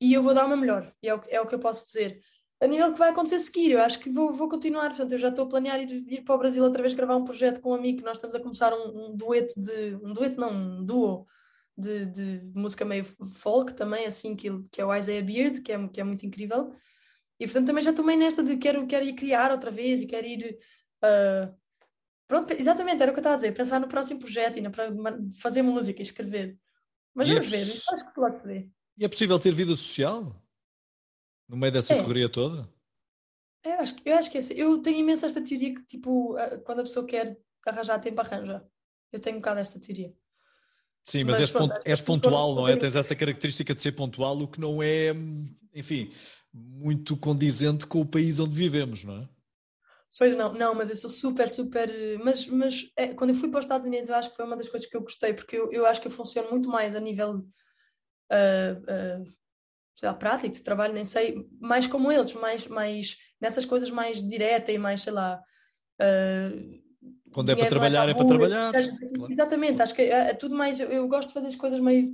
E 0.00 0.12
eu 0.12 0.22
vou 0.22 0.34
dar 0.34 0.46
uma 0.46 0.56
melhor 0.56 0.92
é 1.02 1.14
o, 1.14 1.20
é 1.28 1.40
o 1.40 1.46
que 1.46 1.54
eu 1.54 1.58
posso 1.58 1.86
dizer. 1.86 2.20
A 2.60 2.66
nível 2.66 2.92
que 2.92 2.98
vai 2.98 3.10
acontecer 3.10 3.34
a 3.34 3.38
seguir, 3.38 3.72
eu 3.72 3.80
acho 3.80 3.98
que 3.98 4.08
vou, 4.08 4.32
vou 4.32 4.48
continuar, 4.48 4.88
portanto 4.88 5.12
eu 5.12 5.18
já 5.18 5.28
estou 5.28 5.44
a 5.44 5.48
planear 5.48 5.78
ir, 5.80 5.90
ir 6.10 6.22
para 6.22 6.34
o 6.34 6.38
Brasil 6.38 6.64
outra 6.64 6.80
vez 6.80 6.94
gravar 6.94 7.16
um 7.16 7.24
projeto 7.24 7.60
com 7.60 7.70
um 7.70 7.74
amigo, 7.74 8.02
nós 8.02 8.16
estamos 8.16 8.34
a 8.34 8.40
começar 8.40 8.72
um, 8.72 9.08
um 9.08 9.16
dueto 9.16 9.60
de, 9.60 9.94
um 10.02 10.12
dueto 10.12 10.40
não, 10.40 10.50
um 10.52 10.84
duo 10.84 11.26
de, 11.76 12.06
de 12.06 12.40
música 12.54 12.84
meio 12.84 13.04
folk 13.04 13.74
também, 13.74 14.06
assim, 14.06 14.34
que, 14.34 14.48
que 14.70 14.80
é 14.80 14.86
o 14.86 14.94
Isaiah 14.94 15.22
Beard, 15.22 15.60
que 15.60 15.70
é, 15.70 15.88
que 15.88 16.00
é 16.00 16.04
muito 16.04 16.24
incrível, 16.24 16.72
e 17.38 17.46
portanto 17.46 17.66
também 17.66 17.82
já 17.82 17.92
tomei 17.92 18.16
nesta 18.16 18.42
de 18.42 18.56
quero, 18.56 18.86
quero 18.86 19.04
ir 19.04 19.14
criar 19.14 19.50
outra 19.50 19.70
vez 19.70 20.00
e 20.00 20.06
quero 20.06 20.26
ir. 20.26 20.58
Uh... 21.02 21.54
Pronto, 22.26 22.52
exatamente, 22.52 23.02
era 23.02 23.12
o 23.12 23.14
que 23.14 23.18
eu 23.18 23.22
estava 23.22 23.34
a 23.34 23.36
dizer, 23.36 23.52
pensar 23.52 23.78
no 23.78 23.86
próximo 23.86 24.18
projeto 24.18 24.58
e 24.58 24.60
na, 24.60 24.70
fazer 25.40 25.62
música 25.62 26.00
e 26.00 26.02
escrever. 26.02 26.58
Mas 27.14 27.28
e 27.28 27.34
vamos 27.34 27.46
é 27.46 27.56
ver, 27.56 27.62
acho 27.62 28.06
que 28.08 28.14
pode 28.14 28.40
poder. 28.40 28.70
E 28.98 29.04
é 29.04 29.08
possível 29.08 29.38
ter 29.38 29.54
vida 29.54 29.76
social? 29.76 30.42
No 31.48 31.56
meio 31.56 31.72
dessa 31.72 31.94
é. 31.94 32.02
correria 32.02 32.28
toda? 32.28 32.68
Eu 33.62 33.80
acho, 33.80 33.96
eu 34.04 34.16
acho 34.16 34.30
que 34.30 34.38
é 34.38 34.40
assim. 34.40 34.54
Eu 34.54 34.78
tenho 34.82 34.98
imenso 34.98 35.26
esta 35.26 35.42
teoria 35.42 35.74
que, 35.74 35.82
tipo, 35.84 36.36
quando 36.64 36.80
a 36.80 36.84
pessoa 36.84 37.06
quer 37.06 37.36
arranjar 37.66 38.00
tempo, 38.00 38.20
arranja. 38.20 38.64
Eu 39.12 39.20
tenho 39.20 39.36
um 39.36 39.40
bocado 39.40 39.60
esta 39.60 39.80
teoria. 39.80 40.12
Sim, 41.04 41.24
mas, 41.24 41.34
mas 41.34 41.40
és, 41.42 41.52
pronto, 41.52 41.80
és 41.84 42.00
pontual, 42.00 42.54
não 42.54 42.66
é? 42.66 42.76
Tens 42.76 42.96
essa 42.96 43.14
característica 43.14 43.74
de 43.74 43.80
ser 43.80 43.92
pontual, 43.92 44.40
o 44.40 44.48
que 44.48 44.60
não 44.60 44.82
é, 44.82 45.14
enfim, 45.72 46.12
muito 46.56 47.16
condizente 47.16 47.86
com 47.86 48.00
o 48.00 48.06
país 48.06 48.40
onde 48.40 48.54
vivemos, 48.54 49.04
não 49.04 49.22
é? 49.22 49.28
Pois 50.18 50.34
não, 50.34 50.52
não, 50.52 50.74
mas 50.74 50.88
eu 50.88 50.96
sou 50.96 51.10
super, 51.10 51.48
super. 51.48 51.90
Mas, 52.24 52.46
mas 52.46 52.90
é, 52.96 53.08
quando 53.08 53.30
eu 53.30 53.36
fui 53.36 53.50
para 53.50 53.58
os 53.58 53.66
Estados 53.66 53.86
Unidos, 53.86 54.08
eu 54.08 54.14
acho 54.14 54.30
que 54.30 54.36
foi 54.36 54.46
uma 54.46 54.56
das 54.56 54.68
coisas 54.68 54.88
que 54.88 54.96
eu 54.96 55.02
gostei, 55.02 55.34
porque 55.34 55.56
eu, 55.56 55.70
eu 55.70 55.84
acho 55.84 56.00
que 56.00 56.06
eu 56.06 56.12
funciono 56.12 56.50
muito 56.50 56.68
mais 56.68 56.94
a 56.94 57.00
nível 57.00 57.46
uh, 58.32 59.22
uh, 59.22 59.24
sei 59.96 60.08
lá, 60.08 60.14
prático, 60.14 60.54
de 60.54 60.62
trabalho, 60.62 60.94
nem 60.94 61.04
sei, 61.04 61.46
mais 61.60 61.86
como 61.86 62.10
eles, 62.10 62.32
mais, 62.34 62.66
mais 62.66 63.18
nessas 63.40 63.64
coisas 63.64 63.90
mais 63.90 64.22
direta 64.22 64.72
e 64.72 64.78
mais, 64.78 65.02
sei 65.02 65.12
lá. 65.12 65.42
Uh, 66.00 66.80
quando 67.32 67.50
é 67.50 67.56
para 67.56 67.68
trabalhar, 67.68 68.08
é, 68.08 68.14
para, 68.14 68.26
trabalhar. 68.26 68.72
Exatamente, 69.28 69.82
acho 69.82 69.94
que 69.94 70.02
é, 70.02 70.30
é 70.30 70.34
tudo 70.34 70.54
mais. 70.54 70.80
Eu, 70.80 70.88
eu, 70.88 71.06
gosto 71.08 71.28
de 71.28 71.34
fazer 71.34 71.48
as 71.48 71.56
coisas 71.56 71.80
meio 71.80 72.10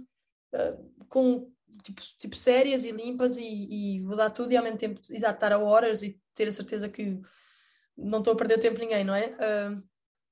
com 1.08 1.48
tipo, 1.82 2.02
tipo 2.18 2.36
sérias 2.36 2.84
e 2.84 2.92
limpas 2.92 3.36
e, 3.36 3.44
e 3.44 4.00
vou 4.02 4.16
dar 4.16 4.30
tudo 4.30 4.52
e 4.52 4.56
ao 4.56 4.62
mesmo 4.62 4.78
tempo 4.78 5.00
exato, 5.10 5.34
estar 5.34 5.52
a 5.52 5.58
horas 5.58 6.02
e 6.02 6.20
ter 6.34 6.48
a 6.48 6.52
certeza 6.52 6.88
que 6.88 7.20
não 7.96 8.18
estou 8.18 8.34
a 8.34 8.36
perder 8.36 8.58
tempo 8.58 8.80
ninguém, 8.80 9.04
não 9.04 9.14
é? 9.14 9.28
Uh, 9.28 9.82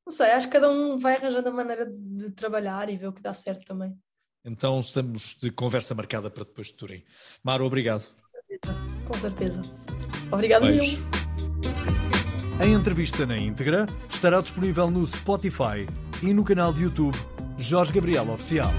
não 0.06 0.12
sei, 0.12 0.30
acho 0.32 0.46
que 0.46 0.54
cada 0.54 0.70
um 0.70 0.98
vai 0.98 1.16
arranjando 1.16 1.48
a 1.48 1.52
maneira 1.52 1.86
de, 1.86 2.02
de, 2.02 2.30
trabalhar 2.30 2.88
e 2.88 2.96
ver 2.96 3.08
o 3.08 3.12
que 3.12 3.22
dá 3.22 3.32
certo 3.32 3.64
também. 3.64 3.94
Então 4.44 4.78
estamos 4.78 5.36
de 5.40 5.50
conversa 5.50 5.94
marcada 5.94 6.30
para 6.30 6.44
depois 6.44 6.68
de 6.68 6.74
Turim. 6.74 7.04
Maro, 7.42 7.64
obrigado. 7.64 8.04
Com 9.06 9.14
certeza. 9.14 9.60
Obrigado, 10.32 10.66
Beijo. 10.66 11.02
A 12.58 12.66
entrevista 12.66 13.24
na 13.24 13.38
íntegra 13.38 13.86
estará 14.08 14.40
disponível 14.40 14.90
no 14.90 15.06
Spotify 15.06 15.86
e 16.22 16.32
no 16.32 16.44
canal 16.44 16.72
de 16.72 16.82
YouTube 16.82 17.16
Jorge 17.56 17.92
Gabriel 17.92 18.30
Oficial. 18.30 18.70